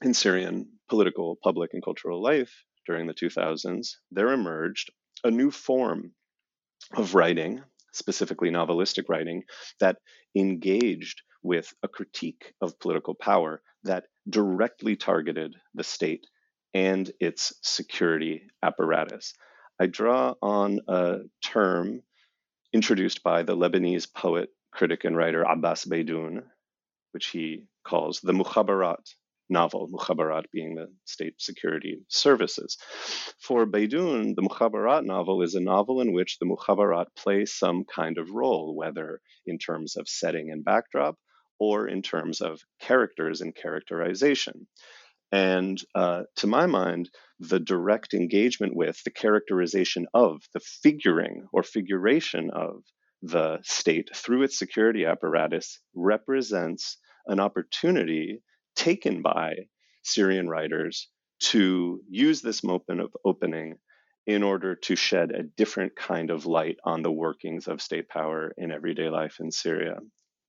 in 0.00 0.14
Syrian 0.14 0.68
political, 0.88 1.38
public, 1.42 1.70
and 1.74 1.84
cultural 1.84 2.22
life 2.22 2.64
during 2.86 3.06
the 3.06 3.14
2000s, 3.14 3.96
there 4.10 4.32
emerged 4.32 4.90
a 5.24 5.30
new 5.30 5.50
form 5.50 6.12
of 6.96 7.14
writing 7.14 7.62
specifically 7.92 8.50
novelistic 8.50 9.08
writing, 9.08 9.44
that 9.78 9.98
engaged 10.34 11.22
with 11.42 11.72
a 11.82 11.88
critique 11.88 12.52
of 12.60 12.78
political 12.80 13.14
power 13.14 13.62
that 13.84 14.04
directly 14.28 14.96
targeted 14.96 15.54
the 15.74 15.84
state 15.84 16.26
and 16.74 17.10
its 17.20 17.52
security 17.62 18.42
apparatus. 18.62 19.34
I 19.80 19.86
draw 19.86 20.34
on 20.42 20.80
a 20.88 21.18
term 21.44 22.02
introduced 22.72 23.22
by 23.22 23.42
the 23.42 23.56
Lebanese 23.56 24.06
poet, 24.12 24.50
critic, 24.72 25.04
and 25.04 25.16
writer 25.16 25.42
Abbas 25.42 25.84
Beydoun, 25.84 26.42
which 27.12 27.26
he 27.28 27.66
calls 27.84 28.20
the 28.20 28.32
Mukhabarat 28.32 29.14
novel, 29.50 29.88
Mukhabarat 29.92 30.44
being 30.52 30.74
the 30.74 30.86
state 31.04 31.34
security 31.38 31.98
services. 32.08 32.78
For 33.40 33.66
Beydoun, 33.66 34.34
the 34.34 34.42
Mukhabarat 34.42 35.04
novel 35.04 35.42
is 35.42 35.54
a 35.54 35.60
novel 35.60 36.00
in 36.00 36.12
which 36.12 36.38
the 36.38 36.46
Mukhabarat 36.46 37.06
play 37.16 37.44
some 37.44 37.84
kind 37.84 38.16
of 38.16 38.30
role, 38.30 38.74
whether 38.74 39.20
in 39.44 39.58
terms 39.58 39.96
of 39.96 40.08
setting 40.08 40.50
and 40.50 40.64
backdrop 40.64 41.16
or 41.62 41.86
in 41.86 42.02
terms 42.02 42.40
of 42.40 42.60
characters 42.80 43.40
and 43.40 43.54
characterization. 43.54 44.66
And 45.30 45.80
uh, 45.94 46.22
to 46.38 46.48
my 46.48 46.66
mind, 46.66 47.08
the 47.38 47.60
direct 47.60 48.14
engagement 48.14 48.74
with 48.74 49.00
the 49.04 49.12
characterization 49.12 50.06
of 50.12 50.42
the 50.54 50.58
figuring 50.58 51.46
or 51.52 51.62
figuration 51.62 52.50
of 52.50 52.82
the 53.22 53.60
state 53.62 54.08
through 54.12 54.42
its 54.42 54.58
security 54.58 55.06
apparatus 55.06 55.78
represents 55.94 56.98
an 57.28 57.38
opportunity 57.38 58.42
taken 58.74 59.22
by 59.22 59.54
Syrian 60.02 60.48
writers 60.48 61.08
to 61.52 62.00
use 62.10 62.42
this 62.42 62.64
moment 62.64 63.00
of 63.00 63.14
opening 63.24 63.76
in 64.26 64.42
order 64.42 64.74
to 64.74 64.96
shed 64.96 65.30
a 65.30 65.44
different 65.44 65.94
kind 65.94 66.30
of 66.30 66.44
light 66.44 66.78
on 66.84 67.02
the 67.02 67.12
workings 67.12 67.68
of 67.68 67.80
state 67.80 68.08
power 68.08 68.52
in 68.58 68.72
everyday 68.72 69.08
life 69.08 69.36
in 69.38 69.52
Syria. 69.52 69.98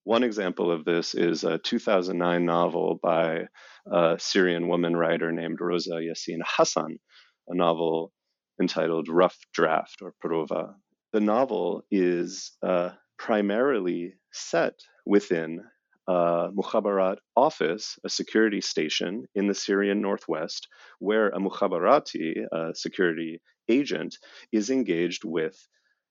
One 0.06 0.24
example 0.24 0.70
of 0.70 0.84
this 0.84 1.16
is 1.16 1.46
a 1.46 1.58
2009 1.60 2.46
novel 2.46 3.00
by 3.02 3.48
a 3.90 4.18
Syrian 4.20 4.68
woman 4.68 4.98
writer 4.98 5.32
named 5.32 5.62
Rosa 5.62 5.92
Yassin 5.92 6.42
Hassan, 6.46 7.00
a 7.48 7.56
novel 7.56 8.12
entitled 8.60 9.08
Rough 9.08 9.38
Draft 9.54 10.02
or 10.02 10.14
Prova. 10.22 10.76
The 11.14 11.22
novel 11.22 11.86
is 11.90 12.52
uh, 12.62 12.90
primarily 13.18 14.16
set 14.34 14.74
within 15.06 15.62
a 16.08 16.50
Mukhabarat 16.52 17.20
office, 17.38 17.98
a 18.04 18.10
security 18.10 18.60
station 18.60 19.26
in 19.36 19.48
the 19.48 19.56
Syrian 19.56 20.02
northwest, 20.02 20.68
where 21.00 21.30
a 21.30 21.40
Mukhabarati, 21.40 22.46
a 22.52 22.76
security 22.76 23.42
agent, 23.70 24.18
is 24.52 24.70
engaged 24.70 25.24
with 25.24 25.56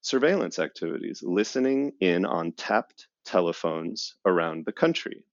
surveillance 0.00 0.58
activities, 0.58 1.22
listening 1.22 1.92
in 2.00 2.24
on 2.24 2.52
tapped 2.52 3.06
telephones 3.24 4.14
around 4.26 4.64
the 4.64 4.72
country 4.72 5.24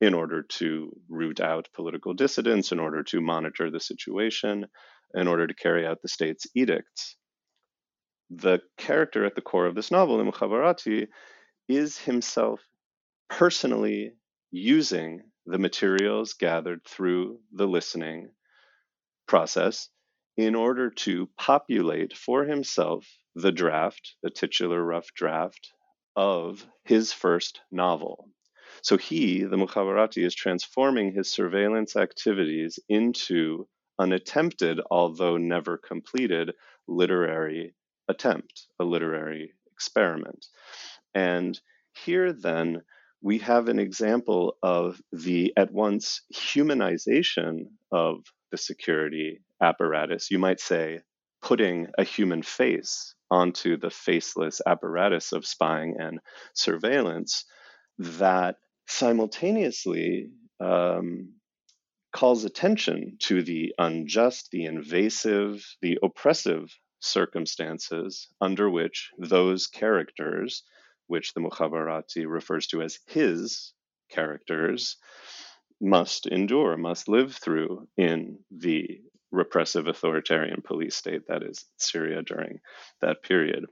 in 0.00 0.14
order 0.14 0.42
to 0.42 0.90
root 1.08 1.40
out 1.40 1.68
political 1.74 2.14
dissidents, 2.14 2.72
in 2.72 2.80
order 2.80 3.02
to 3.02 3.20
monitor 3.20 3.70
the 3.70 3.80
situation, 3.80 4.66
in 5.14 5.28
order 5.28 5.46
to 5.46 5.54
carry 5.54 5.86
out 5.86 6.00
the 6.02 6.08
state's 6.08 6.46
edicts. 6.54 7.16
The 8.30 8.60
character 8.78 9.24
at 9.24 9.34
the 9.34 9.42
core 9.42 9.66
of 9.66 9.74
this 9.74 9.90
novel, 9.90 10.18
the 10.18 10.24
Mukhabarati, 10.24 11.08
is 11.68 11.98
himself 11.98 12.60
personally 13.28 14.12
using 14.50 15.22
the 15.46 15.58
materials 15.58 16.32
gathered 16.34 16.84
through 16.86 17.40
the 17.52 17.66
listening 17.66 18.30
process 19.26 19.88
in 20.36 20.54
order 20.54 20.90
to 20.90 21.28
populate 21.36 22.16
for 22.16 22.44
himself 22.44 23.06
the 23.34 23.52
draft, 23.52 24.14
the 24.22 24.30
titular 24.30 24.82
rough 24.82 25.12
draft 25.14 25.72
of 26.16 26.66
his 26.84 27.12
first 27.12 27.60
novel. 27.70 28.28
So 28.82 28.96
he, 28.96 29.44
the 29.44 29.56
Mukhabarati, 29.56 30.24
is 30.24 30.34
transforming 30.34 31.12
his 31.12 31.28
surveillance 31.28 31.96
activities 31.96 32.78
into 32.88 33.66
an 33.98 34.12
attempted, 34.12 34.80
although 34.90 35.36
never 35.36 35.76
completed, 35.76 36.52
literary 36.88 37.74
attempt, 38.08 38.66
a 38.78 38.84
literary 38.84 39.52
experiment. 39.72 40.46
And 41.14 41.60
here 42.04 42.32
then 42.32 42.82
we 43.22 43.38
have 43.38 43.68
an 43.68 43.78
example 43.78 44.56
of 44.62 45.00
the 45.12 45.52
at 45.56 45.70
once 45.72 46.22
humanization 46.34 47.66
of 47.92 48.24
the 48.50 48.56
security 48.56 49.42
apparatus. 49.60 50.30
You 50.30 50.38
might 50.38 50.60
say, 50.60 51.00
putting 51.42 51.88
a 51.98 52.04
human 52.04 52.42
face 52.42 53.14
onto 53.30 53.76
the 53.76 53.90
faceless 53.90 54.60
apparatus 54.66 55.32
of 55.32 55.46
spying 55.46 55.96
and 55.98 56.20
surveillance 56.54 57.44
that 57.98 58.56
simultaneously 58.86 60.30
um, 60.60 61.34
calls 62.12 62.44
attention 62.44 63.16
to 63.20 63.42
the 63.42 63.74
unjust, 63.78 64.48
the 64.50 64.64
invasive, 64.64 65.64
the 65.80 65.98
oppressive 66.02 66.74
circumstances 67.00 68.28
under 68.40 68.68
which 68.68 69.10
those 69.18 69.66
characters, 69.66 70.64
which 71.06 71.32
the 71.34 71.40
Mukhabarati 71.40 72.26
refers 72.28 72.66
to 72.68 72.82
as 72.82 72.98
his 73.06 73.72
characters, 74.10 74.96
must 75.80 76.26
endure, 76.26 76.76
must 76.76 77.08
live 77.08 77.34
through 77.34 77.88
in 77.96 78.38
the 78.50 79.00
repressive 79.32 79.86
authoritarian 79.86 80.62
police 80.62 80.96
state 80.96 81.22
that 81.28 81.42
is 81.42 81.64
Syria 81.76 82.22
during 82.22 82.60
that 83.00 83.22
period. 83.22 83.66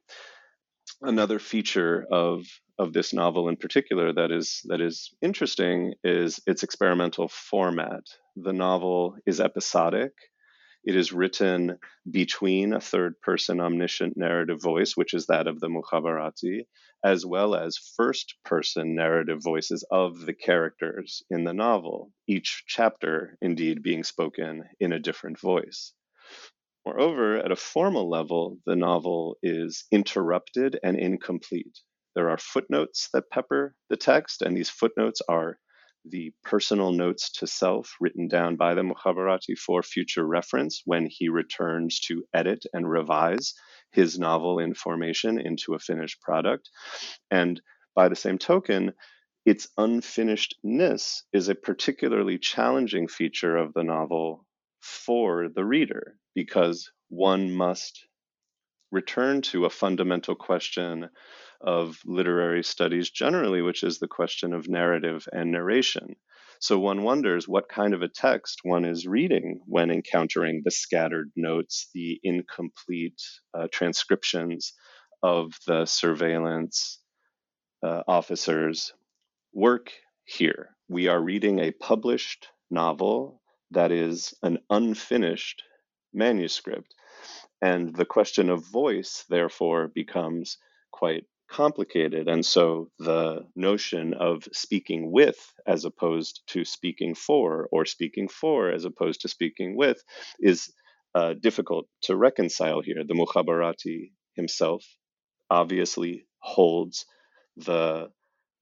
Another 1.03 1.39
feature 1.39 2.07
of 2.11 2.47
of 2.79 2.93
this 2.93 3.13
novel 3.13 3.49
in 3.49 3.57
particular 3.57 4.13
that 4.13 4.31
is 4.31 4.63
that 4.67 4.81
is 4.81 5.13
interesting 5.21 5.95
is 6.05 6.41
its 6.47 6.63
experimental 6.63 7.29
format. 7.29 8.03
The 8.37 8.53
novel 8.53 9.17
is 9.27 9.41
episodic. 9.41 10.13
It 10.85 10.97
is 10.97 11.13
written 11.13 11.79
between 12.11 12.73
a 12.73 12.81
third 12.81 13.21
person 13.21 13.61
omniscient 13.61 14.17
narrative 14.17 14.63
voice, 14.63 14.97
which 14.97 15.13
is 15.13 15.27
that 15.27 15.47
of 15.47 15.61
the 15.61 15.69
Mukhabarati, 15.69 16.67
as 17.05 17.27
well 17.27 17.55
as 17.55 17.77
first 17.97 18.37
person 18.45 18.95
narrative 18.95 19.43
voices 19.43 19.85
of 19.91 20.25
the 20.25 20.35
characters 20.35 21.23
in 21.31 21.45
the 21.45 21.53
novel, 21.53 22.13
each 22.27 22.65
chapter 22.67 23.37
indeed 23.41 23.83
being 23.83 24.05
spoken 24.05 24.65
in 24.81 24.93
a 24.93 25.01
different 25.01 25.39
voice. 25.39 25.93
Moreover, 26.87 27.37
at 27.37 27.53
a 27.53 27.57
formal 27.57 28.09
level, 28.09 28.59
the 28.65 28.77
novel 28.77 29.37
is 29.43 29.85
interrupted 29.91 30.79
and 30.83 30.99
incomplete. 30.99 31.81
There 32.15 32.31
are 32.31 32.39
footnotes 32.39 33.11
that 33.13 33.31
pepper 33.31 33.75
the 33.91 33.97
text, 33.97 34.43
and 34.43 34.57
these 34.57 34.71
footnotes 34.71 35.21
are 35.29 35.59
the 36.11 36.33
personal 36.45 36.93
notes 36.93 37.31
to 37.33 37.47
self 37.47 37.95
written 38.01 38.29
down 38.29 38.57
by 38.57 38.75
the 38.75 38.83
Mukhabarati 38.83 39.57
for 39.57 39.83
future 39.83 40.27
reference 40.27 40.83
when 40.85 41.07
he 41.11 41.29
returns 41.29 42.01
to 42.01 42.25
edit 42.35 42.65
and 42.73 42.91
revise 42.91 43.55
his 43.93 44.19
novel 44.19 44.59
in 44.59 44.75
formation 44.75 45.41
into 45.41 45.75
a 45.75 45.79
finished 45.79 46.21
product. 46.21 46.69
And 47.31 47.61
by 47.95 48.09
the 48.09 48.17
same 48.17 48.39
token, 48.39 48.93
its 49.45 49.69
unfinishedness 49.79 51.23
is 51.33 51.49
a 51.49 51.55
particularly 51.55 52.39
challenging 52.39 53.09
feature 53.09 53.57
of 53.57 53.73
the 53.75 53.83
novel 53.83 54.45
for 54.81 55.49
the 55.49 55.65
reader 55.65 56.17
because 56.35 56.91
one 57.09 57.51
must 57.53 58.07
return 58.91 59.43
to 59.43 59.65
a 59.65 59.71
fundamental 59.71 60.35
question 60.35 61.09
of 61.61 61.99
literary 62.05 62.63
studies 62.63 63.11
generally, 63.11 63.63
which 63.63 63.83
is 63.83 63.99
the 63.99 64.09
question 64.09 64.53
of 64.53 64.69
narrative 64.69 65.29
and 65.33 65.51
narration. 65.51 66.17
So 66.61 66.79
one 66.79 67.03
wonders 67.03 67.47
what 67.47 67.69
kind 67.69 67.95
of 67.95 68.03
a 68.03 68.09
text 68.09 68.61
one 68.65 68.85
is 68.85 69.07
reading 69.07 69.61
when 69.67 69.91
encountering 69.91 70.63
the 70.65 70.71
scattered 70.71 71.31
notes, 71.37 71.89
the 71.95 72.21
incomplete 72.23 73.21
uh, 73.55 73.69
transcriptions 73.71 74.73
of 75.23 75.53
the 75.67 75.87
surveillance 75.87 77.01
uh, 77.83 78.03
officers' 78.09 78.93
work 79.53 79.93
here. 80.25 80.71
We 80.89 81.09
are 81.09 81.21
reading 81.21 81.61
a 81.61 81.71
published 81.71 82.49
novel 82.71 83.41
that 83.71 83.93
is 83.93 84.35
an 84.43 84.59
unfinished 84.71 85.63
manuscript. 86.13 86.95
And 87.61 87.95
the 87.95 88.05
question 88.05 88.51
of 88.51 88.65
voice, 88.67 89.25
therefore, 89.29 89.89
becomes 89.89 90.59
quite 90.91 91.25
complicated. 91.51 92.29
And 92.29 92.45
so 92.45 92.91
the 92.99 93.47
notion 93.57 94.15
of 94.15 94.45
speaking 94.53 95.11
with 95.11 95.39
as 95.67 95.85
opposed 95.85 96.43
to 96.49 96.65
speaking 96.65 97.15
for, 97.15 97.69
or 97.73 97.85
speaking 97.87 98.29
for 98.29 98.71
as 98.71 98.85
opposed 98.85 99.23
to 99.23 99.29
speaking 99.29 99.77
with, 99.77 100.03
is 100.41 100.73
uh, 101.15 101.35
difficult 101.41 101.87
to 102.03 102.17
reconcile 102.17 102.81
here. 102.81 103.03
The 103.07 103.15
Mukhabarati 103.15 104.13
himself 104.35 104.85
obviously 105.51 106.27
holds 106.41 107.07
the 107.57 108.11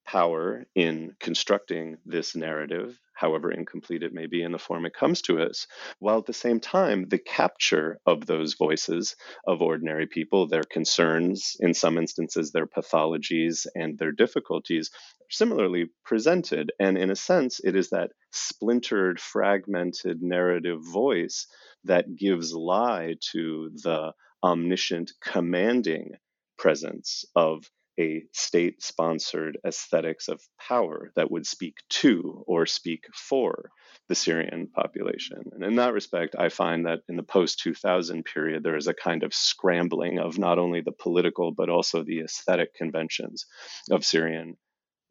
power 0.07 0.65
in 0.75 1.15
constructing 1.21 1.99
this 2.07 2.37
narrative, 2.37 2.99
however 3.17 3.51
incomplete 3.51 4.03
it 4.03 4.13
may 4.13 4.27
be 4.27 4.43
in 4.43 4.53
the 4.53 4.59
form 4.59 4.87
it 4.87 4.95
comes 4.95 5.23
to 5.23 5.41
us, 5.41 5.67
while 5.99 6.19
at 6.19 6.27
the 6.27 6.33
same 6.33 6.61
time, 6.61 7.09
the 7.09 7.19
capture 7.19 7.99
of 8.07 8.27
those 8.27 8.55
voices 8.55 9.17
of 9.47 9.63
ordinary 9.63 10.07
people, 10.07 10.47
their 10.47 10.63
concerns, 10.63 11.57
in 11.61 11.73
some 11.75 11.97
instances, 11.99 12.53
their 12.53 12.67
pathologies 12.67 13.67
and 13.75 13.99
their 13.99 14.13
difficulties, 14.13 14.91
similarly 15.31 15.87
presented. 16.05 16.73
And 16.79 16.99
in 16.99 17.11
a 17.11 17.17
sense, 17.17 17.59
it 17.65 17.75
is 17.75 17.91
that 17.91 18.13
splintered, 18.33 19.19
fragmented 19.19 20.23
narrative 20.23 20.81
voice 20.85 21.47
that 21.85 22.17
gives 22.17 22.53
lie 22.53 23.15
to 23.33 23.71
the 23.83 24.13
omniscient, 24.45 25.13
commanding 25.21 26.13
presence 26.59 27.25
of 27.35 27.71
a 27.99 28.25
state 28.33 28.83
sponsored 28.83 29.59
aesthetics 29.67 30.29
of 30.29 30.41
power 30.59 31.13
that 31.17 31.31
would 31.31 31.47
speak 31.47 31.77
to 31.89 32.45
or 32.47 32.67
speak 32.67 33.05
for 33.15 33.71
the 34.09 34.15
Syrian 34.15 34.69
population. 34.69 35.43
And 35.53 35.65
in 35.65 35.77
that 35.77 35.93
respect, 35.93 36.37
I 36.39 36.49
find 36.49 36.87
that 36.87 37.01
in 37.09 37.17
the 37.17 37.23
post 37.23 37.61
2000 37.61 38.25
period, 38.25 38.63
there 38.63 38.77
is 38.77 38.87
a 38.87 38.95
kind 38.95 39.23
of 39.23 39.35
scrambling 39.35 40.19
of 40.19 40.39
not 40.39 40.59
only 40.59 40.81
the 40.81 40.93
political, 40.93 41.53
but 41.53 41.69
also 41.69 42.03
the 42.03 42.21
aesthetic 42.21 42.75
conventions 42.75 43.47
of 43.91 44.05
Syrian, 44.05 44.57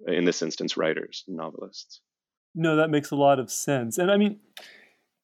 in 0.07 0.25
this 0.25 0.41
instance, 0.41 0.77
writers, 0.77 1.23
novelists. 1.27 2.01
No, 2.53 2.77
that 2.77 2.89
makes 2.89 3.11
a 3.11 3.15
lot 3.15 3.39
of 3.39 3.51
sense. 3.51 3.97
And 3.97 4.09
I 4.09 4.17
mean, 4.17 4.39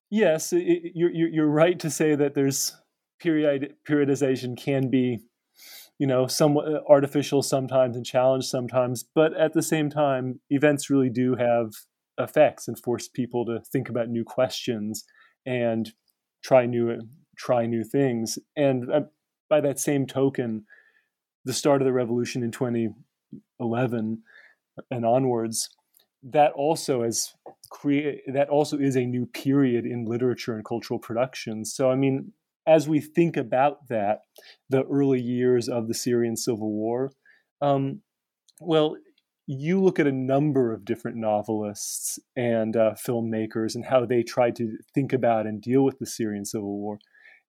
yes, 0.09 0.51
it, 0.51 0.91
you're, 0.93 1.11
you're 1.11 1.47
right 1.47 1.79
to 1.79 1.89
say 1.89 2.15
that 2.15 2.33
there's 2.33 2.75
period, 3.21 3.75
periodization 3.87 4.57
can 4.57 4.89
be 4.89 5.19
you 6.01 6.07
know, 6.07 6.25
somewhat 6.25 6.67
uh, 6.67 6.79
artificial 6.89 7.43
sometimes 7.43 7.95
and 7.95 8.03
challenged 8.03 8.47
sometimes. 8.47 9.05
But 9.13 9.37
at 9.37 9.53
the 9.53 9.61
same 9.61 9.87
time, 9.87 10.39
events 10.49 10.89
really 10.89 11.11
do 11.11 11.35
have 11.35 11.73
effects 12.17 12.67
and 12.67 12.75
force 12.79 13.07
people 13.07 13.45
to 13.45 13.59
think 13.71 13.87
about 13.87 14.09
new 14.09 14.23
questions 14.23 15.05
and 15.45 15.93
try 16.43 16.65
new 16.65 17.01
try 17.37 17.67
new 17.67 17.83
things. 17.83 18.39
And 18.55 18.91
uh, 18.91 19.01
by 19.47 19.61
that 19.61 19.79
same 19.79 20.07
token, 20.07 20.65
the 21.45 21.53
start 21.53 21.83
of 21.83 21.85
the 21.85 21.93
revolution 21.93 22.41
in 22.41 22.49
2011 22.49 24.23
and 24.89 25.05
onwards, 25.05 25.69
that 26.23 26.51
also 26.53 27.07
create 27.69 28.21
that 28.25 28.49
also 28.49 28.79
is 28.79 28.95
a 28.95 29.05
new 29.05 29.27
period 29.27 29.85
in 29.85 30.05
literature 30.05 30.55
and 30.55 30.65
cultural 30.65 30.97
production. 30.97 31.63
So 31.63 31.91
I 31.91 31.95
mean, 31.95 32.33
as 32.67 32.87
we 32.87 32.99
think 32.99 33.37
about 33.37 33.87
that, 33.89 34.19
the 34.69 34.83
early 34.83 35.19
years 35.19 35.67
of 35.67 35.87
the 35.87 35.93
Syrian 35.93 36.37
civil 36.37 36.71
war, 36.71 37.11
um, 37.61 38.01
well, 38.59 38.95
you 39.47 39.81
look 39.81 39.99
at 39.99 40.07
a 40.07 40.11
number 40.11 40.71
of 40.71 40.85
different 40.85 41.17
novelists 41.17 42.19
and 42.35 42.77
uh, 42.77 42.93
filmmakers 42.93 43.75
and 43.75 43.85
how 43.85 44.05
they 44.05 44.23
tried 44.23 44.55
to 44.55 44.77
think 44.93 45.11
about 45.11 45.45
and 45.45 45.61
deal 45.61 45.83
with 45.83 45.99
the 45.99 46.05
Syrian 46.05 46.45
civil 46.45 46.79
war. 46.79 46.99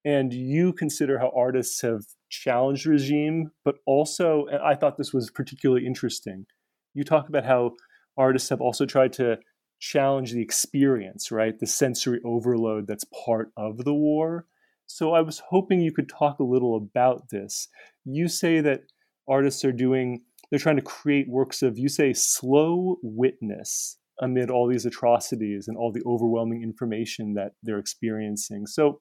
And 0.04 0.32
you 0.32 0.72
consider 0.72 1.18
how 1.18 1.32
artists 1.36 1.80
have 1.82 2.02
challenged 2.28 2.86
regime, 2.86 3.52
but 3.64 3.76
also, 3.86 4.46
and 4.46 4.60
I 4.60 4.74
thought 4.74 4.96
this 4.96 5.12
was 5.12 5.30
particularly 5.30 5.86
interesting. 5.86 6.46
You 6.92 7.04
talk 7.04 7.28
about 7.28 7.44
how 7.44 7.72
artists 8.16 8.48
have 8.48 8.60
also 8.60 8.84
tried 8.84 9.12
to 9.14 9.38
challenge 9.78 10.32
the 10.32 10.42
experience, 10.42 11.30
right? 11.30 11.58
The 11.58 11.66
sensory 11.66 12.20
overload 12.24 12.86
that's 12.86 13.04
part 13.24 13.50
of 13.56 13.84
the 13.84 13.94
war. 13.94 14.46
So 14.92 15.14
I 15.14 15.22
was 15.22 15.42
hoping 15.48 15.80
you 15.80 15.90
could 15.92 16.08
talk 16.08 16.38
a 16.38 16.44
little 16.44 16.76
about 16.76 17.30
this. 17.30 17.68
You 18.04 18.28
say 18.28 18.60
that 18.60 18.82
artists 19.26 19.64
are 19.64 19.72
doing, 19.72 20.22
they're 20.50 20.58
trying 20.58 20.76
to 20.76 20.82
create 20.82 21.30
works 21.30 21.62
of, 21.62 21.78
you 21.78 21.88
say, 21.88 22.12
slow 22.12 22.98
witness 23.02 23.96
amid 24.20 24.50
all 24.50 24.68
these 24.68 24.84
atrocities 24.84 25.66
and 25.66 25.78
all 25.78 25.92
the 25.92 26.02
overwhelming 26.04 26.62
information 26.62 27.32
that 27.34 27.52
they're 27.62 27.78
experiencing. 27.78 28.66
So 28.66 28.98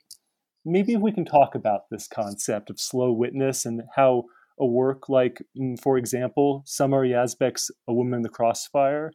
maybe 0.64 0.94
if 0.94 1.02
we 1.02 1.12
can 1.12 1.26
talk 1.26 1.56
about 1.56 1.90
this 1.92 2.08
concept 2.08 2.70
of 2.70 2.80
slow 2.80 3.12
witness 3.12 3.66
and 3.66 3.82
how 3.98 4.24
a 4.58 4.66
work 4.66 5.10
like, 5.10 5.44
mm, 5.60 5.78
for 5.82 5.98
example, 5.98 6.64
Samar 6.66 7.04
Yazbek's 7.04 7.70
A 7.90 7.94
Woman 7.94 8.14
in 8.14 8.22
the 8.22 8.30
Crossfire, 8.30 9.12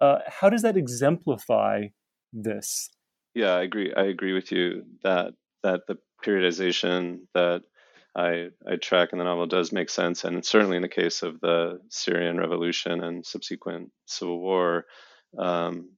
uh, 0.00 0.18
how 0.26 0.50
does 0.50 0.62
that 0.62 0.76
exemplify 0.76 1.84
this? 2.32 2.90
Yeah, 3.34 3.54
I 3.54 3.62
agree. 3.62 3.92
I 3.96 4.04
agree 4.04 4.32
with 4.32 4.50
you 4.50 4.82
that 5.04 5.34
that 5.62 5.82
the 5.86 5.96
periodization 6.24 7.20
that 7.34 7.62
I, 8.16 8.48
I 8.66 8.76
track 8.76 9.10
in 9.12 9.18
the 9.18 9.24
novel 9.24 9.46
does 9.46 9.72
make 9.72 9.90
sense. 9.90 10.24
And 10.24 10.44
certainly 10.44 10.76
in 10.76 10.82
the 10.82 10.88
case 10.88 11.22
of 11.22 11.40
the 11.40 11.80
Syrian 11.88 12.38
revolution 12.38 13.02
and 13.02 13.24
subsequent 13.24 13.90
civil 14.06 14.40
war, 14.40 14.86
um, 15.38 15.90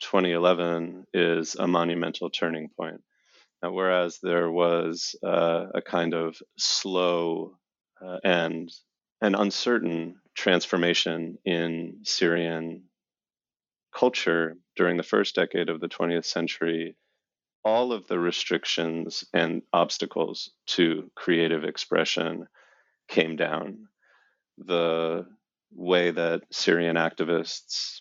2011 0.00 1.06
is 1.14 1.54
a 1.54 1.66
monumental 1.66 2.30
turning 2.30 2.68
point. 2.68 3.00
Now, 3.62 3.70
whereas 3.70 4.18
there 4.22 4.50
was 4.50 5.14
uh, 5.24 5.66
a 5.74 5.82
kind 5.82 6.14
of 6.14 6.36
slow 6.58 7.54
uh, 8.04 8.18
and 8.24 8.68
an 9.20 9.36
uncertain 9.36 10.16
transformation 10.34 11.38
in 11.44 12.00
Syrian 12.02 12.84
culture 13.94 14.56
during 14.74 14.96
the 14.96 15.04
first 15.04 15.36
decade 15.36 15.68
of 15.68 15.80
the 15.80 15.88
20th 15.88 16.24
century, 16.24 16.96
all 17.64 17.92
of 17.92 18.06
the 18.06 18.18
restrictions 18.18 19.24
and 19.32 19.62
obstacles 19.72 20.50
to 20.66 21.10
creative 21.14 21.64
expression 21.64 22.46
came 23.08 23.36
down. 23.36 23.88
The 24.58 25.26
way 25.74 26.10
that 26.10 26.42
Syrian 26.50 26.96
activists 26.96 28.00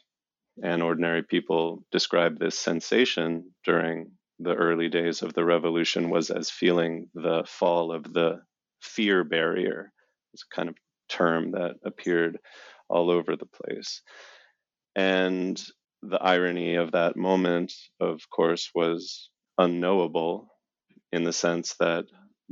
and 0.61 0.81
ordinary 0.83 1.23
people 1.23 1.85
described 1.91 2.39
this 2.39 2.57
sensation 2.57 3.51
during 3.63 4.11
the 4.39 4.53
early 4.55 4.89
days 4.89 5.21
of 5.21 5.33
the 5.33 5.45
revolution 5.45 6.09
was 6.09 6.29
as 6.29 6.49
feeling 6.49 7.09
the 7.13 7.43
fall 7.47 7.91
of 7.91 8.11
the 8.11 8.41
fear 8.81 9.23
barrier. 9.23 9.91
It's 10.33 10.43
a 10.51 10.55
kind 10.55 10.69
of 10.69 10.75
term 11.09 11.51
that 11.51 11.75
appeared 11.85 12.37
all 12.89 13.11
over 13.11 13.35
the 13.35 13.45
place. 13.45 14.01
And 14.95 15.61
the 16.01 16.21
irony 16.21 16.75
of 16.75 16.91
that 16.93 17.15
moment, 17.15 17.73
of 17.99 18.21
course, 18.29 18.71
was 18.73 19.29
unknowable 19.57 20.47
in 21.11 21.23
the 21.23 21.33
sense 21.33 21.75
that 21.79 22.05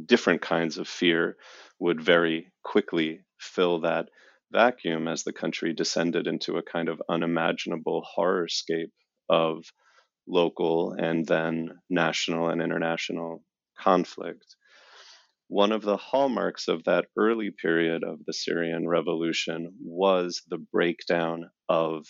different 0.03 0.41
kinds 0.41 0.77
of 0.77 0.87
fear 0.87 1.37
would 1.79 2.01
very 2.01 2.51
quickly 2.63 3.21
fill 3.39 3.81
that 3.81 4.09
vacuum 4.51 5.07
as 5.07 5.23
the 5.23 5.33
country 5.33 5.73
descended 5.73 6.27
into 6.27 6.57
a 6.57 6.63
kind 6.63 6.89
of 6.89 7.01
unimaginable 7.09 8.05
horrorscape 8.17 8.91
of 9.29 9.63
local 10.27 10.93
and 10.93 11.25
then 11.25 11.69
national 11.89 12.49
and 12.49 12.61
international 12.61 13.43
conflict. 13.77 14.55
One 15.47 15.71
of 15.71 15.81
the 15.81 15.97
hallmarks 15.97 16.67
of 16.67 16.83
that 16.83 17.07
early 17.17 17.51
period 17.51 18.03
of 18.03 18.23
the 18.25 18.33
Syrian 18.33 18.87
revolution 18.87 19.75
was 19.81 20.43
the 20.47 20.59
breakdown 20.59 21.49
of 21.67 22.05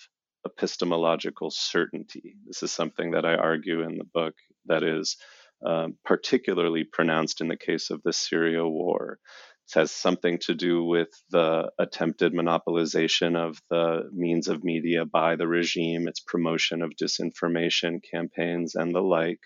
epistemological 0.46 1.52
certainty. 1.52 2.36
This 2.46 2.64
is 2.64 2.72
something 2.72 3.12
that 3.12 3.26
I 3.26 3.36
argue 3.36 3.82
in 3.82 3.98
the 3.98 4.06
book 4.14 4.36
that 4.66 4.84
is 4.84 5.18
um, 5.66 5.98
particularly 6.06 6.86
pronounced 6.86 7.42
in 7.42 7.48
the 7.48 7.58
case 7.58 7.90
of 7.90 8.02
the 8.04 8.14
Syria 8.14 8.66
war. 8.66 9.20
It 9.68 9.80
has 9.80 9.92
something 9.92 10.40
to 10.40 10.56
do 10.56 10.84
with 10.84 11.10
the 11.30 11.70
attempted 11.78 12.34
monopolization 12.34 13.36
of 13.36 13.62
the 13.70 14.10
means 14.14 14.48
of 14.48 14.64
media 14.64 15.06
by 15.06 15.36
the 15.36 15.48
regime, 15.48 16.08
its 16.08 16.22
promotion 16.22 16.82
of 16.82 16.94
disinformation 16.96 18.00
campaigns, 18.10 18.76
and 18.76 18.96
the 18.96 19.02
like. 19.02 19.42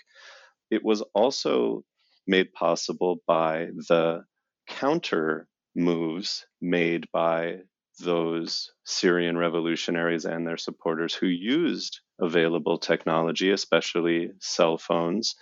It 0.69 0.83
was 0.83 1.01
also 1.13 1.83
made 2.27 2.53
possible 2.53 3.17
by 3.27 3.67
the 3.89 4.23
counter 4.67 5.47
moves 5.75 6.45
made 6.61 7.07
by 7.11 7.57
those 7.99 8.71
Syrian 8.85 9.37
revolutionaries 9.37 10.25
and 10.25 10.45
their 10.47 10.57
supporters 10.57 11.13
who 11.13 11.27
used 11.27 11.99
available 12.19 12.77
technology, 12.77 13.51
especially 13.51 14.31
cell 14.39 14.77
phones 14.77 15.35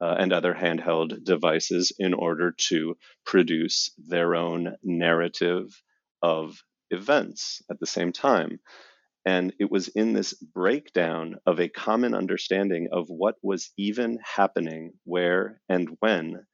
uh, 0.00 0.16
and 0.18 0.32
other 0.32 0.54
handheld 0.54 1.24
devices, 1.24 1.92
in 1.98 2.14
order 2.14 2.54
to 2.68 2.96
produce 3.24 3.92
their 3.98 4.34
own 4.34 4.76
narrative 4.82 5.66
of 6.22 6.62
events 6.90 7.62
at 7.70 7.78
the 7.80 7.86
same 7.86 8.12
time. 8.12 8.60
And 9.24 9.52
it 9.60 9.70
was 9.70 9.88
in 9.88 10.12
this 10.12 10.34
breakdown 10.34 11.36
of 11.46 11.60
a 11.60 11.68
common 11.68 12.14
understanding 12.14 12.88
of 12.92 13.06
what 13.08 13.36
was 13.42 13.70
even 13.76 14.18
happening, 14.24 14.92
where, 15.04 15.60
and 15.68 15.96
when 16.00 16.44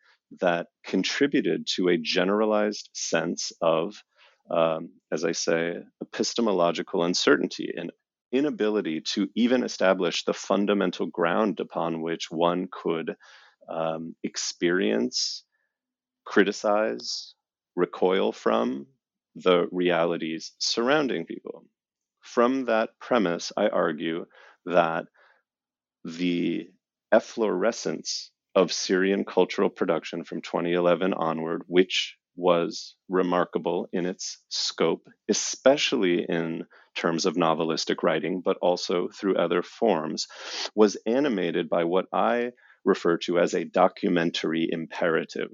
that 0.41 0.67
contributed 0.85 1.67
to 1.77 1.89
a 1.89 1.97
generalized 1.97 2.91
sense 2.93 3.53
of 3.63 4.03
um, 4.51 4.91
as 5.13 5.25
I 5.25 5.33
say, 5.33 5.77
epistemological 6.03 7.05
uncertainty 7.05 7.73
and 7.77 7.91
inability 8.33 9.01
to 9.01 9.29
even 9.35 9.63
establish 9.63 10.25
the 10.25 10.35
fundamental 10.35 11.07
ground 11.07 11.61
upon 11.61 12.03
which 12.03 12.31
one 12.31 12.69
could 12.71 13.17
um, 13.69 14.15
experience, 14.23 15.45
criticize, 16.25 17.35
recoil 17.77 18.33
from 18.33 18.87
the 19.35 19.67
realities 19.71 20.53
surrounding 20.59 21.25
people. 21.25 21.65
From 22.21 22.67
that 22.67 22.91
premise, 23.01 23.53
I 23.57 23.69
argue 23.69 24.27
that 24.67 25.07
the 26.05 26.69
efflorescence 27.13 28.31
of 28.55 28.73
Syrian 28.73 29.25
cultural 29.25 29.71
production 29.71 30.25
from 30.25 30.43
2011 30.43 31.15
onward, 31.15 31.63
which 31.67 32.18
was 32.39 32.95
remarkable 33.09 33.89
in 33.93 34.07
its 34.07 34.39
scope, 34.49 35.09
especially 35.29 36.25
in 36.27 36.65
terms 36.95 37.27
of 37.27 37.35
novelistic 37.35 38.05
writing, 38.05 38.41
but 38.41 38.57
also 38.63 39.09
through 39.09 39.37
other 39.37 39.63
forms, 39.63 40.29
was 40.75 40.97
animated 41.05 41.69
by 41.69 41.85
what 41.85 42.07
I 42.13 42.53
refer 42.85 43.19
to 43.19 43.41
as 43.41 43.55
a 43.55 43.65
documentary 43.65 44.69
imperative. 44.71 45.51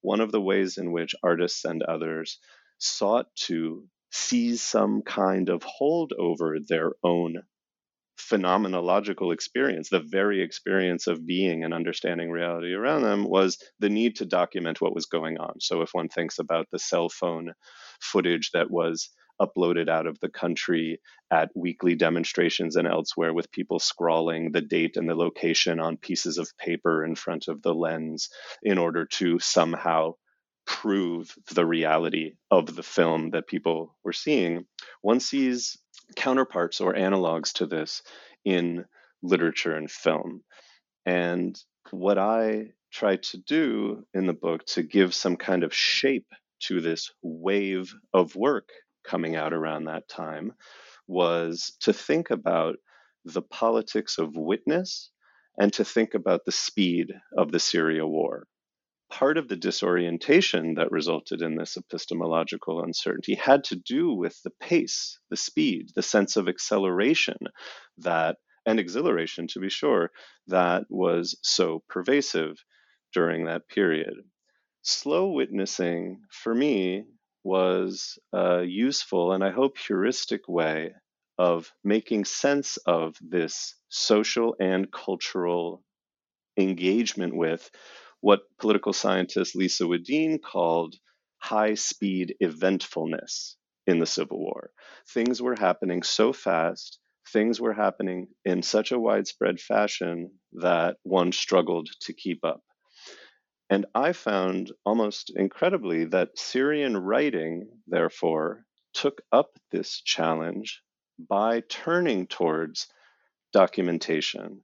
One 0.00 0.20
of 0.20 0.32
the 0.32 0.40
ways 0.40 0.78
in 0.78 0.90
which 0.90 1.14
artists 1.22 1.66
and 1.66 1.82
others 1.82 2.38
sought 2.78 3.26
to 3.46 3.86
seize 4.10 4.62
some 4.62 5.02
kind 5.02 5.50
of 5.50 5.62
hold 5.62 6.12
over 6.18 6.56
their 6.66 6.92
own 7.04 7.42
phenomenological 8.30 9.32
experience, 9.32 9.88
the 9.88 10.00
very 10.00 10.42
experience 10.42 11.06
of 11.06 11.26
being 11.26 11.64
and 11.64 11.74
understanding 11.74 12.30
reality 12.30 12.72
around 12.72 13.02
them, 13.02 13.24
was 13.24 13.58
the 13.78 13.88
need 13.88 14.16
to 14.16 14.26
document 14.26 14.80
what 14.80 14.94
was 14.94 15.06
going 15.06 15.38
on. 15.38 15.60
So, 15.60 15.82
if 15.82 15.90
one 15.92 16.08
thinks 16.08 16.38
about 16.38 16.68
the 16.70 16.78
cell 16.78 17.08
phone 17.08 17.52
footage 18.00 18.50
that 18.52 18.70
was 18.70 19.10
uploaded 19.40 19.88
out 19.88 20.06
of 20.06 20.18
the 20.20 20.28
country 20.28 21.00
at 21.30 21.50
weekly 21.54 21.94
demonstrations 21.94 22.76
and 22.76 22.86
elsewhere 22.86 23.32
with 23.32 23.50
people 23.50 23.78
scrawling 23.78 24.52
the 24.52 24.60
date 24.60 24.96
and 24.96 25.08
the 25.08 25.14
location 25.14 25.80
on 25.80 25.96
pieces 25.96 26.38
of 26.38 26.56
paper 26.58 27.04
in 27.04 27.14
front 27.14 27.48
of 27.48 27.62
the 27.62 27.74
lens 27.74 28.28
in 28.62 28.78
order 28.78 29.06
to 29.06 29.38
somehow 29.38 30.12
prove 30.66 31.34
the 31.54 31.66
reality 31.66 32.34
of 32.50 32.76
the 32.76 32.82
film 32.82 33.30
that 33.30 33.48
people 33.48 33.96
were 34.04 34.12
seeing, 34.12 34.64
one 35.00 35.18
sees 35.18 35.76
counterparts 36.16 36.80
or 36.80 36.94
analogs 36.94 37.52
to 37.54 37.66
this 37.66 38.02
in 38.44 38.84
literature 39.22 39.74
and 39.74 39.90
film. 39.90 40.42
And 41.06 41.58
what 41.90 42.18
I 42.18 42.68
try 42.92 43.16
to 43.16 43.38
do 43.38 44.04
in 44.14 44.26
the 44.26 44.32
book 44.32 44.64
to 44.66 44.82
give 44.82 45.14
some 45.14 45.36
kind 45.36 45.64
of 45.64 45.74
shape 45.74 46.26
to 46.60 46.80
this 46.80 47.10
wave 47.22 47.94
of 48.12 48.36
work 48.36 48.68
coming 49.04 49.36
out 49.36 49.52
around 49.52 49.84
that 49.84 50.08
time 50.08 50.52
was 51.08 51.76
to 51.80 51.92
think 51.92 52.30
about 52.30 52.76
the 53.24 53.42
politics 53.42 54.18
of 54.18 54.36
witness 54.36 55.10
and 55.58 55.72
to 55.72 55.84
think 55.84 56.14
about 56.14 56.44
the 56.44 56.52
speed 56.52 57.12
of 57.36 57.50
the 57.50 57.58
Syria 57.58 58.06
war 58.06 58.46
part 59.12 59.36
of 59.36 59.46
the 59.46 59.56
disorientation 59.56 60.74
that 60.74 60.90
resulted 60.90 61.42
in 61.42 61.54
this 61.54 61.76
epistemological 61.76 62.82
uncertainty 62.82 63.34
had 63.34 63.62
to 63.62 63.76
do 63.76 64.14
with 64.14 64.34
the 64.42 64.50
pace, 64.58 65.18
the 65.28 65.36
speed, 65.36 65.90
the 65.94 66.02
sense 66.02 66.36
of 66.36 66.48
acceleration 66.48 67.36
that, 67.98 68.36
and 68.64 68.80
exhilaration 68.80 69.46
to 69.46 69.60
be 69.60 69.68
sure, 69.68 70.10
that 70.46 70.84
was 70.88 71.38
so 71.42 71.82
pervasive 71.90 72.56
during 73.12 73.44
that 73.44 73.68
period. 73.68 74.14
Slow 74.80 75.30
witnessing, 75.30 76.22
for 76.30 76.54
me, 76.54 77.04
was 77.44 78.18
a 78.32 78.62
useful 78.64 79.32
and 79.32 79.44
I 79.44 79.50
hope 79.50 79.76
heuristic 79.76 80.48
way 80.48 80.94
of 81.36 81.70
making 81.84 82.24
sense 82.24 82.78
of 82.86 83.16
this 83.20 83.74
social 83.90 84.56
and 84.58 84.90
cultural 84.90 85.84
engagement 86.56 87.36
with 87.36 87.70
what 88.22 88.40
political 88.58 88.92
scientist 88.92 89.56
Lisa 89.56 89.84
Wedeen 89.84 90.40
called 90.40 90.94
high 91.38 91.74
speed 91.74 92.36
eventfulness 92.40 93.56
in 93.86 93.98
the 93.98 94.06
Civil 94.06 94.38
War. 94.38 94.70
Things 95.08 95.42
were 95.42 95.56
happening 95.58 96.04
so 96.04 96.32
fast, 96.32 97.00
things 97.32 97.60
were 97.60 97.72
happening 97.72 98.28
in 98.44 98.62
such 98.62 98.92
a 98.92 98.98
widespread 98.98 99.60
fashion 99.60 100.30
that 100.52 100.96
one 101.02 101.32
struggled 101.32 101.88
to 102.02 102.12
keep 102.12 102.44
up. 102.44 102.62
And 103.68 103.86
I 103.94 104.12
found 104.12 104.70
almost 104.86 105.32
incredibly 105.34 106.04
that 106.06 106.38
Syrian 106.38 106.96
writing, 106.96 107.70
therefore, 107.88 108.64
took 108.94 109.20
up 109.32 109.58
this 109.72 110.00
challenge 110.00 110.80
by 111.18 111.62
turning 111.68 112.28
towards 112.28 112.86
documentation 113.52 114.62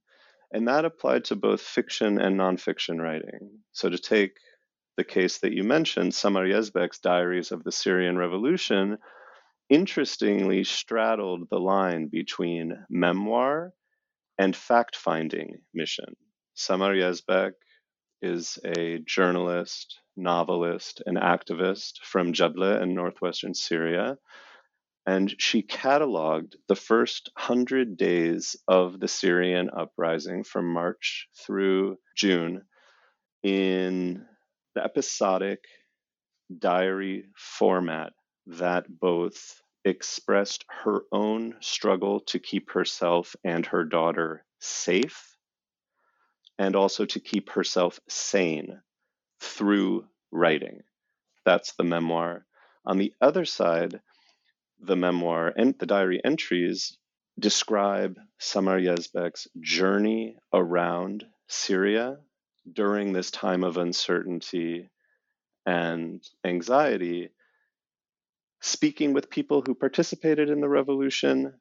and 0.52 0.68
that 0.68 0.84
applied 0.84 1.24
to 1.26 1.36
both 1.36 1.60
fiction 1.60 2.20
and 2.20 2.38
nonfiction 2.38 3.00
writing. 3.00 3.60
So, 3.72 3.88
to 3.88 3.98
take 3.98 4.32
the 4.96 5.04
case 5.04 5.38
that 5.38 5.52
you 5.52 5.62
mentioned, 5.62 6.14
Samar 6.14 6.44
Yazbek's 6.44 6.98
Diaries 6.98 7.52
of 7.52 7.64
the 7.64 7.72
Syrian 7.72 8.16
Revolution, 8.16 8.98
interestingly 9.68 10.64
straddled 10.64 11.48
the 11.50 11.60
line 11.60 12.08
between 12.08 12.84
memoir 12.88 13.72
and 14.38 14.56
fact 14.56 14.96
finding 14.96 15.58
mission. 15.74 16.16
Samar 16.54 16.94
Yazbek 16.94 17.52
is 18.22 18.58
a 18.64 18.98
journalist, 19.06 20.00
novelist, 20.16 21.02
and 21.06 21.16
activist 21.16 21.98
from 22.02 22.32
Jable 22.32 22.82
in 22.82 22.94
northwestern 22.94 23.54
Syria 23.54 24.16
and 25.08 25.34
she 25.40 25.62
cataloged 25.62 26.54
the 26.68 26.76
first 26.76 27.30
hundred 27.34 27.96
days 27.96 28.56
of 28.68 29.00
the 29.00 29.08
Syrian 29.08 29.70
uprising 29.74 30.44
from 30.44 30.70
March 30.70 31.28
through 31.34 31.96
June 32.14 32.60
in 33.42 34.26
the 34.74 34.84
episodic 34.84 35.64
diary 36.58 37.24
format 37.34 38.12
that 38.48 38.84
both 39.00 39.62
expressed 39.82 40.66
her 40.84 41.00
own 41.10 41.54
struggle 41.60 42.20
to 42.20 42.38
keep 42.38 42.72
herself 42.72 43.34
and 43.42 43.64
her 43.64 43.84
daughter 43.84 44.44
safe 44.60 45.38
and 46.58 46.76
also 46.76 47.06
to 47.06 47.18
keep 47.18 47.48
herself 47.48 47.98
sane 48.10 48.78
through 49.40 50.04
writing. 50.30 50.82
That's 51.46 51.72
the 51.78 51.84
memoir. 51.84 52.44
On 52.84 52.98
the 52.98 53.14
other 53.22 53.46
side, 53.46 54.02
the 54.80 54.96
memoir 54.96 55.52
and 55.56 55.74
the 55.78 55.86
diary 55.86 56.20
entries 56.24 56.96
describe 57.38 58.18
Samar 58.38 58.78
Yazbek's 58.78 59.46
journey 59.60 60.36
around 60.52 61.24
Syria 61.48 62.18
during 62.70 63.12
this 63.12 63.30
time 63.30 63.64
of 63.64 63.76
uncertainty 63.76 64.90
and 65.66 66.22
anxiety, 66.44 67.30
speaking 68.60 69.12
with 69.12 69.30
people 69.30 69.62
who 69.62 69.74
participated 69.74 70.50
in 70.50 70.60
the 70.60 70.68
revolution, 70.68 71.54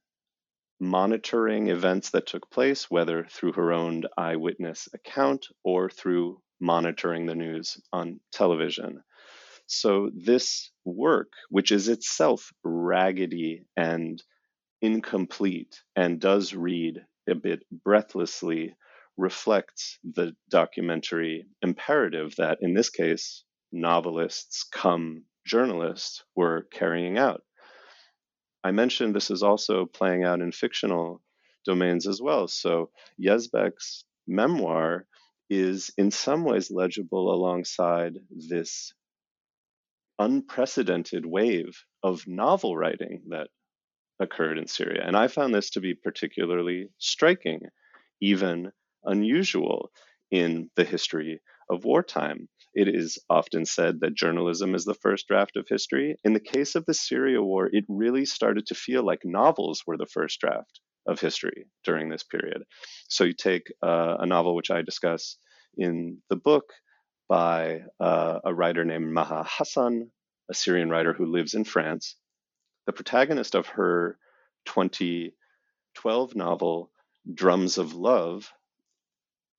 monitoring 0.79 1.69
events 1.69 2.11
that 2.11 2.25
took 2.27 2.49
place, 2.49 2.89
whether 2.89 3.25
through 3.25 3.53
her 3.53 3.73
own 3.73 4.03
eyewitness 4.17 4.87
account 4.93 5.47
or 5.63 5.89
through 5.89 6.41
monitoring 6.59 7.25
the 7.25 7.35
news 7.35 7.77
on 7.93 8.19
television. 8.31 9.03
So, 9.67 10.09
this 10.15 10.71
work, 10.85 11.33
which 11.49 11.71
is 11.71 11.89
itself 11.89 12.53
raggedy 12.63 13.65
and 13.75 14.23
incomplete 14.81 15.81
and 15.95 16.21
does 16.21 16.53
read 16.53 17.05
a 17.29 17.35
bit 17.35 17.63
breathlessly, 17.83 18.75
reflects 19.17 19.99
the 20.03 20.35
documentary 20.49 21.47
imperative 21.61 22.35
that, 22.37 22.59
in 22.61 22.73
this 22.73 22.89
case, 22.89 23.43
novelists 23.71 24.63
come 24.63 25.25
journalists 25.45 26.23
were 26.35 26.67
carrying 26.71 27.17
out. 27.17 27.43
I 28.63 28.71
mentioned 28.71 29.13
this 29.15 29.31
is 29.31 29.43
also 29.43 29.85
playing 29.85 30.23
out 30.23 30.41
in 30.41 30.51
fictional 30.51 31.21
domains 31.65 32.07
as 32.07 32.21
well. 32.21 32.47
So, 32.47 32.91
Yazbek's 33.21 34.05
memoir 34.27 35.07
is 35.49 35.91
in 35.97 36.11
some 36.11 36.43
ways 36.45 36.71
legible 36.71 37.33
alongside 37.33 38.17
this 38.29 38.93
unprecedented 40.19 41.25
wave 41.25 41.83
of 42.03 42.27
novel 42.27 42.75
writing 42.75 43.21
that 43.29 43.49
occurred 44.19 44.57
in 44.57 44.67
Syria. 44.67 45.03
And 45.05 45.15
I 45.15 45.27
found 45.27 45.53
this 45.53 45.69
to 45.71 45.79
be 45.79 45.93
particularly 45.93 46.87
striking, 46.97 47.61
even 48.21 48.71
unusual 49.03 49.91
in 50.31 50.69
the 50.75 50.83
history 50.83 51.39
of 51.69 51.85
wartime. 51.85 52.47
It 52.73 52.87
is 52.87 53.19
often 53.29 53.65
said 53.65 53.99
that 54.01 54.15
journalism 54.15 54.75
is 54.75 54.85
the 54.85 54.93
first 54.95 55.27
draft 55.27 55.55
of 55.55 55.67
history. 55.69 56.15
In 56.23 56.33
the 56.33 56.39
case 56.39 56.75
of 56.75 56.85
the 56.85 56.93
Syria 56.93 57.41
war, 57.41 57.69
it 57.71 57.85
really 57.87 58.25
started 58.25 58.67
to 58.67 58.75
feel 58.75 59.05
like 59.05 59.21
novels 59.23 59.83
were 59.85 59.97
the 59.97 60.05
first 60.05 60.39
draft 60.39 60.79
of 61.07 61.19
history 61.19 61.65
during 61.85 62.09
this 62.09 62.23
period. 62.23 62.63
So 63.07 63.23
you 63.23 63.33
take 63.33 63.71
uh, 63.81 64.17
a 64.19 64.25
novel 64.25 64.55
which 64.55 64.71
I 64.71 64.81
discuss 64.81 65.37
in 65.77 66.21
the 66.29 66.35
book 66.35 66.65
by 67.27 67.81
uh, 67.99 68.39
a 68.43 68.53
writer 68.53 68.85
named 68.85 69.11
Maha 69.11 69.43
Hassan, 69.47 70.11
a 70.49 70.53
Syrian 70.53 70.89
writer 70.89 71.13
who 71.13 71.25
lives 71.25 71.53
in 71.53 71.63
France. 71.63 72.15
The 72.85 72.93
protagonist 72.93 73.55
of 73.55 73.67
her 73.67 74.17
2012 74.65 76.35
novel, 76.35 76.91
Drums 77.31 77.77
of 77.77 77.93
Love, 77.93 78.51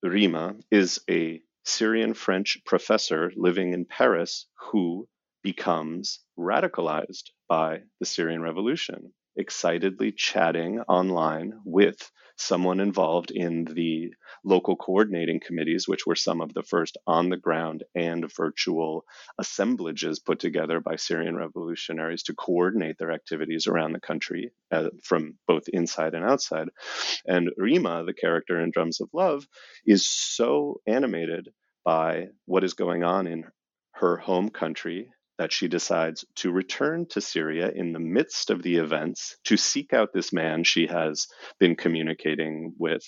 Rima, 0.03 0.57
is 0.71 1.01
a 1.11 1.43
Syrian 1.65 2.15
French 2.15 2.59
professor 2.65 3.31
living 3.37 3.75
in 3.75 3.85
Paris 3.85 4.47
who 4.71 5.07
becomes 5.43 6.21
radicalized 6.39 7.31
by 7.49 7.83
the 8.01 8.07
Syrian 8.07 8.41
revolution 8.41 9.13
excitedly 9.39 10.13
chatting 10.13 10.81
online 10.81 11.61
with 11.65 12.11
someone 12.37 12.81
involved 12.81 13.31
in 13.31 13.65
the 13.65 14.13
local 14.45 14.77
coordinating 14.77 15.41
committees, 15.41 15.89
which 15.89 16.07
were 16.07 16.15
some 16.15 16.41
of 16.41 16.55
the 16.55 16.63
first 16.63 16.97
on 17.07 17.29
the 17.29 17.37
ground 17.37 17.83
and 17.95 18.33
virtual 18.33 19.05
assemblages 19.39 20.21
put 20.21 20.39
together 20.39 20.81
by 20.81 20.97
Syrian 20.97 21.37
revolutionaries 21.37 22.23
to 22.25 22.35
coordinate 22.35 22.97
their 22.99 23.13
activities 23.13 23.67
around 23.67 23.93
the 23.93 24.01
country 24.01 24.53
uh, 24.71 24.89
from 25.03 25.35
both 25.47 25.69
inside 25.69 26.15
and 26.15 26.25
outside. 26.25 26.69
And 27.27 27.51
Rima, 27.57 28.05
the 28.05 28.15
character 28.15 28.61
in 28.61 28.71
Drums 28.71 29.01
of 29.01 29.09
Love, 29.13 29.47
is 29.85 30.07
so 30.07 30.81
animated 30.87 31.49
by 31.85 32.29
what 32.45 32.65
is 32.65 32.75
going 32.75 33.03
on 33.03 33.27
in 33.27 33.45
her 33.93 34.17
home 34.17 34.49
country 34.49 35.11
that 35.39 35.53
she 35.53 35.69
decides 35.69 36.25
to 36.37 36.51
return 36.51 37.07
to 37.11 37.21
Syria 37.21 37.71
in 37.75 37.93
the 37.93 38.01
midst 38.01 38.51
of 38.51 38.63
the 38.63 38.77
events 38.77 39.37
to 39.45 39.57
seek 39.57 39.93
out 39.93 40.13
this 40.13 40.33
man 40.33 40.65
she 40.65 40.87
has 40.89 41.29
been 41.59 41.77
communicating 41.77 42.75
with. 42.79 43.03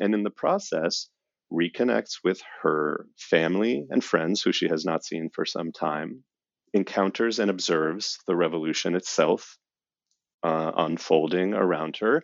And 0.00 0.14
in 0.14 0.22
the 0.22 0.30
process, 0.30 1.08
reconnects 1.52 2.18
with 2.24 2.40
her 2.62 3.06
family 3.16 3.86
and 3.90 4.02
friends 4.02 4.42
who 4.42 4.52
she 4.52 4.68
has 4.68 4.84
not 4.84 5.04
seen 5.04 5.30
for 5.34 5.44
some 5.44 5.72
time, 5.72 6.24
encounters 6.72 7.38
and 7.38 7.50
observes 7.50 8.18
the 8.26 8.36
revolution 8.36 8.94
itself 8.94 9.58
uh, 10.42 10.72
unfolding 10.76 11.54
around 11.54 11.96
her, 11.98 12.22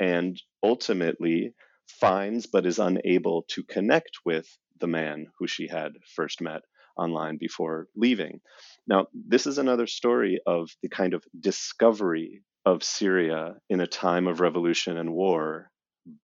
and 0.00 0.40
ultimately 0.62 1.54
finds 2.00 2.46
but 2.46 2.66
is 2.66 2.78
unable 2.78 3.44
to 3.48 3.62
connect 3.62 4.18
with 4.24 4.46
the 4.80 4.86
man 4.86 5.26
who 5.38 5.46
she 5.46 5.68
had 5.68 5.92
first 6.14 6.40
met 6.40 6.62
online 6.96 7.36
before 7.38 7.86
leaving. 7.96 8.40
Now, 8.86 9.06
this 9.14 9.46
is 9.46 9.58
another 9.58 9.86
story 9.86 10.40
of 10.46 10.70
the 10.82 10.88
kind 10.88 11.14
of 11.14 11.24
discovery 11.38 12.42
of 12.64 12.82
Syria 12.82 13.54
in 13.68 13.80
a 13.80 13.86
time 13.86 14.26
of 14.26 14.40
revolution 14.40 14.96
and 14.96 15.12
war 15.12 15.70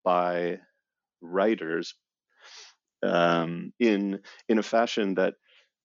by 0.04 0.59
writers 1.20 1.94
um, 3.02 3.72
in 3.78 4.20
in 4.48 4.59
a 4.59 4.62
fashion 4.62 5.14
that 5.14 5.34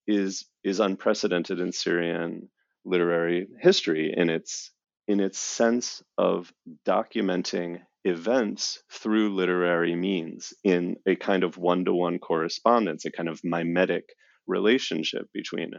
is 0.07 0.45
is 0.63 0.80
unprecedented 0.80 1.59
in 1.59 1.71
Syrian 1.71 2.49
literary 2.86 3.47
history 3.59 4.13
in 4.15 4.30
its 4.30 4.71
in 5.07 5.19
its 5.19 5.38
sense 5.38 6.01
of 6.17 6.51
documenting 6.88 7.82
events 8.05 8.82
through 8.91 9.36
literary 9.36 9.95
means 9.95 10.53
in 10.63 10.97
a 11.05 11.15
kind 11.15 11.43
of 11.43 11.57
one-to-one 11.57 12.19
correspondence, 12.19 13.05
a 13.05 13.11
kind 13.11 13.30
of 13.30 13.39
mimetic 13.43 14.05
relationship 14.47 15.28
between 15.34 15.71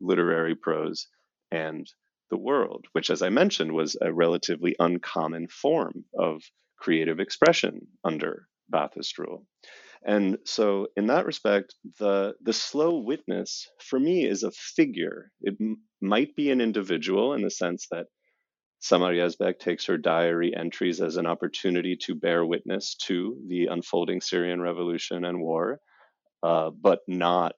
literary 0.00 0.54
prose 0.54 1.08
and 1.50 1.86
the 2.30 2.38
world, 2.38 2.86
which, 2.92 3.10
as 3.10 3.22
I 3.22 3.30
mentioned, 3.30 3.72
was 3.72 3.96
a 4.00 4.12
relatively 4.12 4.76
uncommon 4.78 5.48
form 5.48 6.04
of 6.18 6.42
creative 6.78 7.20
expression 7.20 7.86
under 8.04 8.46
Ba'athist 8.72 9.18
rule. 9.18 9.46
And 10.04 10.38
so, 10.44 10.88
in 10.96 11.08
that 11.08 11.26
respect, 11.26 11.74
the, 11.98 12.34
the 12.42 12.52
slow 12.52 12.98
witness 12.98 13.68
for 13.80 13.98
me 13.98 14.24
is 14.26 14.42
a 14.42 14.52
figure. 14.52 15.30
It 15.40 15.56
m- 15.60 15.82
might 16.00 16.36
be 16.36 16.50
an 16.50 16.60
individual 16.60 17.34
in 17.34 17.42
the 17.42 17.50
sense 17.50 17.88
that 17.90 18.06
Samar 18.80 19.12
Yazbek 19.12 19.58
takes 19.58 19.86
her 19.86 19.98
diary 19.98 20.54
entries 20.56 21.00
as 21.00 21.16
an 21.16 21.26
opportunity 21.26 21.96
to 22.02 22.14
bear 22.14 22.46
witness 22.46 22.94
to 23.06 23.36
the 23.48 23.66
unfolding 23.66 24.20
Syrian 24.20 24.60
revolution 24.60 25.24
and 25.24 25.40
war, 25.40 25.80
uh, 26.44 26.70
but 26.70 27.00
not 27.08 27.54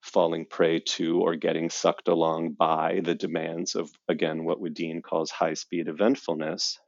falling 0.00 0.46
prey 0.46 0.80
to 0.80 1.20
or 1.20 1.36
getting 1.36 1.70
sucked 1.70 2.08
along 2.08 2.52
by 2.52 3.00
the 3.04 3.14
demands 3.14 3.74
of, 3.74 3.90
again, 4.08 4.44
what 4.44 4.60
Wedeen 4.60 5.02
calls 5.02 5.30
high 5.30 5.54
speed 5.54 5.88
eventfulness. 5.88 6.78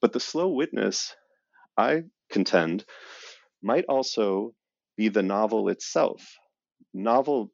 But 0.00 0.12
the 0.12 0.20
slow 0.20 0.48
witness, 0.48 1.14
I 1.76 2.04
contend, 2.30 2.84
might 3.62 3.84
also 3.88 4.54
be 4.96 5.08
the 5.08 5.22
novel 5.22 5.68
itself. 5.68 6.36
Novel, 6.94 7.52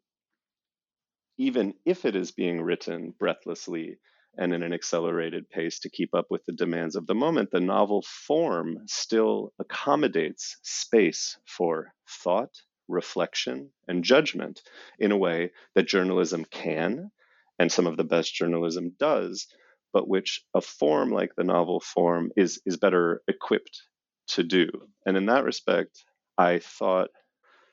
even 1.38 1.74
if 1.84 2.04
it 2.04 2.16
is 2.16 2.32
being 2.32 2.60
written 2.60 3.14
breathlessly 3.18 3.98
and 4.38 4.52
in 4.52 4.62
an 4.62 4.72
accelerated 4.72 5.48
pace 5.48 5.80
to 5.80 5.90
keep 5.90 6.14
up 6.14 6.26
with 6.30 6.44
the 6.44 6.52
demands 6.52 6.94
of 6.94 7.06
the 7.06 7.14
moment, 7.14 7.50
the 7.50 7.60
novel 7.60 8.04
form 8.26 8.76
still 8.86 9.52
accommodates 9.58 10.58
space 10.62 11.38
for 11.46 11.92
thought 12.22 12.50
reflection 12.88 13.70
and 13.88 14.04
judgment 14.04 14.62
in 14.98 15.12
a 15.12 15.16
way 15.16 15.50
that 15.74 15.86
journalism 15.88 16.44
can 16.44 17.10
and 17.58 17.72
some 17.72 17.86
of 17.86 17.96
the 17.96 18.04
best 18.04 18.34
journalism 18.34 18.92
does 18.98 19.46
but 19.92 20.08
which 20.08 20.42
a 20.54 20.60
form 20.60 21.10
like 21.10 21.34
the 21.36 21.44
novel 21.44 21.80
form 21.80 22.30
is 22.36 22.60
is 22.66 22.76
better 22.76 23.22
equipped 23.28 23.80
to 24.28 24.42
do. 24.42 24.68
And 25.06 25.16
in 25.16 25.26
that 25.26 25.44
respect 25.44 26.04
i 26.36 26.58
thought 26.58 27.08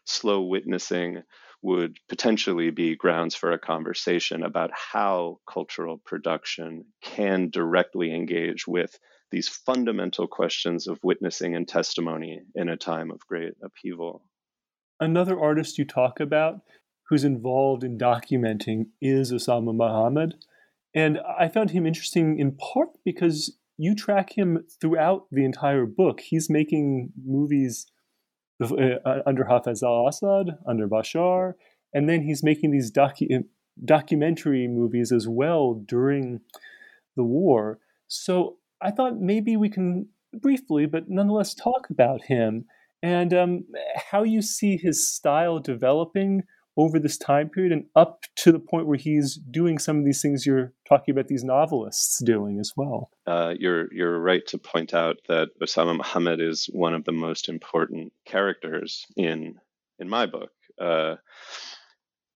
slow 0.05 0.41
witnessing 0.41 1.23
would 1.61 1.97
potentially 2.09 2.69
be 2.69 2.95
grounds 2.95 3.35
for 3.35 3.51
a 3.51 3.59
conversation 3.59 4.43
about 4.43 4.69
how 4.73 5.39
cultural 5.49 5.97
production 5.97 6.85
can 7.01 7.49
directly 7.49 8.13
engage 8.13 8.67
with 8.67 8.97
these 9.31 9.47
fundamental 9.47 10.27
questions 10.27 10.87
of 10.87 10.99
witnessing 11.03 11.55
and 11.55 11.67
testimony 11.67 12.41
in 12.55 12.69
a 12.69 12.77
time 12.77 13.11
of 13.11 13.19
great 13.27 13.53
upheaval 13.63 14.23
Another 14.99 15.39
artist 15.39 15.77
you 15.77 15.85
talk 15.85 16.19
about 16.19 16.61
who's 17.09 17.23
involved 17.23 17.83
in 17.83 17.97
documenting 17.97 18.87
is 19.01 19.31
Osama 19.31 19.75
Muhammad. 19.75 20.35
And 20.95 21.19
I 21.39 21.47
found 21.47 21.71
him 21.71 21.85
interesting 21.85 22.39
in 22.39 22.55
part 22.55 22.89
because 23.03 23.57
you 23.77 23.95
track 23.95 24.37
him 24.37 24.63
throughout 24.79 25.25
the 25.31 25.43
entire 25.43 25.85
book. 25.85 26.21
He's 26.21 26.49
making 26.49 27.11
movies 27.25 27.87
uh, 28.61 28.75
uh 29.05 29.21
under 29.25 29.45
Hafez 29.45 29.81
al 29.83 30.07
Assad, 30.07 30.57
under 30.67 30.87
Bashar, 30.87 31.53
and 31.93 32.07
then 32.07 32.21
he's 32.21 32.43
making 32.43 32.71
these 32.71 32.91
docu- 32.91 33.45
documentary 33.83 34.67
movies 34.67 35.11
as 35.11 35.27
well 35.27 35.73
during 35.73 36.41
the 37.15 37.23
war. 37.23 37.79
So 38.07 38.57
I 38.81 38.91
thought 38.91 39.19
maybe 39.19 39.57
we 39.57 39.69
can 39.69 40.07
briefly, 40.33 40.85
but 40.85 41.09
nonetheless, 41.09 41.53
talk 41.53 41.89
about 41.89 42.23
him 42.23 42.65
and 43.03 43.33
um, 43.33 43.65
how 44.11 44.23
you 44.23 44.41
see 44.41 44.77
his 44.77 45.13
style 45.13 45.59
developing 45.59 46.43
over 46.75 46.97
this 46.97 47.17
time 47.17 47.49
period 47.49 47.71
and 47.71 47.85
up 47.95 48.23
to 48.35 48.51
the 48.51 48.59
point 48.59 48.87
where 48.87 48.97
he's 48.97 49.35
doing 49.51 49.77
some 49.77 49.99
of 49.99 50.05
these 50.05 50.21
things 50.21 50.45
you're 50.45 50.73
talking 50.89 51.11
about 51.11 51.27
these 51.27 51.43
novelists 51.43 52.23
doing 52.23 52.59
as 52.59 52.73
well. 52.75 53.11
Uh, 53.27 53.53
you're 53.59 53.93
you're 53.93 54.19
right 54.19 54.47
to 54.47 54.57
point 54.57 54.93
out 54.93 55.17
that 55.27 55.49
Osama 55.61 55.95
Muhammad 55.95 56.41
is 56.41 56.67
one 56.71 56.95
of 56.95 57.03
the 57.03 57.11
most 57.11 57.47
important 57.47 58.11
characters 58.25 59.05
in 59.15 59.59
in 59.99 60.09
my 60.09 60.25
book. 60.25 60.49
Uh, 60.81 61.15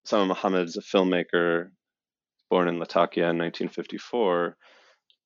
Osama 0.06 0.28
Muhammad 0.28 0.68
is 0.68 0.78
a 0.78 0.82
filmmaker 0.82 1.70
born 2.50 2.68
in 2.68 2.78
Latakia 2.78 3.30
in 3.30 3.38
1954, 3.40 4.56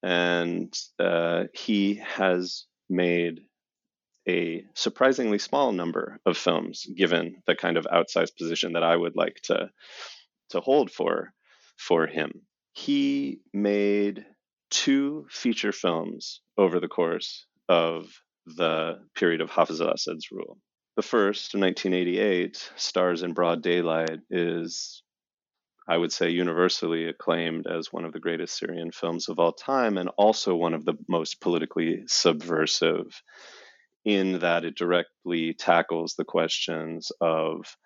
and 0.04 0.74
uh, 1.00 1.44
he 1.54 1.96
has 1.96 2.66
made 2.90 3.42
a 4.28 4.64
surprisingly 4.76 5.40
small 5.40 5.72
number 5.72 6.20
of 6.26 6.38
films, 6.38 6.86
given 6.96 7.42
the 7.48 7.56
kind 7.56 7.78
of 7.78 7.86
outsized 7.86 8.38
position 8.38 8.74
that 8.74 8.84
I 8.84 8.96
would 8.96 9.16
like 9.16 9.42
to 9.44 9.70
to 10.50 10.60
hold 10.60 10.92
for 10.92 11.34
for 11.78 12.08
him. 12.08 12.46
He 12.74 13.40
made 13.54 14.26
two 14.70 15.28
feature 15.30 15.72
films 15.72 16.42
over 16.58 16.80
the 16.80 16.88
course 16.88 17.46
of 17.68 18.08
the 18.46 19.00
period 19.16 19.42
of 19.42 19.50
Hafez 19.50 19.82
al-Assad's 19.82 20.32
rule. 20.32 20.58
The 20.96 21.02
first, 21.02 21.56
1988, 21.56 22.72
Stars 22.76 23.24
in 23.24 23.34
Broad 23.34 23.62
Daylight, 23.62 24.20
is 24.30 25.04
I 25.88 25.98
would 25.98 26.12
say 26.12 26.30
universally 26.30 27.08
acclaimed 27.08 27.66
as 27.68 27.92
one 27.92 28.06
of 28.06 28.14
the 28.14 28.20
greatest 28.20 28.58
Syrian 28.58 28.92
films 28.92 29.30
of 29.30 29.40
all 29.40 29.52
time 29.52 29.98
and 29.98 30.10
also 30.18 30.56
one 30.56 30.74
of 30.74 30.86
the 30.86 30.94
most 31.08 31.42
politically 31.42 32.04
subversive 32.08 33.22
in 34.06 34.40
that 34.40 34.66
it 34.66 34.76
directly 34.76 35.54
tackles 35.54 36.16
the 36.16 36.26
questions 36.26 37.12
of 37.22 37.78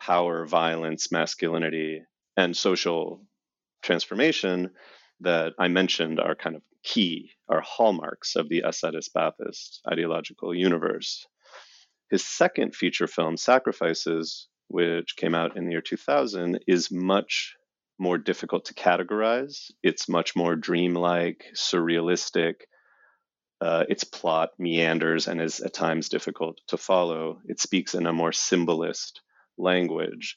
power, 0.00 0.46
violence, 0.46 1.10
masculinity, 1.10 2.02
and 2.36 2.56
social 2.56 3.20
transformation 3.82 4.70
that 5.20 5.52
I 5.58 5.68
mentioned 5.68 6.20
are 6.20 6.36
kind 6.36 6.54
of 6.56 6.62
key, 6.84 7.32
are 7.48 7.60
hallmarks 7.60 8.36
of 8.36 8.48
the 8.48 8.62
Assadist 8.64 9.12
Ba'athist 9.14 9.80
ideological 9.90 10.54
universe. 10.54 11.26
His 12.10 12.24
second 12.24 12.74
feature 12.74 13.08
film, 13.08 13.36
Sacrifices, 13.36 14.48
which 14.68 15.16
came 15.16 15.34
out 15.34 15.56
in 15.56 15.66
the 15.66 15.72
year 15.72 15.80
2000, 15.80 16.60
is 16.66 16.90
much 16.90 17.56
more 17.98 18.16
difficult 18.16 18.66
to 18.66 18.74
categorize. 18.74 19.70
It's 19.82 20.08
much 20.08 20.36
more 20.36 20.54
dreamlike, 20.54 21.46
surrealistic, 21.54 22.54
uh, 23.60 23.84
its 23.88 24.04
plot 24.04 24.50
meanders 24.58 25.26
and 25.26 25.40
is 25.40 25.60
at 25.60 25.74
times 25.74 26.08
difficult 26.08 26.60
to 26.68 26.76
follow. 26.76 27.40
It 27.46 27.60
speaks 27.60 27.94
in 27.94 28.06
a 28.06 28.12
more 28.12 28.32
symbolist 28.32 29.20
language, 29.56 30.36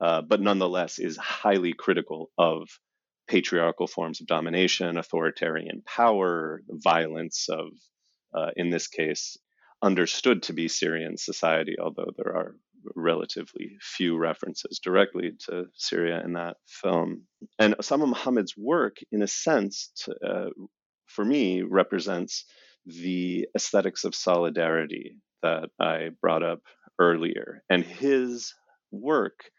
uh, 0.00 0.22
but 0.22 0.40
nonetheless 0.40 0.98
is 0.98 1.16
highly 1.16 1.72
critical 1.72 2.30
of 2.36 2.68
patriarchal 3.28 3.86
forms 3.86 4.20
of 4.20 4.26
domination, 4.26 4.96
authoritarian 4.98 5.82
power, 5.86 6.62
violence 6.68 7.48
of, 7.48 7.68
uh, 8.34 8.50
in 8.56 8.70
this 8.70 8.88
case, 8.88 9.36
understood 9.80 10.42
to 10.44 10.52
be 10.52 10.68
Syrian 10.68 11.16
society, 11.16 11.76
although 11.80 12.10
there 12.16 12.34
are 12.34 12.56
relatively 12.96 13.76
few 13.80 14.16
references 14.16 14.80
directly 14.82 15.32
to 15.46 15.66
Syria 15.74 16.20
in 16.24 16.32
that 16.32 16.56
film. 16.66 17.22
And 17.58 17.76
Osama 17.78 18.08
Muhammad's 18.08 18.56
work, 18.56 18.96
in 19.12 19.22
a 19.22 19.28
sense, 19.28 19.92
to, 20.04 20.14
uh, 20.26 20.50
for 21.12 21.24
me, 21.24 21.62
represents 21.62 22.44
the 22.86 23.46
aesthetics 23.54 24.04
of 24.04 24.14
solidarity 24.14 25.18
that 25.42 25.70
I 25.80 26.10
brought 26.20 26.42
up 26.42 26.60
earlier. 26.98 27.62
And 27.70 27.84
his 27.84 28.54
work 28.90 29.50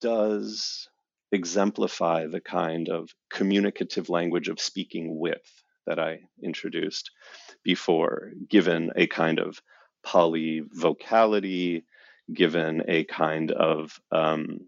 does 0.00 0.88
exemplify 1.32 2.26
the 2.26 2.40
kind 2.40 2.88
of 2.88 3.10
communicative 3.30 4.08
language 4.08 4.48
of 4.48 4.60
speaking 4.60 5.18
with 5.18 5.42
that 5.86 5.98
I 5.98 6.20
introduced 6.42 7.10
before, 7.62 8.32
given 8.48 8.90
a 8.96 9.06
kind 9.06 9.38
of 9.38 9.60
polyvocality, 10.04 11.84
given 12.32 12.82
a 12.88 13.04
kind 13.04 13.50
of 13.52 13.98
um, 14.10 14.66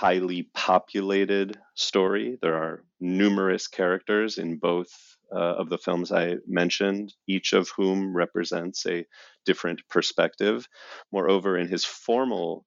highly 0.00 0.48
populated 0.54 1.58
story. 1.74 2.38
There 2.40 2.56
are 2.56 2.84
numerous 3.00 3.68
characters 3.68 4.38
in 4.38 4.56
both 4.56 4.88
uh, 5.30 5.56
of 5.60 5.68
the 5.68 5.76
films 5.76 6.10
I 6.10 6.36
mentioned, 6.46 7.12
each 7.28 7.52
of 7.52 7.68
whom 7.76 8.16
represents 8.16 8.86
a 8.86 9.04
different 9.44 9.82
perspective. 9.90 10.66
Moreover, 11.12 11.58
in 11.58 11.68
his 11.68 11.84
formal 11.84 12.64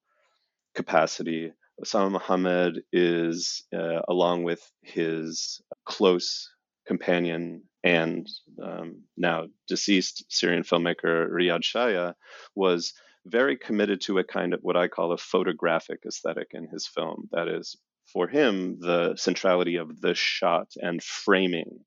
capacity, 0.75 1.51
Osama 1.83 2.11
Muhammad 2.11 2.83
is, 2.91 3.63
uh, 3.75 4.01
along 4.07 4.43
with 4.43 4.61
his 4.83 5.59
close 5.85 6.47
companion 6.85 7.63
and 7.83 8.27
um, 8.63 9.01
now 9.17 9.47
deceased 9.67 10.23
Syrian 10.29 10.63
filmmaker 10.63 11.27
Riyad 11.31 11.63
Shaya, 11.63 12.13
was 12.53 12.93
very 13.25 13.57
committed 13.57 14.01
to 14.01 14.17
a 14.17 14.23
kind 14.23 14.53
of 14.53 14.59
what 14.61 14.77
I 14.77 14.87
call 14.87 15.11
a 15.11 15.17
photographic 15.17 16.01
aesthetic 16.05 16.49
in 16.51 16.67
his 16.67 16.87
film. 16.87 17.29
That 17.31 17.47
is, 17.47 17.77
for 18.11 18.27
him, 18.27 18.77
the 18.79 19.15
centrality 19.15 19.77
of 19.77 20.01
the 20.01 20.13
shot 20.13 20.73
and 20.75 21.01
framing 21.01 21.79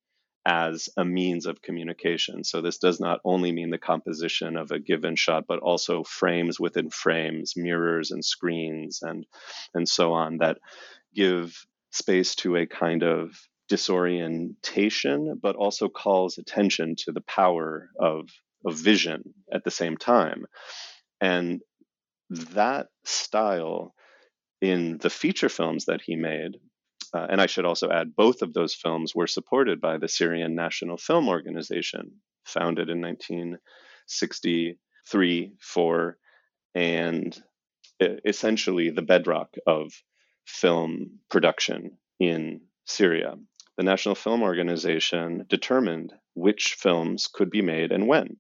as 0.47 0.89
a 0.97 1.05
means 1.05 1.45
of 1.45 1.61
communication. 1.61 2.45
So 2.45 2.61
this 2.61 2.79
does 2.79 3.01
not 3.01 3.21
only 3.25 3.51
mean 3.51 3.71
the 3.71 3.79
composition 3.79 4.57
of 4.57 4.71
a 4.71 4.79
given 4.79 5.17
shot, 5.17 5.45
but 5.49 5.59
also 5.59 6.05
frames 6.05 6.61
within 6.61 6.89
frames, 6.89 7.55
mirrors 7.57 8.13
and 8.13 8.25
screens, 8.25 9.01
and 9.03 9.27
and 9.75 9.89
so 9.89 10.13
on 10.13 10.39
that 10.39 10.59
give 11.15 11.67
space 11.91 12.37
to 12.37 12.57
a 12.57 12.67
kind 12.67 13.03
of 13.03 13.33
disorientation, 13.69 15.39
but 15.43 15.57
also 15.57 15.89
calls 15.89 16.39
attention 16.39 16.95
to 16.99 17.13
the 17.13 17.23
power 17.23 17.91
of 17.99 18.29
of 18.65 18.75
vision 18.75 19.35
at 19.53 19.65
the 19.65 19.71
same 19.71 19.97
time. 19.97 20.47
And 21.21 21.63
that 22.31 22.89
style 23.05 23.95
in 24.61 24.99
the 24.99 25.11
feature 25.11 25.49
films 25.49 25.87
that 25.87 26.03
he 26.03 26.17
made 26.17 26.57
uh, 27.15 27.27
and 27.31 27.41
I 27.41 27.47
should 27.47 27.65
also 27.65 27.89
add, 27.91 28.15
both 28.15 28.43
of 28.43 28.53
those 28.53 28.75
films 28.75 29.15
were 29.15 29.27
supported 29.27 29.81
by 29.81 29.97
the 29.97 30.09
Syrian 30.09 30.55
National 30.55 30.99
Film 30.99 31.29
Organization, 31.29 32.21
founded 32.45 32.91
in 32.91 33.01
1963 33.01 35.53
4, 35.61 36.19
and 36.75 37.43
essentially 38.01 38.91
the 38.91 39.03
bedrock 39.03 39.55
of 39.67 39.93
film 40.45 41.21
production 41.31 41.97
in 42.21 42.61
Syria. 42.85 43.37
The 43.79 43.85
National 43.85 44.15
Film 44.15 44.43
Organization 44.43 45.47
determined 45.49 46.13
which 46.35 46.77
films 46.79 47.27
could 47.33 47.49
be 47.51 47.63
made 47.63 47.93
and 47.93 48.07
when. 48.07 48.37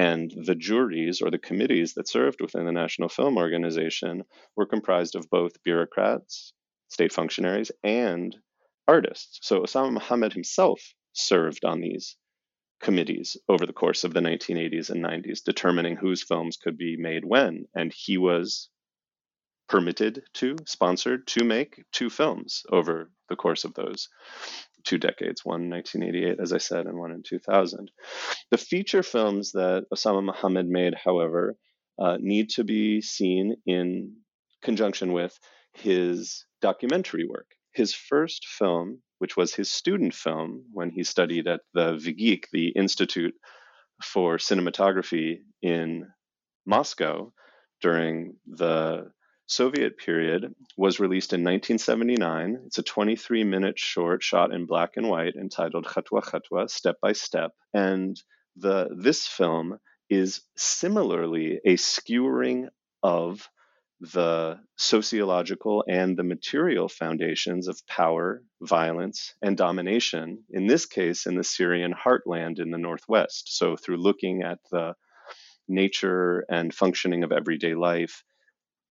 And 0.00 0.32
the 0.46 0.54
juries 0.54 1.20
or 1.20 1.30
the 1.30 1.38
committees 1.38 1.94
that 1.94 2.08
served 2.08 2.40
within 2.40 2.64
the 2.64 2.72
National 2.72 3.08
Film 3.08 3.36
Organization 3.36 4.24
were 4.56 4.66
comprised 4.66 5.14
of 5.14 5.30
both 5.30 5.62
bureaucrats 5.62 6.54
state 6.90 7.12
functionaries, 7.12 7.70
and 7.82 8.36
artists. 8.86 9.38
So 9.42 9.62
Osama 9.62 9.92
Muhammad 9.92 10.32
himself 10.32 10.80
served 11.12 11.64
on 11.64 11.80
these 11.80 12.16
committees 12.80 13.36
over 13.48 13.64
the 13.64 13.72
course 13.72 14.04
of 14.04 14.12
the 14.12 14.20
1980s 14.20 14.90
and 14.90 15.04
90s, 15.04 15.44
determining 15.44 15.96
whose 15.96 16.24
films 16.24 16.56
could 16.56 16.76
be 16.76 16.96
made 16.96 17.24
when. 17.24 17.66
And 17.74 17.92
he 17.92 18.18
was 18.18 18.68
permitted 19.68 20.24
to, 20.34 20.56
sponsored 20.66 21.26
to 21.28 21.44
make 21.44 21.84
two 21.92 22.10
films 22.10 22.64
over 22.70 23.10
the 23.28 23.36
course 23.36 23.64
of 23.64 23.74
those 23.74 24.08
two 24.84 24.98
decades 24.98 25.44
one 25.44 25.62
in 25.62 25.70
1988, 25.70 26.40
as 26.40 26.52
I 26.52 26.58
said, 26.58 26.86
and 26.86 26.98
one 26.98 27.12
in 27.12 27.22
2000. 27.22 27.90
The 28.50 28.58
feature 28.58 29.02
films 29.02 29.52
that 29.52 29.86
Osama 29.92 30.24
Muhammad 30.24 30.68
made, 30.68 30.94
however, 30.94 31.56
uh, 31.98 32.16
need 32.20 32.50
to 32.50 32.64
be 32.64 33.00
seen 33.00 33.56
in 33.66 34.16
conjunction 34.62 35.12
with 35.12 35.38
his 35.74 36.44
documentary 36.60 37.26
work. 37.26 37.46
His 37.72 37.94
first 37.94 38.46
film, 38.46 39.02
which 39.18 39.36
was 39.36 39.54
his 39.54 39.70
student 39.70 40.14
film 40.14 40.64
when 40.72 40.90
he 40.90 41.04
studied 41.04 41.46
at 41.46 41.60
the 41.74 41.92
VGIK, 41.94 42.44
the 42.52 42.68
Institute 42.68 43.34
for 44.02 44.38
Cinematography 44.38 45.38
in 45.62 46.06
Moscow 46.66 47.32
during 47.80 48.36
the 48.46 49.10
Soviet 49.50 49.98
period, 49.98 50.54
was 50.76 51.00
released 51.00 51.32
in 51.32 51.40
1979. 51.40 52.62
It's 52.66 52.78
a 52.78 52.84
23 52.84 53.42
minute 53.42 53.80
short 53.80 54.22
shot 54.22 54.52
in 54.52 54.64
black 54.64 54.96
and 54.96 55.08
white 55.08 55.34
entitled 55.34 55.86
Khatwa 55.86 56.22
Khatwa, 56.22 56.70
Step 56.70 57.00
by 57.02 57.12
Step. 57.12 57.52
And 57.74 58.16
the, 58.54 58.88
this 58.96 59.26
film 59.26 59.80
is 60.08 60.42
similarly 60.56 61.58
a 61.64 61.74
skewering 61.74 62.68
of 63.02 63.48
the 64.00 64.60
sociological 64.76 65.84
and 65.88 66.16
the 66.16 66.22
material 66.22 66.88
foundations 66.88 67.66
of 67.66 67.84
power, 67.88 68.44
violence, 68.62 69.34
and 69.42 69.56
domination, 69.56 70.44
in 70.50 70.68
this 70.68 70.86
case, 70.86 71.26
in 71.26 71.34
the 71.34 71.44
Syrian 71.44 71.92
heartland 71.92 72.60
in 72.60 72.70
the 72.70 72.78
northwest. 72.78 73.56
So, 73.56 73.74
through 73.74 73.98
looking 73.98 74.42
at 74.42 74.60
the 74.70 74.94
nature 75.66 76.44
and 76.48 76.72
functioning 76.72 77.24
of 77.24 77.32
everyday 77.32 77.74
life 77.74 78.22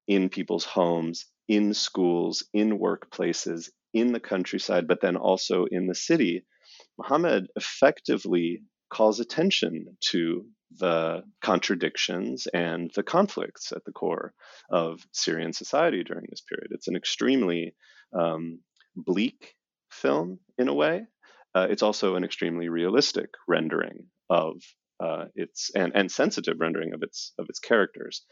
in 0.09 0.29
people's 0.31 0.65
homes, 0.65 1.27
in 1.47 1.75
schools, 1.75 2.45
in 2.53 2.79
workplaces, 2.79 3.71
in 3.95 4.13
the 4.13 4.21
countryside, 4.21 4.89
but 4.89 5.01
then 5.01 5.17
also 5.17 5.67
in 5.71 5.87
the 5.87 5.95
city, 5.95 6.45
Muhammad 6.99 7.49
effectively 7.57 8.63
calls 8.91 9.21
attention 9.21 9.97
to 10.11 10.47
the 10.79 11.23
contradictions 11.43 12.47
and 12.53 12.91
the 12.95 13.03
conflicts 13.03 13.73
at 13.73 13.85
the 13.85 13.93
core 13.93 14.33
of 14.71 15.01
Syrian 15.13 15.53
society 15.53 16.03
during 16.05 16.27
this 16.29 16.43
period. 16.43 16.69
It's 16.73 16.89
an 16.89 16.97
extremely 16.97 17.75
um, 18.13 18.61
bleak 18.97 19.55
film 19.91 20.41
in 20.59 20.69
a 20.69 20.75
way. 20.75 21.07
Uh, 21.55 21.67
it's 21.71 21.83
also 21.83 22.17
an 22.17 22.25
extremely 22.25 22.69
realistic 22.69 23.31
rendering 23.47 24.07
of 24.29 24.57
uh, 25.01 25.27
its 25.35 25.71
and, 25.75 25.93
and 25.95 26.11
sensitive 26.11 26.61
rendering 26.61 26.93
of 26.93 27.03
its 27.03 27.33
of 27.39 27.47
its 27.49 27.59
characters. 27.59 28.25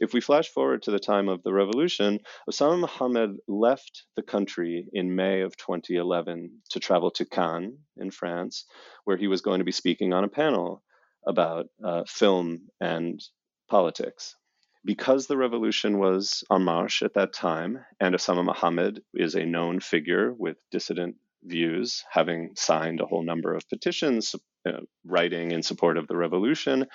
If 0.00 0.12
we 0.12 0.20
flash 0.20 0.48
forward 0.48 0.82
to 0.82 0.92
the 0.92 1.00
time 1.00 1.28
of 1.28 1.42
the 1.42 1.52
revolution, 1.52 2.20
Osama 2.48 2.78
Muhammad 2.78 3.36
left 3.48 4.04
the 4.14 4.22
country 4.22 4.86
in 4.92 5.16
May 5.16 5.40
of 5.40 5.56
2011 5.56 6.62
to 6.70 6.80
travel 6.80 7.10
to 7.12 7.24
Cannes 7.24 7.78
in 7.96 8.12
France, 8.12 8.64
where 9.04 9.16
he 9.16 9.26
was 9.26 9.40
going 9.40 9.58
to 9.58 9.64
be 9.64 9.72
speaking 9.72 10.12
on 10.12 10.22
a 10.22 10.28
panel 10.28 10.82
about 11.26 11.66
uh, 11.84 12.04
film 12.06 12.68
and 12.80 13.20
politics. 13.68 14.36
Because 14.84 15.26
the 15.26 15.36
revolution 15.36 15.98
was 15.98 16.44
en 16.50 16.62
marche 16.62 17.02
at 17.02 17.14
that 17.14 17.32
time, 17.32 17.84
and 18.00 18.14
Osama 18.14 18.44
Muhammad 18.44 19.02
is 19.14 19.34
a 19.34 19.44
known 19.44 19.80
figure 19.80 20.32
with 20.32 20.56
dissident 20.70 21.16
views, 21.42 22.04
having 22.10 22.50
signed 22.56 23.00
a 23.00 23.06
whole 23.06 23.22
number 23.22 23.54
of 23.54 23.68
petitions 23.68 24.34
uh, 24.68 24.80
writing 25.04 25.52
in 25.52 25.62
support 25.62 25.96
of 25.96 26.06
the 26.06 26.16
revolution, 26.16 26.86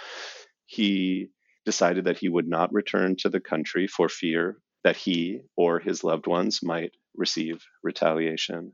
he 0.66 1.28
decided 1.66 2.06
that 2.06 2.18
he 2.18 2.30
would 2.30 2.48
not 2.48 2.74
return 2.74 3.16
to 3.18 3.30
the 3.30 3.40
country 3.40 3.88
for 3.88 4.10
fear 4.10 4.58
that 4.84 4.98
he 4.98 5.42
or 5.56 5.80
his 5.80 6.04
loved 6.04 6.28
ones 6.28 6.60
might 6.62 6.92
receive 7.16 7.64
retaliation. 7.84 8.74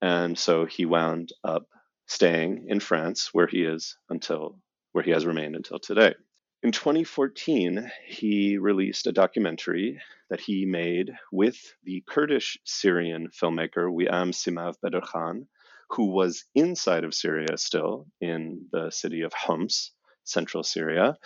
And 0.00 0.38
so 0.38 0.64
he 0.64 0.86
wound 0.86 1.30
up 1.44 1.66
staying 2.06 2.66
in 2.68 2.80
France, 2.80 3.30
where 3.32 3.46
he 3.46 3.62
is 3.62 3.96
until 4.08 4.58
where 4.92 5.04
he 5.04 5.10
has 5.10 5.26
remained 5.26 5.56
until 5.56 5.78
today. 5.78 6.14
In 6.62 6.72
2014, 6.72 7.90
he 8.06 8.58
released 8.58 9.06
a 9.06 9.12
documentary 9.12 9.98
that 10.28 10.42
he 10.42 10.66
made 10.66 11.10
with 11.32 11.56
the 11.84 12.04
Kurdish 12.06 12.58
Syrian 12.64 13.28
filmmaker 13.30 13.90
Wiam 13.90 14.30
Simav 14.34 14.74
Bedr 14.84 15.00
Khan, 15.00 15.48
who 15.88 16.10
was 16.12 16.44
inside 16.54 17.04
of 17.04 17.14
Syria 17.14 17.56
still 17.56 18.08
in 18.20 18.66
the 18.72 18.90
city 18.90 19.22
of 19.22 19.32
Homs, 19.32 19.92
central 20.24 20.62
Syria. 20.62 21.16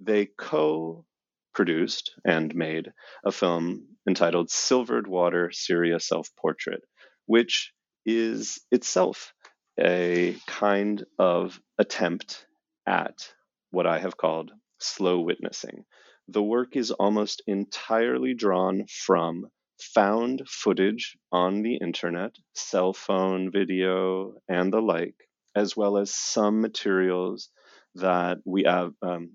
They 0.00 0.24
co 0.24 1.04
produced 1.52 2.14
and 2.24 2.54
made 2.54 2.90
a 3.26 3.30
film 3.30 3.88
entitled 4.08 4.50
Silvered 4.50 5.06
Water 5.06 5.50
Syria 5.52 6.00
Self 6.00 6.34
Portrait, 6.34 6.82
which 7.26 7.74
is 8.06 8.58
itself 8.70 9.34
a 9.78 10.34
kind 10.46 11.04
of 11.18 11.60
attempt 11.76 12.46
at 12.86 13.34
what 13.70 13.86
I 13.86 13.98
have 13.98 14.16
called 14.16 14.50
slow 14.80 15.20
witnessing. 15.20 15.84
The 16.28 16.42
work 16.42 16.76
is 16.76 16.90
almost 16.90 17.42
entirely 17.46 18.34
drawn 18.34 18.86
from 18.88 19.46
found 19.80 20.42
footage 20.48 21.16
on 21.32 21.62
the 21.62 21.76
internet, 21.76 22.34
cell 22.54 22.92
phone 22.92 23.50
video, 23.50 24.34
and 24.48 24.72
the 24.72 24.80
like, 24.80 25.14
as 25.54 25.76
well 25.76 25.98
as 25.98 26.10
some 26.10 26.60
materials 26.60 27.50
that 27.94 28.38
we 28.44 28.64
have, 28.64 28.92
um, 29.02 29.30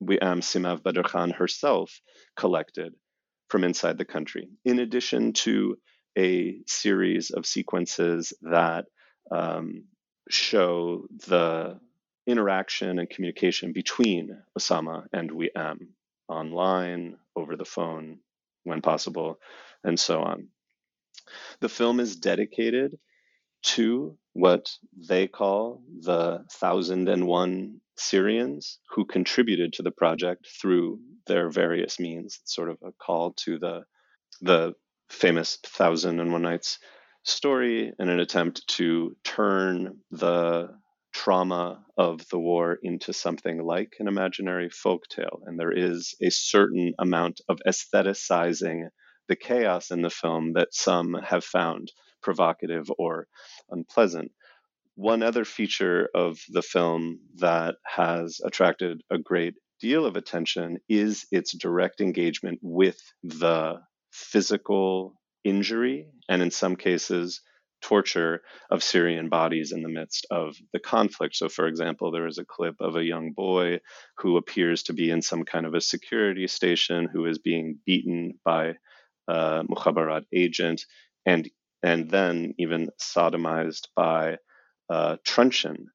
we 0.00 0.18
um, 0.18 0.40
Simav 0.40 0.82
Badr 0.82 1.02
Khan 1.02 1.30
herself 1.30 2.00
collected 2.36 2.94
from 3.48 3.64
inside 3.64 3.98
the 3.98 4.04
country, 4.04 4.48
in 4.64 4.78
addition 4.78 5.32
to 5.32 5.76
a 6.16 6.60
series 6.66 7.30
of 7.30 7.46
sequences 7.46 8.32
that 8.42 8.84
um, 9.30 9.84
show 10.28 11.06
the 11.28 11.78
interaction 12.26 12.98
and 12.98 13.08
communication 13.08 13.72
between 13.72 14.42
Osama 14.58 15.06
and 15.12 15.30
Wiam 15.30 15.88
online, 16.28 17.16
over 17.34 17.56
the 17.56 17.64
phone, 17.64 18.20
when 18.64 18.82
possible, 18.82 19.40
and 19.82 19.98
so 19.98 20.20
on. 20.20 20.48
The 21.60 21.68
film 21.68 22.00
is 22.00 22.16
dedicated 22.16 22.98
to 23.62 24.16
what 24.32 24.70
they 24.96 25.26
call 25.26 25.82
the 26.00 26.44
thousand 26.50 27.08
and 27.08 27.26
one 27.26 27.80
Syrians 27.96 28.78
who 28.90 29.04
contributed 29.04 29.74
to 29.74 29.82
the 29.82 29.90
project 29.90 30.46
through 30.60 31.00
their 31.26 31.50
various 31.50 32.00
means. 32.00 32.38
It's 32.42 32.54
sort 32.54 32.70
of 32.70 32.78
a 32.82 32.92
call 32.92 33.32
to 33.44 33.58
the 33.58 33.84
the 34.40 34.74
famous 35.10 35.58
Thousand 35.64 36.20
and 36.20 36.32
One 36.32 36.42
Nights 36.42 36.78
story 37.24 37.92
in 37.98 38.08
an 38.08 38.20
attempt 38.20 38.66
to 38.68 39.16
turn 39.24 39.98
the 40.10 40.70
trauma 41.12 41.84
of 41.96 42.26
the 42.28 42.38
war 42.38 42.78
into 42.82 43.12
something 43.12 43.62
like 43.62 43.94
an 43.98 44.08
imaginary 44.08 44.70
folk 44.70 45.02
tale. 45.08 45.42
And 45.44 45.58
there 45.58 45.72
is 45.72 46.14
a 46.22 46.30
certain 46.30 46.94
amount 46.98 47.40
of 47.48 47.60
aestheticizing 47.66 48.88
the 49.28 49.36
chaos 49.36 49.90
in 49.90 50.02
the 50.02 50.10
film 50.10 50.54
that 50.54 50.74
some 50.74 51.14
have 51.14 51.44
found 51.44 51.92
provocative 52.22 52.90
or 52.98 53.26
unpleasant. 53.70 54.32
One 54.96 55.22
other 55.22 55.44
feature 55.44 56.08
of 56.14 56.38
the 56.48 56.62
film 56.62 57.20
that 57.36 57.76
has 57.84 58.40
attracted 58.44 59.02
a 59.10 59.18
great 59.18 59.54
deal 59.80 60.04
of 60.04 60.16
attention 60.16 60.78
is 60.88 61.26
its 61.30 61.56
direct 61.56 62.00
engagement 62.00 62.58
with 62.62 63.00
the 63.22 63.80
physical 64.12 65.14
injury 65.44 66.06
and, 66.28 66.42
in 66.42 66.50
some 66.50 66.76
cases, 66.76 67.40
torture 67.80 68.42
of 68.70 68.82
Syrian 68.82 69.28
bodies 69.28 69.72
in 69.72 69.82
the 69.82 69.88
midst 69.88 70.26
of 70.30 70.56
the 70.72 70.78
conflict. 70.78 71.36
So, 71.36 71.48
for 71.48 71.66
example, 71.66 72.10
there 72.10 72.26
is 72.26 72.38
a 72.38 72.44
clip 72.44 72.76
of 72.80 72.96
a 72.96 73.04
young 73.04 73.32
boy 73.32 73.80
who 74.18 74.36
appears 74.36 74.84
to 74.84 74.92
be 74.92 75.10
in 75.10 75.22
some 75.22 75.44
kind 75.44 75.66
of 75.66 75.74
a 75.74 75.80
security 75.80 76.46
station 76.46 77.08
who 77.12 77.26
is 77.26 77.38
being 77.38 77.78
beaten 77.86 78.38
by 78.44 78.74
a 79.28 79.64
Mukhabarat 79.64 80.24
agent 80.32 80.84
and 81.26 81.48
and 81.82 82.10
then 82.10 82.54
even 82.58 82.90
sodomized 83.00 83.88
by 83.96 84.36
a 84.90 85.18
truncheon. 85.24 85.86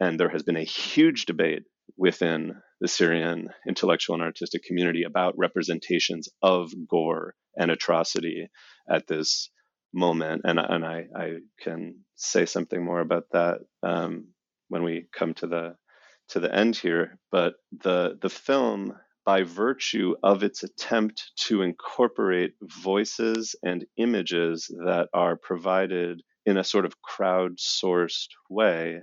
And 0.00 0.18
there 0.18 0.30
has 0.30 0.42
been 0.42 0.56
a 0.56 0.64
huge 0.64 1.26
debate 1.26 1.62
within 1.96 2.54
the 2.80 2.88
Syrian 2.88 3.48
intellectual 3.68 4.14
and 4.14 4.22
artistic 4.22 4.64
community 4.64 5.04
about 5.04 5.34
representations 5.36 6.28
of 6.42 6.72
gore 6.88 7.34
and 7.56 7.70
atrocity 7.70 8.48
at 8.88 9.06
this 9.06 9.50
moment, 9.92 10.42
and 10.44 10.58
and 10.58 10.84
I, 10.84 11.06
I 11.16 11.34
can 11.60 11.96
say 12.16 12.46
something 12.46 12.84
more 12.84 13.00
about 13.00 13.24
that 13.32 13.58
um, 13.82 14.28
when 14.68 14.82
we 14.82 15.06
come 15.12 15.34
to 15.34 15.46
the 15.46 15.76
to 16.28 16.40
the 16.40 16.54
end 16.54 16.76
here. 16.76 17.18
But 17.30 17.54
the 17.72 18.18
the 18.20 18.30
film, 18.30 18.94
by 19.24 19.42
virtue 19.42 20.14
of 20.22 20.42
its 20.42 20.62
attempt 20.62 21.32
to 21.48 21.62
incorporate 21.62 22.54
voices 22.62 23.54
and 23.62 23.84
images 23.96 24.66
that 24.86 25.08
are 25.12 25.36
provided 25.36 26.22
in 26.46 26.56
a 26.56 26.64
sort 26.64 26.86
of 26.86 27.02
crowd-sourced 27.02 28.28
way, 28.48 29.00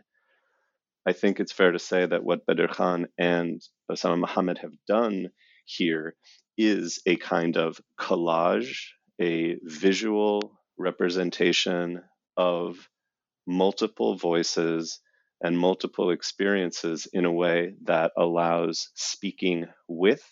I 1.05 1.13
think 1.13 1.39
it's 1.39 1.51
fair 1.51 1.71
to 1.71 1.79
say 1.79 2.05
that 2.05 2.23
what 2.23 2.45
Badr 2.45 2.67
Khan 2.67 3.07
and 3.17 3.61
Osama 3.91 4.19
Muhammad 4.19 4.57
have 4.59 4.73
done 4.87 5.29
here 5.65 6.15
is 6.57 7.01
a 7.05 7.15
kind 7.17 7.57
of 7.57 7.79
collage, 7.99 8.87
a 9.21 9.57
visual 9.63 10.57
representation 10.77 12.01
of 12.35 12.89
multiple 13.45 14.15
voices 14.17 14.99
and 15.41 15.57
multiple 15.57 16.11
experiences 16.11 17.07
in 17.13 17.25
a 17.25 17.31
way 17.31 17.73
that 17.83 18.11
allows 18.17 18.89
speaking 18.95 19.65
with 19.87 20.23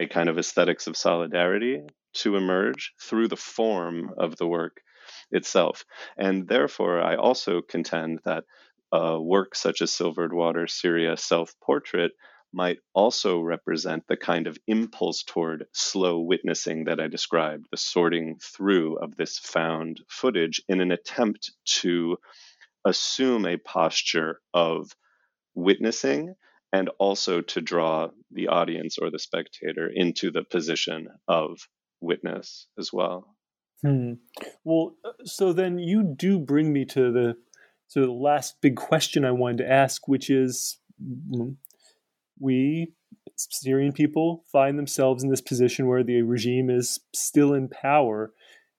a 0.00 0.06
kind 0.06 0.28
of 0.28 0.38
aesthetics 0.38 0.86
of 0.86 0.96
solidarity 0.96 1.80
to 2.14 2.36
emerge 2.36 2.92
through 3.00 3.28
the 3.28 3.36
form 3.36 4.10
of 4.18 4.36
the 4.36 4.46
work 4.46 4.78
itself. 5.30 5.84
And 6.16 6.48
therefore, 6.48 7.00
I 7.00 7.16
also 7.16 7.62
contend 7.62 8.20
that 8.24 8.44
a 8.92 9.20
work 9.20 9.54
such 9.54 9.82
as 9.82 9.92
Silvered 9.92 10.32
Water 10.32 10.66
Syria 10.66 11.16
Self 11.16 11.52
Portrait 11.62 12.12
might 12.54 12.78
also 12.94 13.40
represent 13.40 14.04
the 14.06 14.16
kind 14.16 14.46
of 14.46 14.56
impulse 14.66 15.24
toward 15.24 15.66
slow 15.72 16.20
witnessing 16.20 16.84
that 16.84 17.00
I 17.00 17.08
described, 17.08 17.66
the 17.70 17.76
sorting 17.76 18.38
through 18.40 18.98
of 18.98 19.16
this 19.16 19.38
found 19.38 20.00
footage 20.08 20.62
in 20.68 20.80
an 20.80 20.92
attempt 20.92 21.52
to 21.80 22.16
assume 22.84 23.44
a 23.46 23.56
posture 23.56 24.40
of 24.52 24.94
witnessing 25.54 26.34
and 26.72 26.90
also 26.98 27.40
to 27.40 27.60
draw 27.60 28.08
the 28.30 28.48
audience 28.48 28.98
or 28.98 29.10
the 29.10 29.18
spectator 29.18 29.88
into 29.92 30.30
the 30.30 30.42
position 30.42 31.08
of 31.28 31.68
witness 32.00 32.66
as 32.78 32.92
well. 32.92 33.36
Hmm. 33.82 34.14
Well, 34.64 34.96
uh, 35.04 35.12
so 35.24 35.52
then 35.52 35.78
you 35.78 36.14
do 36.16 36.38
bring 36.38 36.72
me 36.72 36.84
to 36.86 37.12
the 37.12 37.36
so 37.86 38.00
the 38.00 38.12
last 38.12 38.60
big 38.60 38.76
question 38.76 39.24
I 39.24 39.30
wanted 39.30 39.58
to 39.58 39.70
ask, 39.70 40.08
which 40.08 40.30
is 40.30 40.78
mm, 41.00 41.56
we 42.38 42.92
Syrian 43.36 43.92
people 43.92 44.44
find 44.52 44.78
themselves 44.78 45.24
in 45.24 45.30
this 45.30 45.40
position 45.40 45.86
where 45.86 46.04
the 46.04 46.22
regime 46.22 46.70
is 46.70 47.00
still 47.14 47.54
in 47.54 47.68
power 47.68 48.32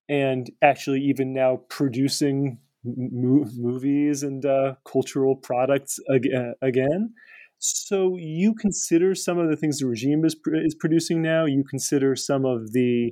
and 0.08 0.50
actually 0.62 1.02
even 1.02 1.34
now 1.34 1.62
producing 1.70 2.60
mo- 2.84 3.48
movies 3.58 4.24
and 4.24 4.46
uh, 4.46 4.76
cultural 4.86 5.36
products 5.36 6.00
ag- 6.14 6.30
uh, 6.36 6.52
again. 6.62 7.14
So 7.58 8.16
you 8.20 8.54
consider 8.54 9.16
some 9.16 9.40
of 9.40 9.50
the 9.50 9.56
things 9.56 9.80
the 9.80 9.88
regime 9.88 10.24
is 10.26 10.36
pr- 10.36 10.56
is 10.56 10.76
producing 10.76 11.22
now. 11.22 11.46
You 11.46 11.64
consider 11.68 12.16
some 12.16 12.46
of 12.46 12.72
the 12.74 13.12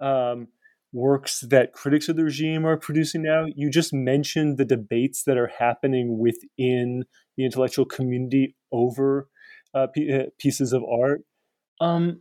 um, 0.00 0.48
works 0.92 1.40
that 1.50 1.72
critics 1.72 2.08
of 2.08 2.16
the 2.16 2.24
regime 2.24 2.64
are 2.66 2.76
producing 2.78 3.22
now. 3.22 3.44
You 3.54 3.70
just 3.70 3.92
mentioned 3.92 4.56
the 4.56 4.64
debates 4.64 5.24
that 5.24 5.36
are 5.36 5.50
happening 5.58 6.18
within 6.18 7.04
the 7.36 7.44
intellectual 7.44 7.84
community 7.84 8.56
over 8.72 9.28
uh, 9.74 9.86
uh, 9.88 10.24
pieces 10.38 10.72
of 10.72 10.82
art. 10.84 11.22
Um, 11.80 12.20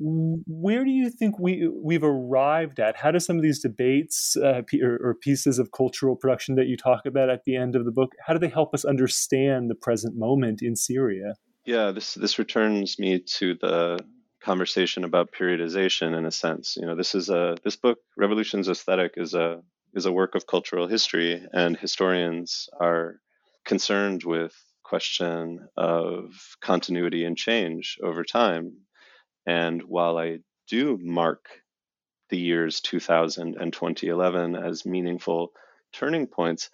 where 0.00 0.84
do 0.84 0.90
you 0.90 1.10
think 1.10 1.38
we 1.40 1.68
we've 1.68 2.04
arrived 2.04 2.78
at? 2.78 2.96
How 2.96 3.10
do 3.10 3.18
some 3.18 3.36
of 3.36 3.42
these 3.42 3.60
debates 3.60 4.36
uh, 4.36 4.62
or, 4.80 4.98
or, 5.02 5.14
pieces 5.20 5.58
of 5.58 5.72
cultural 5.72 6.14
production 6.14 6.54
that 6.54 6.68
you 6.68 6.76
talk 6.76 7.04
about 7.04 7.30
at 7.30 7.42
the 7.44 7.56
end 7.56 7.74
of 7.74 7.84
the 7.84 7.90
book, 7.90 8.12
how 8.24 8.32
do 8.32 8.38
they 8.38 8.48
help 8.48 8.74
us 8.74 8.84
understand 8.84 9.68
the 9.68 9.74
present 9.74 10.16
moment 10.16 10.62
in 10.62 10.76
Syria? 10.76 11.34
Yeah, 11.64 11.90
this 11.90 12.14
this 12.14 12.38
returns 12.38 12.98
me 12.98 13.18
to 13.38 13.54
the 13.60 13.98
conversation 14.40 15.02
about 15.02 15.32
periodization 15.32 16.16
in 16.16 16.24
a 16.26 16.30
sense. 16.30 16.76
You 16.76 16.86
know, 16.86 16.94
this 16.94 17.16
is 17.16 17.28
a 17.28 17.56
this 17.64 17.76
book, 17.76 17.98
Revolutions 18.16 18.68
Aesthetic, 18.68 19.14
is 19.16 19.34
a 19.34 19.62
is 19.94 20.06
a 20.06 20.12
work 20.12 20.36
of 20.36 20.46
cultural 20.46 20.86
history, 20.86 21.44
and 21.52 21.76
historians 21.76 22.68
are 22.80 23.16
concerned 23.64 24.22
with 24.24 24.54
question 24.88 25.68
of 25.76 26.32
continuity 26.62 27.24
and 27.24 27.36
change 27.36 27.98
over 28.02 28.24
time. 28.24 28.72
And 29.46 29.82
while 29.82 30.16
I 30.16 30.38
do 30.68 30.98
mark 31.00 31.46
the 32.30 32.38
years 32.38 32.80
2000 32.80 33.56
and 33.60 33.72
2011 33.72 34.56
as 34.56 34.86
meaningful 34.86 35.50
turning 35.92 36.26
points, 36.26 36.70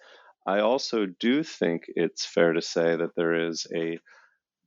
I 0.47 0.59
also 0.59 1.07
do 1.19 1.43
think 1.43 1.83
it's 1.87 2.25
fair 2.25 2.53
to 2.53 2.61
say 2.61 2.95
that 2.95 3.15
there 3.15 3.47
is 3.49 3.67
a 3.75 3.99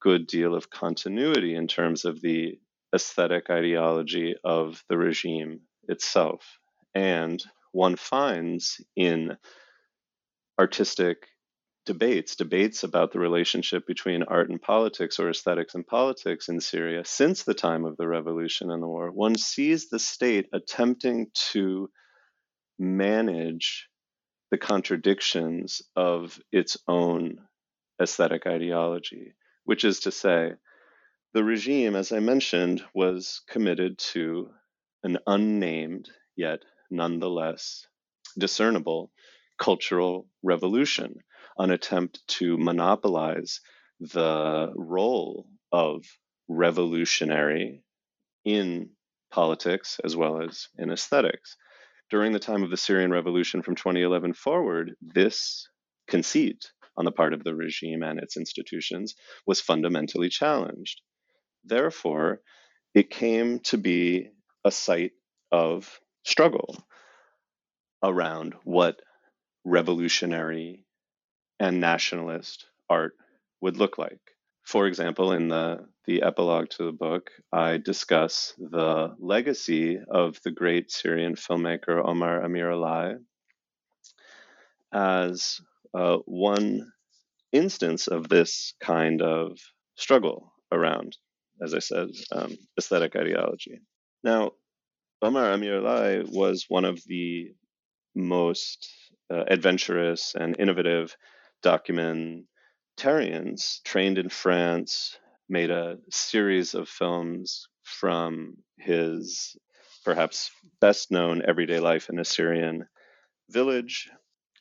good 0.01 0.27
deal 0.27 0.55
of 0.55 0.71
continuity 0.71 1.55
in 1.55 1.69
terms 1.69 2.05
of 2.05 2.21
the 2.21 2.59
aesthetic 2.95 3.51
ideology 3.51 4.35
of 4.45 4.83
the 4.89 4.99
regime 4.99 5.61
itself. 5.89 6.59
And 6.95 7.43
one 7.73 7.97
finds 7.97 8.81
in 8.97 9.37
artistic 10.59 11.27
debates, 11.89 12.37
debates 12.37 12.85
about 12.85 13.13
the 13.13 13.19
relationship 13.19 13.87
between 13.87 14.23
art 14.23 14.51
and 14.51 14.61
politics 14.61 15.19
or 15.19 15.31
aesthetics 15.31 15.75
and 15.75 15.87
politics 15.87 16.51
in 16.51 16.61
Syria 16.61 17.03
since 17.07 17.45
the 17.45 17.55
time 17.55 17.87
of 17.87 17.97
the 17.97 18.07
revolution 18.07 18.71
and 18.71 18.83
the 18.83 18.87
war, 18.87 19.11
one 19.11 19.37
sees 19.39 19.89
the 19.89 19.99
state 19.99 20.51
attempting 20.53 21.29
to 21.53 21.89
manage 22.79 23.89
the 24.51 24.59
contradictions 24.59 25.81
of 25.97 26.39
its 26.53 26.77
own 26.87 27.39
aesthetic 28.03 28.47
ideology, 28.47 29.33
which 29.65 29.83
is 29.83 30.01
to 30.01 30.13
say, 30.13 30.53
the 31.33 31.43
regime, 31.43 31.97
as 31.97 32.13
I 32.13 32.19
mentioned, 32.21 32.85
was 32.95 33.41
committed 33.49 33.97
to 34.13 34.51
an 35.05 35.17
unnamed, 35.27 36.11
yet 36.37 36.61
nonetheless 36.91 37.87
discernible 38.39 39.11
cultural 39.59 40.29
revolution, 40.43 41.21
an 41.59 41.71
attempt 41.71 42.21
to 42.29 42.57
monopolize 42.57 43.61
the 44.01 44.73
role 44.75 45.47
of 45.73 46.05
revolutionary 46.49 47.83
in 48.45 48.91
politics 49.31 50.01
as 50.05 50.17
well 50.17 50.43
as 50.43 50.69
in 50.79 50.91
aesthetics. 50.91 51.57
During 52.11 52.33
the 52.33 52.39
time 52.39 52.63
of 52.63 52.71
the 52.71 52.77
Syrian 52.77 53.11
Revolution 53.11 53.63
from 53.63 53.75
2011 53.75 54.33
forward, 54.33 54.95
this 55.03 55.69
conceit 56.09 56.71
on 56.97 57.05
the 57.05 57.13
part 57.13 57.35
of 57.35 57.45
the 57.45 57.55
regime 57.55 58.03
and 58.03 58.19
its 58.19 58.37
institutions 58.37 59.15
was 59.47 59.61
fundamentally 59.61 60.29
challenged. 60.29 61.01
Therefore, 61.65 62.41
it 62.95 63.11
came 63.11 63.61
to 63.61 63.77
be 63.77 64.31
a 64.65 64.71
site 64.71 65.13
of 65.53 66.01
struggle 66.25 66.83
around 68.03 68.55
what 68.65 69.01
revolutionary 69.65 70.87
and 71.61 71.81
nationalist 71.81 72.67
art 72.89 73.15
would 73.61 73.77
look 73.77 73.99
like. 73.99 74.21
For 74.63 74.87
example, 74.87 75.33
in 75.33 75.49
the, 75.49 75.87
the 76.07 76.23
epilogue 76.23 76.69
to 76.71 76.85
the 76.85 76.93
book, 76.93 77.31
I 77.53 77.79
discuss 77.79 78.53
the 78.59 79.15
legacy 79.19 79.99
of 80.11 80.39
the 80.45 80.51
great 80.51 80.91
Syrian 80.91 81.37
filmmaker 81.37 82.05
Omar 82.05 82.43
Amiralay 82.43 83.17
as 84.93 85.61
uh, 85.95 86.19
one 86.27 86.93
instance 87.53 88.09
of 88.09 88.29
this 88.29 88.75
kind 88.81 89.23
of 89.23 89.59
struggle 89.97 90.53
around, 90.71 91.17
as 91.63 91.75
I 91.75 91.79
said, 91.79 92.09
um, 92.31 92.57
aesthetic 92.79 93.17
ideology. 93.17 93.81
Now, 94.23 94.53
Omar 95.23 95.57
Amiralay 95.57 96.31
was 96.31 96.67
one 96.69 96.85
of 96.85 97.03
the 97.07 97.53
most 98.15 98.89
uh, 99.33 99.45
adventurous 99.49 100.35
and 100.39 100.59
innovative 100.59 101.17
documentarians 101.63 103.83
trained 103.85 104.19
in 104.19 104.29
France, 104.29 105.17
made 105.49 105.71
a 105.71 105.99
series 106.11 106.75
of 106.75 106.89
films 106.89 107.69
from 107.85 108.57
his 108.79 109.57
perhaps 110.05 110.51
best 110.81 111.11
known 111.11 111.43
everyday 111.47 111.81
life 111.81 112.09
in 112.09 112.19
a 112.19 112.25
Syrian 112.25 112.87
village 113.51 114.11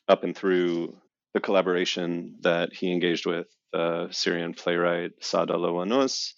up 0.08 0.24
and 0.24 0.36
through 0.36 0.96
the 1.34 1.40
collaboration 1.40 2.36
that 2.40 2.72
he 2.72 2.90
engaged 2.90 3.26
with 3.26 3.46
uh, 3.74 4.06
Syrian 4.10 4.54
playwright 4.54 5.20
Saadallah 5.20 5.72
Wannous 5.72 6.32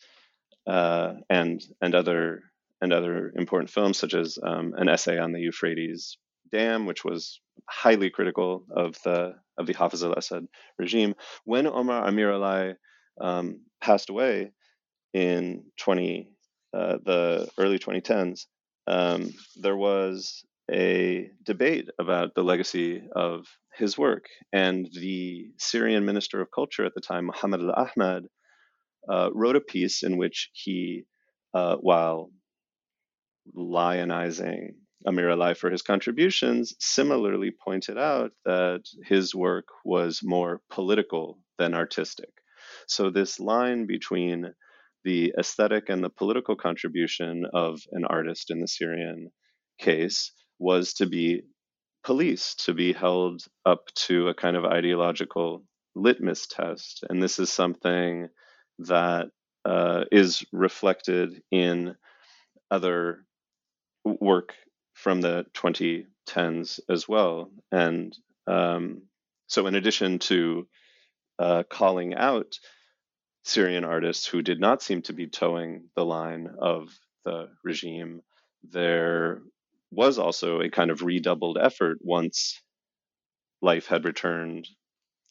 uh, 0.66 1.14
and 1.28 1.62
and 1.80 1.94
other 1.94 2.42
and 2.80 2.92
other 2.92 3.32
important 3.36 3.70
films 3.70 3.98
such 3.98 4.14
as 4.14 4.38
um, 4.42 4.74
an 4.76 4.88
essay 4.88 5.18
on 5.18 5.32
the 5.32 5.40
Euphrates 5.40 6.16
Dam, 6.52 6.86
which 6.86 7.04
was 7.04 7.40
highly 7.68 8.10
critical 8.10 8.64
of 8.74 8.96
the 9.04 9.34
of 9.58 9.66
the 9.66 9.74
Hafiz 9.74 10.02
al-Assad 10.02 10.46
regime. 10.78 11.14
When 11.44 11.66
Omar 11.66 12.08
Amiralay 12.08 12.74
um, 13.20 13.60
passed 13.80 14.10
away 14.10 14.52
in 15.12 15.64
20 15.78 16.30
uh, 16.72 16.98
the 17.04 17.48
early 17.58 17.78
2010s, 17.78 18.46
um, 18.86 19.32
there 19.56 19.76
was 19.76 20.44
a 20.70 21.28
debate 21.44 21.88
about 21.98 22.34
the 22.34 22.44
legacy 22.44 23.02
of 23.14 23.46
his 23.76 23.98
work, 23.98 24.26
and 24.52 24.88
the 24.92 25.50
Syrian 25.58 26.04
Minister 26.04 26.40
of 26.40 26.48
Culture 26.54 26.84
at 26.84 26.94
the 26.94 27.00
time, 27.00 27.26
Mohammed 27.26 27.60
Al 27.60 27.86
Ahmad, 27.96 28.24
uh, 29.08 29.30
wrote 29.32 29.56
a 29.56 29.60
piece 29.60 30.02
in 30.02 30.16
which 30.16 30.50
he, 30.52 31.04
uh, 31.54 31.76
while 31.76 32.30
lionizing 33.56 34.74
Amiralay 35.06 35.56
for 35.56 35.70
his 35.70 35.82
contributions, 35.82 36.74
similarly 36.78 37.50
pointed 37.50 37.98
out 37.98 38.32
that 38.44 38.82
his 39.04 39.34
work 39.34 39.66
was 39.84 40.20
more 40.22 40.60
political 40.70 41.38
than 41.58 41.74
artistic. 41.74 42.30
So, 42.86 43.10
this 43.10 43.40
line 43.40 43.86
between 43.86 44.52
the 45.04 45.32
aesthetic 45.38 45.88
and 45.88 46.04
the 46.04 46.10
political 46.10 46.56
contribution 46.56 47.46
of 47.54 47.80
an 47.92 48.04
artist 48.04 48.50
in 48.50 48.60
the 48.60 48.68
Syrian 48.68 49.30
case 49.78 50.32
was 50.58 50.92
to 50.94 51.06
be 51.06 51.42
policed, 52.04 52.66
to 52.66 52.74
be 52.74 52.92
held 52.92 53.42
up 53.64 53.86
to 53.94 54.28
a 54.28 54.34
kind 54.34 54.56
of 54.56 54.64
ideological 54.64 55.64
litmus 55.94 56.46
test. 56.46 57.04
And 57.08 57.22
this 57.22 57.38
is 57.38 57.50
something 57.50 58.28
that 58.80 59.28
uh, 59.64 60.04
is 60.12 60.44
reflected 60.52 61.42
in 61.50 61.94
other 62.70 63.24
work 64.04 64.54
from 65.00 65.20
the 65.20 65.46
2010s 65.54 66.80
as 66.88 67.08
well. 67.08 67.50
And 67.72 68.16
um, 68.46 69.02
so, 69.46 69.66
in 69.66 69.74
addition 69.74 70.18
to 70.20 70.68
uh, 71.38 71.62
calling 71.68 72.14
out 72.14 72.58
Syrian 73.44 73.84
artists 73.84 74.26
who 74.26 74.42
did 74.42 74.60
not 74.60 74.82
seem 74.82 75.02
to 75.02 75.12
be 75.12 75.26
toeing 75.26 75.88
the 75.96 76.04
line 76.04 76.48
of 76.60 76.88
the 77.24 77.48
regime, 77.64 78.20
there 78.62 79.40
was 79.90 80.18
also 80.18 80.60
a 80.60 80.70
kind 80.70 80.90
of 80.90 81.02
redoubled 81.02 81.58
effort 81.58 81.98
once 82.02 82.60
life 83.62 83.86
had 83.86 84.04
returned 84.04 84.68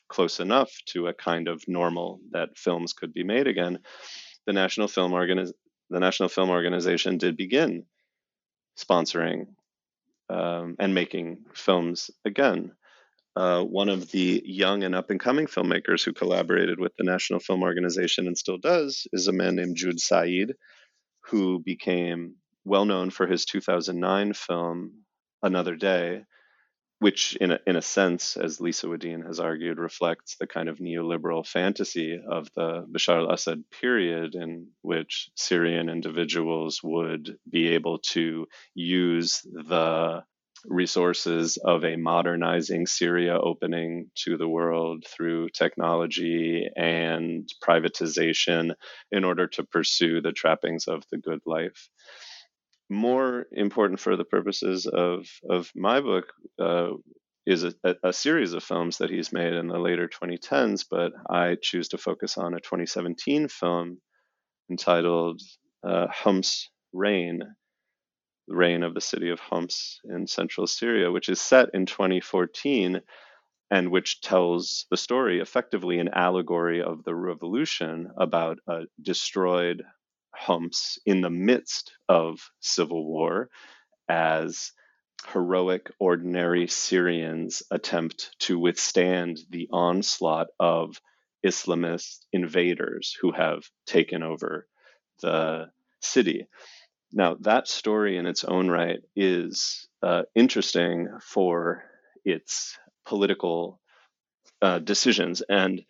close 0.07 0.39
enough 0.39 0.71
to 0.87 1.07
a 1.07 1.13
kind 1.13 1.47
of 1.47 1.63
normal 1.67 2.19
that 2.31 2.57
films 2.57 2.93
could 2.93 3.13
be 3.13 3.23
made 3.23 3.47
again. 3.47 3.77
The 4.47 4.53
National 4.53 4.87
Film 4.87 5.11
Organiz- 5.11 5.53
the 5.91 5.99
National 5.99 6.29
Film 6.29 6.49
Organization 6.49 7.19
did 7.19 7.37
begin 7.37 7.85
sponsoring 8.77 9.47
um, 10.29 10.75
and 10.79 10.93
making 10.93 11.45
films 11.53 12.09
again. 12.25 12.71
Uh, 13.35 13.63
one 13.63 13.89
of 13.89 14.11
the 14.11 14.41
young 14.45 14.83
and 14.83 14.95
up 14.95 15.09
and 15.09 15.19
coming 15.19 15.45
filmmakers 15.47 16.03
who 16.03 16.11
collaborated 16.13 16.79
with 16.79 16.91
the 16.97 17.03
National 17.03 17.39
Film 17.39 17.63
Organization 17.63 18.27
and 18.27 18.37
still 18.37 18.57
does 18.57 19.07
is 19.13 19.27
a 19.27 19.31
man 19.31 19.55
named 19.55 19.77
Joud 19.77 19.99
Said, 19.99 20.55
who 21.25 21.59
became 21.59 22.35
well 22.65 22.85
known 22.85 23.09
for 23.09 23.27
his 23.27 23.45
2009 23.45 24.33
film 24.33 24.93
Another 25.41 25.75
Day, 25.75 26.23
which, 26.99 27.35
in 27.37 27.51
a, 27.51 27.59
in 27.65 27.75
a 27.75 27.81
sense, 27.81 28.35
as 28.37 28.59
Lisa 28.59 28.87
Wedeen 28.87 29.25
has 29.25 29.39
argued, 29.39 29.79
reflects 29.79 30.35
the 30.35 30.47
kind 30.47 30.69
of 30.69 30.79
neoliberal 30.79 31.47
fantasy 31.47 32.19
of 32.29 32.49
the 32.55 32.85
Bashar 32.91 33.19
al 33.19 33.31
Assad 33.31 33.63
period, 33.81 34.35
in 34.35 34.67
which 34.81 35.29
Syrian 35.35 35.89
individuals 35.89 36.81
would 36.83 37.37
be 37.49 37.69
able 37.69 37.99
to 37.99 38.47
use 38.75 39.41
the 39.43 40.23
resources 40.65 41.57
of 41.57 41.85
a 41.85 41.95
modernizing 41.95 42.85
Syria 42.85 43.39
opening 43.39 44.11
to 44.25 44.37
the 44.37 44.47
world 44.47 45.05
through 45.07 45.49
technology 45.49 46.67
and 46.75 47.47
privatization 47.65 48.73
in 49.11 49.23
order 49.23 49.47
to 49.47 49.63
pursue 49.63 50.21
the 50.21 50.33
trappings 50.33 50.87
of 50.89 51.03
the 51.11 51.17
good 51.17 51.39
life 51.45 51.89
more 52.89 53.45
important 53.51 53.99
for 53.99 54.15
the 54.15 54.25
purposes 54.25 54.85
of 54.87 55.27
of 55.49 55.71
my 55.75 56.01
book 56.01 56.25
uh, 56.59 56.89
is 57.45 57.63
a, 57.63 57.95
a, 58.03 58.13
series 58.13 58.53
of 58.53 58.63
films 58.63 58.97
that 58.97 59.09
he's 59.09 59.31
made 59.31 59.53
in 59.53 59.67
the 59.67 59.79
later 59.79 60.07
2010s, 60.07 60.85
but 60.89 61.11
I 61.29 61.57
choose 61.61 61.87
to 61.89 61.97
focus 61.97 62.37
on 62.37 62.53
a 62.53 62.59
2017 62.59 63.47
film 63.47 63.99
entitled 64.69 65.41
uh, 65.87 66.07
Homs 66.11 66.69
Rain, 66.93 67.39
the 68.47 68.55
rain 68.55 68.83
of 68.83 68.93
the 68.93 69.01
city 69.01 69.29
of 69.29 69.39
Homs 69.39 69.99
in 70.03 70.27
central 70.27 70.67
Syria, 70.67 71.11
which 71.11 71.29
is 71.29 71.41
set 71.41 71.69
in 71.73 71.85
2014 71.85 73.01
and 73.71 73.91
which 73.91 74.21
tells 74.21 74.85
the 74.89 74.97
story 74.97 75.39
effectively 75.39 75.99
an 75.99 76.09
allegory 76.13 76.81
of 76.81 77.03
the 77.03 77.15
revolution 77.15 78.09
about 78.17 78.57
a 78.67 78.81
destroyed 79.01 79.83
Homs 80.39 80.99
in 81.05 81.21
the 81.21 81.29
midst 81.29 81.91
of 82.07 82.39
civil 82.59 83.05
war 83.05 83.49
as 84.07 84.71
heroic, 85.33 85.91
ordinary 85.99 86.67
Syrians 86.67 87.61
attempt 87.69 88.35
to 88.39 88.57
withstand 88.57 89.39
the 89.49 89.67
onslaught 89.71 90.47
of 90.59 91.01
Islamist 91.45 92.25
invaders 92.31 93.15
who 93.21 93.31
have 93.31 93.63
taken 93.85 94.23
over 94.23 94.67
the 95.21 95.69
city. 96.01 96.47
Now, 97.11 97.35
that 97.41 97.67
story 97.67 98.17
in 98.17 98.25
its 98.25 98.43
own 98.43 98.69
right 98.69 98.99
is 99.15 99.87
uh, 100.01 100.23
interesting 100.35 101.07
for 101.21 101.83
its 102.23 102.77
political 103.05 103.81
uh, 104.61 104.79
decisions. 104.79 105.41
And 105.41 105.83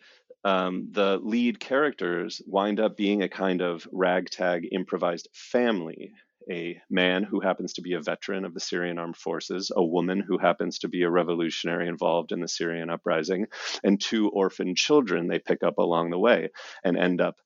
um, 0.44 0.88
the 0.90 1.18
lead 1.22 1.60
characters 1.60 2.40
wind 2.46 2.80
up 2.80 2.96
being 2.96 3.22
a 3.22 3.28
kind 3.28 3.60
of 3.60 3.86
ragtag 3.92 4.68
improvised 4.72 5.28
family 5.32 6.12
a 6.50 6.80
man 6.90 7.22
who 7.22 7.40
happens 7.40 7.74
to 7.74 7.82
be 7.82 7.94
a 7.94 8.00
veteran 8.00 8.44
of 8.44 8.54
the 8.54 8.60
Syrian 8.60 8.98
armed 8.98 9.16
forces, 9.16 9.70
a 9.74 9.84
woman 9.84 10.20
who 10.20 10.38
happens 10.38 10.78
to 10.80 10.88
be 10.88 11.02
a 11.02 11.10
revolutionary 11.10 11.88
involved 11.88 12.32
in 12.32 12.40
the 12.40 12.48
Syrian 12.48 12.90
uprising, 12.90 13.46
and 13.84 14.00
two 14.00 14.28
orphan 14.30 14.74
children 14.74 15.28
they 15.28 15.38
pick 15.38 15.62
up 15.62 15.78
along 15.78 16.10
the 16.10 16.18
way 16.18 16.50
and 16.82 16.96
end 16.96 17.20
up 17.20 17.36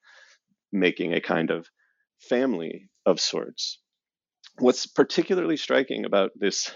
making 0.72 1.12
a 1.12 1.20
kind 1.20 1.50
of 1.50 1.68
family 2.18 2.88
of 3.04 3.20
sorts. 3.20 3.78
What's 4.58 4.86
particularly 4.86 5.56
striking 5.56 6.04
about 6.04 6.30
this 6.36 6.70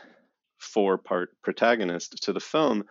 four 0.58 0.98
part 0.98 1.30
protagonist 1.42 2.24
to 2.24 2.32
the 2.32 2.40
film 2.40 2.84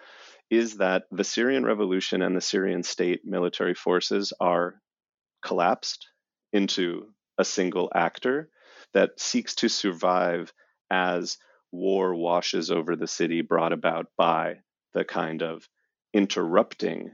is 0.49 0.77
that 0.77 1.03
the 1.11 1.23
Syrian 1.23 1.65
revolution 1.65 2.21
and 2.21 2.35
the 2.35 2.41
Syrian 2.41 2.83
state 2.83 3.21
military 3.25 3.73
forces 3.73 4.33
are 4.39 4.81
collapsed 5.41 6.07
into 6.53 7.07
a 7.37 7.45
single 7.45 7.91
actor 7.93 8.49
that 8.93 9.19
seeks 9.19 9.55
to 9.55 9.69
survive 9.69 10.53
as 10.89 11.37
war 11.71 12.15
washes 12.15 12.71
over 12.71 12.95
the 12.95 13.07
city 13.07 13.41
brought 13.41 13.73
about 13.73 14.07
by 14.17 14.55
the 14.93 15.03
kind 15.03 15.43
of 15.43 15.67
interrupting 16.13 17.11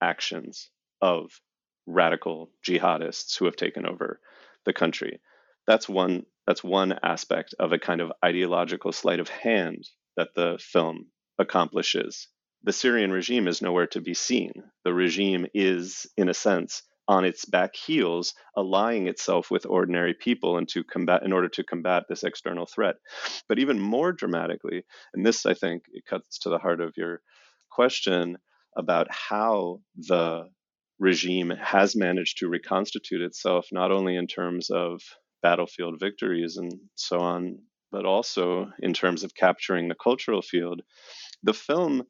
actions 0.00 0.70
of 1.00 1.40
radical 1.86 2.50
jihadists 2.64 3.36
who 3.38 3.46
have 3.46 3.56
taken 3.56 3.86
over 3.86 4.20
the 4.64 4.72
country. 4.72 5.20
That's 5.66 5.88
one 5.88 6.26
that's 6.46 6.62
one 6.62 6.98
aspect 7.02 7.54
of 7.58 7.72
a 7.72 7.78
kind 7.78 8.00
of 8.00 8.12
ideological 8.24 8.92
sleight 8.92 9.20
of 9.20 9.28
hand 9.28 9.88
that 10.16 10.34
the 10.34 10.58
film 10.60 11.06
accomplishes. 11.38 12.28
The 12.64 12.72
Syrian 12.72 13.10
regime 13.10 13.48
is 13.48 13.62
nowhere 13.62 13.88
to 13.88 14.00
be 14.00 14.14
seen. 14.14 14.52
The 14.84 14.94
regime 14.94 15.46
is, 15.52 16.06
in 16.16 16.28
a 16.28 16.34
sense, 16.34 16.82
on 17.08 17.24
its 17.24 17.44
back 17.44 17.74
heels, 17.74 18.34
allying 18.56 19.08
itself 19.08 19.50
with 19.50 19.66
ordinary 19.66 20.14
people 20.14 20.56
and 20.56 20.68
to 20.68 20.84
combat 20.84 21.22
in 21.24 21.32
order 21.32 21.48
to 21.48 21.64
combat 21.64 22.04
this 22.08 22.22
external 22.22 22.66
threat. 22.66 22.96
But 23.48 23.58
even 23.58 23.80
more 23.80 24.12
dramatically, 24.12 24.84
and 25.12 25.26
this 25.26 25.44
I 25.44 25.54
think 25.54 25.84
it 25.92 26.04
cuts 26.06 26.38
to 26.40 26.48
the 26.48 26.58
heart 26.58 26.80
of 26.80 26.94
your 26.96 27.20
question 27.70 28.38
about 28.76 29.08
how 29.10 29.80
the 29.96 30.48
regime 30.98 31.50
has 31.50 31.96
managed 31.96 32.38
to 32.38 32.48
reconstitute 32.48 33.22
itself, 33.22 33.66
not 33.72 33.90
only 33.90 34.16
in 34.16 34.28
terms 34.28 34.70
of 34.70 35.02
battlefield 35.42 35.98
victories 35.98 36.56
and 36.56 36.72
so 36.94 37.18
on, 37.18 37.58
but 37.90 38.06
also 38.06 38.70
in 38.78 38.94
terms 38.94 39.24
of 39.24 39.34
capturing 39.34 39.88
the 39.88 39.96
cultural 39.96 40.40
field. 40.40 40.80
The 41.44 41.54
film 41.54 42.04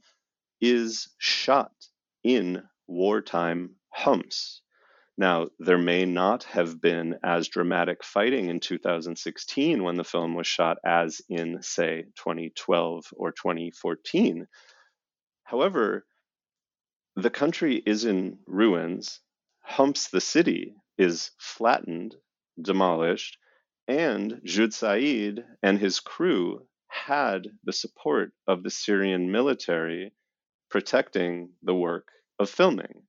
is 0.60 1.08
shot 1.18 1.72
in 2.22 2.62
wartime 2.86 3.76
Homs. 3.90 4.62
Now, 5.16 5.48
there 5.58 5.78
may 5.78 6.04
not 6.04 6.44
have 6.44 6.80
been 6.80 7.18
as 7.22 7.48
dramatic 7.48 8.02
fighting 8.02 8.48
in 8.48 8.60
2016 8.60 9.82
when 9.82 9.96
the 9.96 10.04
film 10.04 10.34
was 10.34 10.46
shot 10.46 10.78
as 10.84 11.20
in, 11.28 11.62
say, 11.62 12.04
2012 12.16 13.04
or 13.12 13.32
2014. 13.32 14.46
However, 15.44 16.06
the 17.16 17.30
country 17.30 17.82
is 17.84 18.04
in 18.04 18.38
ruins. 18.46 19.20
Homs, 19.60 20.08
the 20.08 20.20
city, 20.20 20.74
is 20.96 21.30
flattened, 21.38 22.16
demolished, 22.60 23.38
and 23.88 24.40
Joud 24.44 24.72
Said 24.72 25.44
and 25.62 25.78
his 25.78 26.00
crew 26.00 26.66
had 26.92 27.48
the 27.64 27.72
support 27.72 28.32
of 28.46 28.62
the 28.62 28.70
Syrian 28.70 29.32
military 29.32 30.12
protecting 30.70 31.50
the 31.62 31.74
work 31.74 32.08
of 32.38 32.50
filming. 32.50 33.02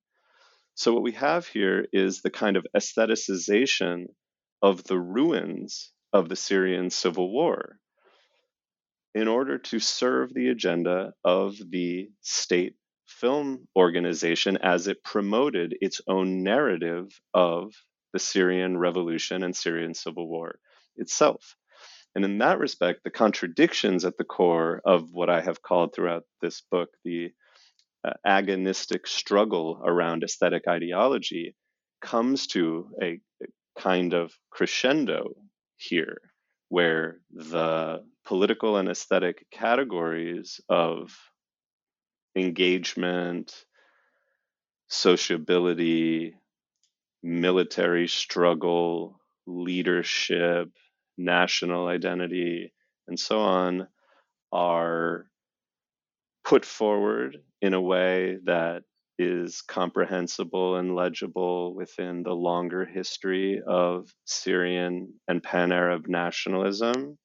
So, 0.75 0.93
what 0.93 1.03
we 1.03 1.11
have 1.13 1.45
here 1.47 1.85
is 1.93 2.21
the 2.21 2.31
kind 2.31 2.57
of 2.57 2.65
aestheticization 2.75 4.07
of 4.61 4.83
the 4.85 4.97
ruins 4.99 5.91
of 6.13 6.29
the 6.29 6.35
Syrian 6.35 6.89
civil 6.89 7.31
war 7.31 7.79
in 9.13 9.27
order 9.27 9.59
to 9.59 9.79
serve 9.79 10.33
the 10.33 10.49
agenda 10.49 11.13
of 11.23 11.55
the 11.69 12.09
state 12.21 12.75
film 13.07 13.67
organization 13.75 14.57
as 14.57 14.87
it 14.87 15.03
promoted 15.03 15.77
its 15.81 16.01
own 16.07 16.41
narrative 16.43 17.07
of 17.33 17.73
the 18.13 18.19
Syrian 18.19 18.77
revolution 18.77 19.43
and 19.43 19.55
Syrian 19.55 19.93
civil 19.93 20.27
war 20.27 20.59
itself. 20.95 21.55
And 22.15 22.23
in 22.25 22.37
that 22.39 22.59
respect, 22.59 23.03
the 23.03 23.09
contradictions 23.09 24.05
at 24.05 24.17
the 24.17 24.23
core 24.23 24.81
of 24.85 25.11
what 25.11 25.29
I 25.29 25.41
have 25.41 25.61
called 25.61 25.93
throughout 25.93 26.23
this 26.41 26.61
book 26.61 26.89
the 27.03 27.31
uh, 28.05 28.13
agonistic 28.25 29.07
struggle 29.07 29.81
around 29.83 30.23
aesthetic 30.23 30.67
ideology 30.67 31.55
comes 32.01 32.47
to 32.47 32.89
a, 33.01 33.19
a 33.41 33.45
kind 33.79 34.13
of 34.13 34.33
crescendo 34.51 35.33
here, 35.77 36.17
where 36.69 37.19
the 37.31 38.03
political 38.25 38.77
and 38.77 38.89
aesthetic 38.89 39.45
categories 39.51 40.59
of 40.69 41.17
engagement, 42.35 43.53
sociability, 44.89 46.35
military 47.23 48.07
struggle, 48.07 49.19
leadership, 49.47 50.69
national 51.17 51.87
identity, 51.87 52.73
and 53.07 53.19
so 53.19 53.39
on 53.39 53.87
are 54.51 55.27
put 56.43 56.65
forward 56.65 57.37
in 57.61 57.73
a 57.73 57.81
way 57.81 58.37
that 58.45 58.83
is 59.19 59.61
comprehensible 59.61 60.75
and 60.75 60.95
legible 60.95 61.75
within 61.75 62.23
the 62.23 62.33
longer 62.33 62.85
history 62.85 63.61
of 63.65 64.13
Syrian 64.25 65.13
and 65.27 65.41
pan 65.41 65.71
Arab 65.71 66.07
nationalism, 66.07 67.17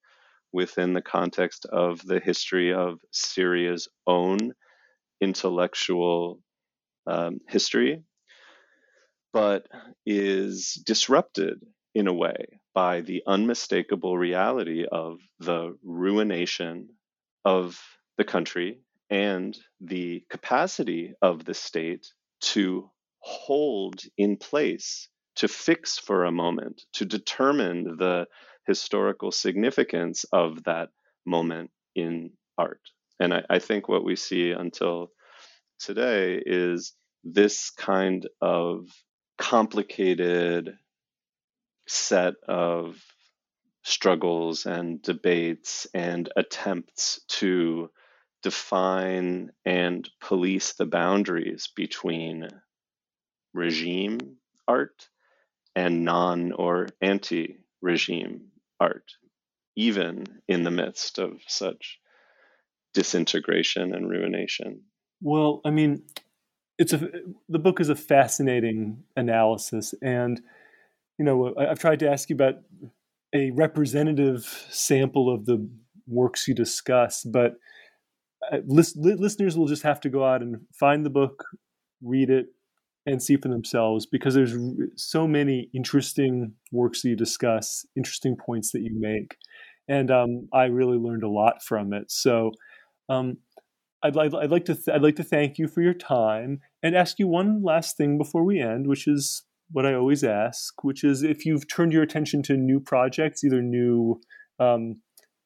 within 0.53 0.93
the 0.93 1.03
context 1.03 1.67
of 1.67 2.01
the 2.05 2.21
history 2.21 2.73
of 2.73 3.01
Syria's 3.13 3.89
own 4.07 4.53
intellectual 5.21 6.41
um, 7.07 7.39
history, 7.49 8.03
but 9.33 9.67
is 10.07 10.81
disrupted 10.87 11.59
in 11.95 12.07
a 12.07 12.13
way 12.13 12.58
by 12.75 13.01
the 13.01 13.23
unmistakable 13.27 14.17
reality 14.17 14.85
of 14.91 15.19
the 15.41 15.77
ruination 15.83 16.89
of 17.45 17.81
the 18.17 18.25
country 18.25 18.81
and 19.11 19.57
the 19.81 20.25
capacity 20.29 21.15
of 21.23 21.45
the 21.45 21.55
state 21.55 22.07
to 22.41 22.91
hold 23.21 24.01
in 24.17 24.37
place, 24.37 25.09
to 25.37 25.49
fix 25.49 25.99
for 25.99 26.25
a 26.25 26.33
moment, 26.33 26.83
to 26.93 27.05
determine 27.05 27.97
the 27.99 28.27
historical 28.67 29.33
significance 29.33 30.25
of 30.33 30.63
that 30.65 30.91
moment 31.25 31.71
in 31.95 32.31
art. 32.59 32.81
And 33.19 33.33
I, 33.33 33.43
I 33.49 33.59
think 33.59 33.89
what 33.89 34.05
we 34.05 34.17
see 34.17 34.51
until 34.51 35.11
today 35.81 36.41
is 36.45 36.93
this 37.25 37.71
kind 37.71 38.29
of 38.41 38.87
complicated 39.39 40.77
set 41.89 42.35
of 42.47 42.97
struggles 43.83 44.67
and 44.67 45.01
debates 45.03 45.87
and 45.95 46.29
attempts 46.37 47.21
to 47.29 47.91
define 48.43 49.51
and 49.65 50.09
police 50.21 50.75
the 50.75 50.87
boundaries 50.87 51.71
between 51.75 52.49
regime 53.55 54.19
art 54.67 55.09
and 55.75 56.05
non 56.05 56.53
or 56.53 56.89
anti 57.01 57.57
regime 57.81 58.49
art, 58.81 59.13
even 59.77 60.25
in 60.47 60.65
the 60.65 60.71
midst 60.71 61.19
of 61.19 61.41
such 61.47 61.99
disintegration 62.95 63.95
and 63.95 64.09
ruination. 64.09 64.83
Well, 65.21 65.61
I 65.65 65.71
mean, 65.71 66.03
it's 66.79 66.93
a 66.93 67.09
the 67.49 67.59
book 67.59 67.81
is 67.81 67.89
a 67.89 67.97
fascinating 67.97 69.05
analysis, 69.17 69.95
and 70.03 70.41
you 71.19 71.25
know, 71.25 71.55
I've 71.59 71.79
tried 71.79 71.99
to 72.01 72.11
ask 72.11 72.31
you 72.31 72.37
about 72.37 72.55
a 73.35 73.51
representative 73.51 74.67
sample 74.71 75.33
of 75.33 75.47
the 75.47 75.69
works 76.07 76.49
you 76.49 76.55
discuss, 76.55 77.25
but 77.25 77.55
uh, 78.51 78.59
list, 78.67 78.97
listeners 78.97 79.59
will 79.59 79.67
just 79.67 79.83
have 79.83 80.01
to 80.01 80.09
go 80.09 80.25
out 80.25 80.43
and 80.43 80.61
find 80.73 81.05
the 81.05 81.11
book, 81.11 81.45
read 82.03 82.31
it, 82.31 82.47
and 83.05 83.23
see 83.23 83.37
for 83.37 83.49
themselves 83.49 84.07
because 84.07 84.35
there's 84.35 84.55
so 84.97 85.27
many 85.27 85.71
interesting 85.75 86.53
works 86.73 87.03
that 87.03 87.09
you 87.09 87.17
discuss, 87.17 87.85
interesting 87.97 88.37
points 88.37 88.71
that 88.73 88.83
you 88.83 88.93
make, 88.95 89.37
and 89.89 90.11
um, 90.11 90.49
I 90.53 90.65
really 90.65 90.99
learned 90.99 91.25
a 91.25 91.31
lot 91.31 91.63
from 91.63 91.93
it. 91.93 92.11
So. 92.11 92.53
Um, 93.11 93.39
I'd, 94.01 94.15
like 94.15 94.33
I'd 94.33 94.51
like 94.51 94.65
to 94.67 94.75
th- 94.75 94.95
I'd 94.95 95.03
like 95.03 95.17
to 95.17 95.25
thank 95.25 95.59
you 95.59 95.67
for 95.67 95.83
your 95.83 95.95
time 95.95 96.61
and 96.85 96.95
ask 96.95 97.19
you 97.19 97.27
one 97.27 97.65
last 97.65 97.97
thing 97.97 98.17
before 98.17 98.45
we 98.45 98.61
end, 98.61 98.87
which 98.87 99.09
is 99.09 99.43
what 99.71 99.87
I 99.87 99.95
always 99.95 100.25
ask, 100.25 100.83
which 100.83 101.05
is 101.05 101.23
if 101.23 101.45
you've 101.45 101.69
turned 101.69 101.93
your 101.93 102.03
attention 102.03 102.43
to 102.45 102.57
new 102.57 102.81
projects, 102.81 103.45
either 103.45 103.63
new 103.63 104.21
um, 104.59 105.01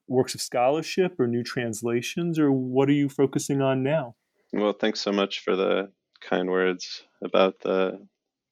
works 0.08 0.34
of 0.34 0.40
scholarship 0.40 1.18
or 1.18 1.26
new 1.26 1.42
translations, 1.42 2.38
or 2.38 2.52
what 2.52 2.88
are 2.88 2.92
you 2.92 3.08
focusing 3.08 3.60
on 3.60 3.82
now? 3.82 4.14
Well, 4.52 4.72
thanks 4.72 5.00
so 5.00 5.12
much 5.12 5.40
for 5.40 5.56
the 5.56 5.90
kind 6.20 6.50
words 6.50 7.02
about 7.24 7.60
the 7.60 8.06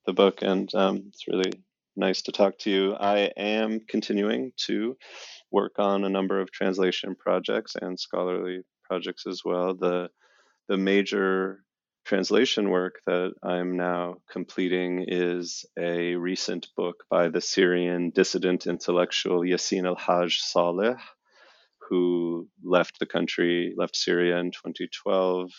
the 0.07 0.13
book, 0.13 0.43
and 0.43 0.73
um, 0.75 1.05
it's 1.09 1.29
really 1.29 1.53
nice 1.97 2.23
to 2.23 2.33
talk 2.33 2.59
to 2.59 2.71
you. 2.71 2.95
I 2.95 3.31
am 3.37 3.81
continuing 3.89 4.53
to 4.67 4.97
work 5.53 5.73
on 5.79 6.05
a 6.05 6.09
number 6.09 6.41
of 6.41 6.51
translation 6.51 7.15
projects 7.15 7.75
and 7.81 7.99
scholarly 7.99 8.63
projects 8.85 9.27
as 9.27 9.43
well. 9.45 9.75
The 9.75 10.09
the 10.69 10.79
major 10.79 11.63
translation 12.11 12.71
work 12.71 13.01
that 13.07 13.31
I'm 13.41 13.77
now 13.77 14.17
completing 14.33 15.05
is 15.07 15.65
a 15.79 16.17
recent 16.17 16.67
book 16.77 17.05
by 17.09 17.29
the 17.29 17.41
Syrian 17.41 18.11
dissident 18.11 18.67
intellectual 18.67 19.43
Yassin 19.43 19.87
al 19.87 19.95
Haj 19.95 20.41
Saleh, 20.41 20.99
who 21.89 22.49
left 22.65 22.99
the 22.99 23.07
country, 23.07 23.75
left 23.77 23.95
Syria 23.95 24.39
in 24.39 24.51
2012, 24.51 25.53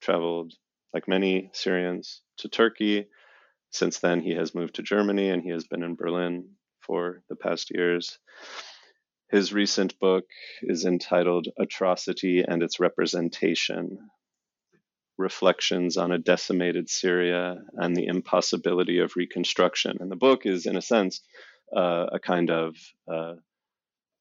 traveled 0.00 0.54
like 0.94 1.08
many 1.08 1.50
Syrians 1.52 2.22
to 2.38 2.48
Turkey. 2.48 3.08
Since 3.70 3.98
then, 3.98 4.20
he 4.20 4.36
has 4.36 4.54
moved 4.54 4.76
to 4.76 4.82
Germany 4.82 5.30
and 5.30 5.42
he 5.42 5.50
has 5.50 5.66
been 5.66 5.82
in 5.82 5.96
Berlin 5.96 6.48
for 6.78 7.24
the 7.28 7.34
past 7.34 7.72
years. 7.74 8.20
His 9.32 9.52
recent 9.52 9.98
book 9.98 10.26
is 10.62 10.84
entitled 10.84 11.48
Atrocity 11.58 12.44
and 12.46 12.62
Its 12.62 12.78
Representation 12.78 13.98
Reflections 15.18 15.96
on 15.96 16.12
a 16.12 16.18
Decimated 16.18 16.88
Syria 16.90 17.56
and 17.74 17.96
the 17.96 18.06
Impossibility 18.06 18.98
of 18.98 19.16
Reconstruction. 19.16 19.96
And 20.00 20.10
the 20.10 20.16
book 20.16 20.46
is, 20.46 20.66
in 20.66 20.76
a 20.76 20.82
sense, 20.82 21.22
uh, 21.74 22.06
a 22.12 22.18
kind 22.18 22.50
of 22.50 22.76
uh, 23.10 23.34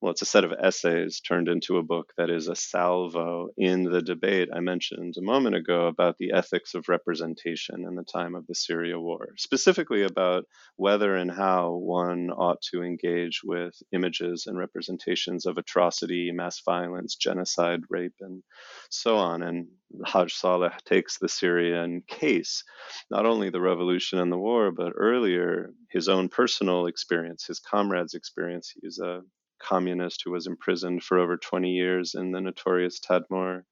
well, 0.02 0.12
it's 0.12 0.22
a 0.22 0.26
set 0.26 0.44
of 0.44 0.52
essays 0.52 1.22
turned 1.22 1.48
into 1.48 1.78
a 1.78 1.84
book 1.84 2.12
that 2.18 2.30
is 2.30 2.48
a 2.48 2.56
salvo 2.56 3.50
in 3.58 3.84
the 3.84 4.02
debate 4.02 4.50
I 4.54 4.60
mentioned 4.60 5.16
a 5.18 5.22
moment 5.22 5.56
ago 5.56 5.88
about 5.88 6.18
the 6.18 6.34
ethics 6.34 6.74
of 6.74 6.90
representation 6.90 7.86
in 7.88 7.96
the 7.96 8.04
time 8.04 8.36
of 8.36 8.46
the 8.46 8.56
Syria 8.56 9.00
war, 9.00 9.30
specifically 9.38 10.04
about 10.04 10.46
whether 10.76 11.16
and 11.16 11.32
how 11.32 11.72
one 11.72 12.30
ought 12.30 12.62
to 12.74 12.84
engage 12.84 13.42
with 13.44 13.74
images 13.94 14.46
and 14.48 14.58
representations 14.58 15.46
of 15.46 15.58
atrocity, 15.58 16.32
mass 16.32 16.62
violence, 16.66 17.16
genocide, 17.16 17.80
rape, 17.90 18.16
and 18.20 18.44
so 18.90 19.16
on. 19.16 19.42
And 19.44 19.68
Haj 20.06 20.34
Saleh 20.34 20.74
takes 20.86 21.18
the 21.18 21.30
Syrian 21.30 22.04
case, 22.08 22.64
not 23.10 23.26
only 23.26 23.50
the 23.50 23.62
revolution 23.62 24.20
and 24.20 24.32
the 24.32 24.38
war, 24.38 24.72
but 24.72 24.94
earlier 24.96 25.72
his 25.90 26.10
own 26.10 26.30
personal 26.30 26.88
experience, 26.88 27.46
his 27.48 27.60
comrades' 27.60 28.14
experience. 28.14 28.74
He's 28.82 29.00
a 29.00 29.22
communist 29.68 30.22
who 30.24 30.32
was 30.32 30.48
imprisoned 30.48 31.04
for 31.04 31.20
over 31.20 31.38
20 31.38 31.70
years 31.70 32.14
in 32.16 32.32
the 32.32 32.42
notorious 32.42 33.00
Tadmor 33.00 33.64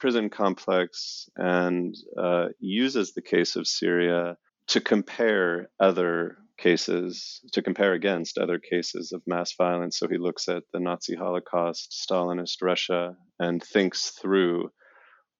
prison 0.00 0.28
complex 0.28 1.28
and 1.36 1.94
uh, 2.18 2.46
uses 2.58 3.12
the 3.12 3.22
case 3.22 3.56
of 3.56 3.66
Syria 3.66 4.36
to 4.68 4.80
compare 4.80 5.70
other 5.78 6.36
cases, 6.58 7.40
to 7.52 7.62
compare 7.62 7.92
against 7.94 8.38
other 8.38 8.58
cases 8.58 9.12
of 9.12 9.22
mass 9.26 9.54
violence. 9.56 9.98
So 9.98 10.08
he 10.08 10.18
looks 10.18 10.48
at 10.48 10.62
the 10.72 10.80
Nazi 10.80 11.14
Holocaust, 11.16 11.92
Stalinist 11.92 12.62
Russia, 12.62 13.16
and 13.38 13.62
thinks 13.62 14.10
through 14.10 14.70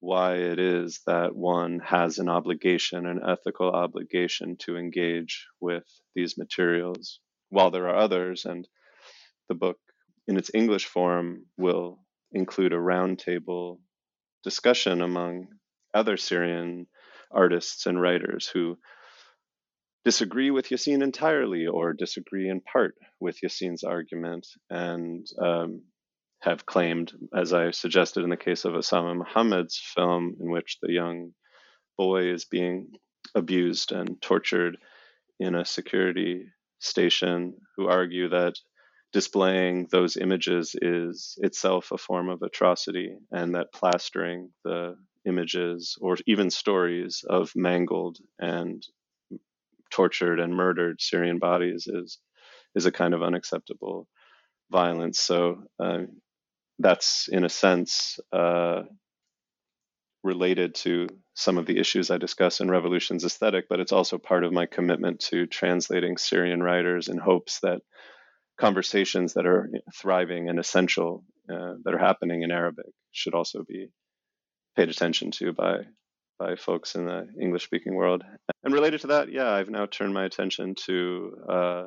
why 0.01 0.35
it 0.35 0.59
is 0.59 1.01
that 1.07 1.35
one 1.35 1.81
has 1.81 2.19
an 2.19 2.29
obligation, 2.29 3.07
an 3.07 3.21
ethical 3.27 3.71
obligation 3.71 4.57
to 4.61 4.77
engage 4.77 5.47
with 5.61 5.85
these 6.15 6.37
materials, 6.37 7.21
while 7.49 7.71
there 7.71 7.89
are 7.89 7.97
others, 7.97 8.45
and 8.45 8.69
the 9.49 9.55
book 9.55 9.79
in 10.27 10.37
its 10.37 10.51
English 10.55 10.87
form 10.87 11.47
will 11.57 11.99
include 12.33 12.73
a 12.73 12.77
roundtable 12.77 13.79
discussion 14.43 15.01
among 15.01 15.49
other 15.93 16.17
Syrian 16.17 16.87
artists 17.31 17.87
and 17.87 18.01
writers 18.01 18.49
who 18.49 18.77
disagree 20.05 20.51
with 20.51 20.69
Yassin 20.69 21.03
entirely 21.03 21.67
or 21.67 21.93
disagree 21.93 22.49
in 22.49 22.61
part 22.61 22.95
with 23.21 23.39
Yassin's 23.43 23.85
argument 23.85 24.47
and 24.71 25.27
um, 25.41 25.83
have 26.41 26.67
claimed, 26.67 27.13
as 27.35 27.55
I 27.55 27.71
suggested 27.71 28.23
in 28.23 28.31
the 28.31 28.37
case 28.37 28.67
of 28.67 28.75
Osama 28.75 29.17
Muhammad's 29.17 29.81
film, 29.95 30.37
in 30.39 30.51
which 30.51 30.79
the 30.83 30.93
young 30.93 31.31
boy 31.97 32.27
is 32.27 32.45
being 32.45 32.93
abused 33.35 33.93
and 33.93 34.21
tortured 34.21 34.77
in 35.41 35.55
a 35.55 35.65
security 35.65 36.45
station, 36.81 37.55
who 37.77 37.89
argue 37.89 38.29
that 38.29 38.55
displaying 39.15 39.87
those 39.93 40.17
images 40.17 40.75
is 40.83 41.39
itself 41.41 41.93
a 41.93 41.97
form 41.97 42.29
of 42.29 42.43
atrocity, 42.43 43.17
and 43.31 43.55
that 43.55 43.73
plastering 43.73 44.51
the 44.65 44.97
images 45.25 45.97
or 46.01 46.17
even 46.27 46.51
stories 46.51 47.25
of 47.31 47.53
mangled 47.55 48.19
and 48.41 48.83
tortured 49.91 50.41
and 50.41 50.53
murdered 50.53 51.01
Syrian 51.01 51.39
bodies 51.39 51.87
is 51.87 52.19
is 52.75 52.87
a 52.87 52.93
kind 52.93 53.15
of 53.15 53.23
unacceptable 53.23 54.09
violence. 54.73 55.21
So 55.21 55.63
uh, 55.79 56.03
that's 56.81 57.29
in 57.29 57.45
a 57.45 57.49
sense 57.49 58.19
uh, 58.33 58.83
related 60.25 60.75
to 60.75 61.07
some 61.35 61.57
of 61.57 61.67
the 61.67 61.79
issues 61.79 62.11
I 62.11 62.19
discuss 62.19 62.61
in 62.61 62.69
Revolutions 62.69 63.25
Aesthetic, 63.25 63.67
but 63.69 63.79
it's 63.79 63.93
also 63.93 64.19
part 64.19 64.43
of 64.43 64.53
my 64.53 64.67
commitment 64.67 65.21
to 65.31 65.47
translating 65.47 66.17
Syrian 66.17 66.61
writers 66.61 67.07
in 67.07 67.19
hopes 67.19 67.61
that 67.61 67.81
conversations 68.59 69.35
that 69.35 69.47
are 69.47 69.69
thriving 69.95 70.49
and 70.49 70.59
essential 70.59 71.25
uh, 71.51 71.75
that 71.85 71.95
are 71.95 71.99
happening 71.99 72.43
in 72.43 72.51
Arabic 72.51 72.93
should 73.13 73.35
also 73.35 73.65
be 73.67 73.89
paid 74.77 74.89
attention 74.89 75.31
to 75.33 75.53
by 75.53 75.79
by 76.39 76.57
folks 76.57 76.95
in 76.95 77.07
the 77.07 77.29
English 77.41 77.65
speaking 77.65 77.95
world. 77.95 78.25
And 78.65 78.75
related 78.75 79.03
to 79.03 79.07
that, 79.09 79.31
yeah, 79.31 79.51
I've 79.51 79.71
now 79.71 79.87
turned 79.87 80.15
my 80.15 80.25
attention 80.25 80.75
to 80.87 81.37
uh, 81.49 81.85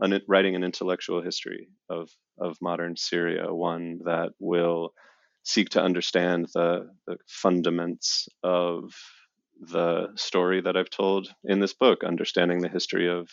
an, 0.00 0.20
writing 0.28 0.54
an 0.54 0.64
intellectual 0.64 1.22
history 1.22 1.68
of 1.88 2.10
of 2.38 2.56
modern 2.60 2.96
Syria, 2.96 3.54
one 3.54 4.00
that 4.04 4.32
will 4.38 4.92
seek 5.44 5.70
to 5.70 5.82
understand 5.82 6.48
the, 6.54 6.90
the 7.06 7.16
fundaments 7.28 8.28
of 8.42 8.92
the 9.60 10.08
story 10.16 10.60
that 10.62 10.76
I've 10.76 10.90
told 10.90 11.28
in 11.44 11.60
this 11.60 11.74
book, 11.74 12.02
understanding 12.02 12.58
the 12.58 12.68
history 12.68 13.08
of 13.08 13.28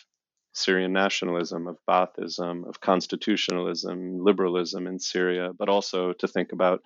Syrian 0.52 0.92
nationalism, 0.92 1.66
of 1.66 1.78
Baathism, 1.88 2.68
of 2.68 2.80
constitutionalism, 2.80 4.18
liberalism 4.22 4.86
in 4.86 4.98
Syria, 4.98 5.50
but 5.58 5.68
also 5.68 6.12
to 6.14 6.28
think 6.28 6.52
about 6.52 6.82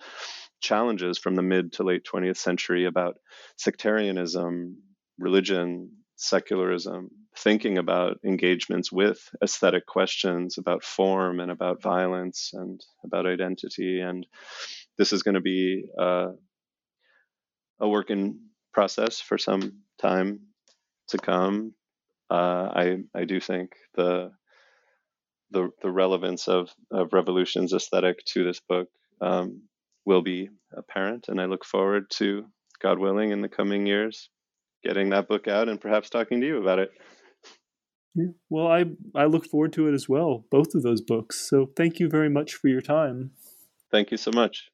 challenges 0.60 1.18
from 1.18 1.34
the 1.34 1.42
mid 1.42 1.72
to 1.74 1.82
late 1.82 2.04
20th 2.04 2.36
century 2.36 2.86
about 2.86 3.18
sectarianism, 3.56 4.78
religion, 5.18 5.90
secularism, 6.16 7.10
thinking 7.36 7.76
about 7.78 8.18
engagements 8.24 8.90
with 8.90 9.18
aesthetic 9.42 9.86
questions 9.86 10.58
about 10.58 10.82
form 10.82 11.40
and 11.40 11.50
about 11.50 11.82
violence 11.82 12.50
and 12.54 12.80
about 13.04 13.26
identity. 13.26 14.00
And 14.00 14.26
this 14.96 15.12
is 15.12 15.22
going 15.22 15.34
to 15.34 15.40
be 15.40 15.84
uh, 16.00 16.28
a 17.80 17.88
work 17.88 18.10
in 18.10 18.40
process 18.72 19.20
for 19.20 19.38
some 19.38 19.82
time 20.00 20.40
to 21.08 21.18
come 21.18 21.74
uh, 22.30 22.70
I 22.74 22.98
I 23.14 23.24
do 23.24 23.40
think 23.40 23.72
the 23.94 24.32
the 25.50 25.70
the 25.82 25.90
relevance 25.90 26.48
of 26.48 26.70
of 26.90 27.12
Revolutions 27.12 27.72
Aesthetic 27.72 28.24
to 28.26 28.44
this 28.44 28.60
book 28.60 28.88
um, 29.20 29.62
will 30.04 30.22
be 30.22 30.48
apparent, 30.76 31.26
and 31.28 31.40
I 31.40 31.46
look 31.46 31.64
forward 31.64 32.10
to 32.18 32.46
God 32.80 32.98
willing 32.98 33.30
in 33.30 33.40
the 33.40 33.48
coming 33.48 33.86
years 33.86 34.28
getting 34.84 35.10
that 35.10 35.28
book 35.28 35.48
out 35.48 35.68
and 35.68 35.80
perhaps 35.80 36.10
talking 36.10 36.40
to 36.40 36.46
you 36.46 36.58
about 36.60 36.78
it. 36.78 36.90
Yeah, 38.14 38.32
well, 38.48 38.68
I 38.68 38.84
I 39.14 39.26
look 39.26 39.46
forward 39.46 39.72
to 39.74 39.88
it 39.88 39.94
as 39.94 40.08
well, 40.08 40.44
both 40.50 40.74
of 40.74 40.82
those 40.82 41.00
books. 41.00 41.48
So 41.48 41.70
thank 41.76 41.98
you 41.98 42.08
very 42.08 42.30
much 42.30 42.54
for 42.54 42.68
your 42.68 42.80
time. 42.80 43.32
Thank 43.90 44.10
you 44.10 44.16
so 44.16 44.30
much. 44.32 44.70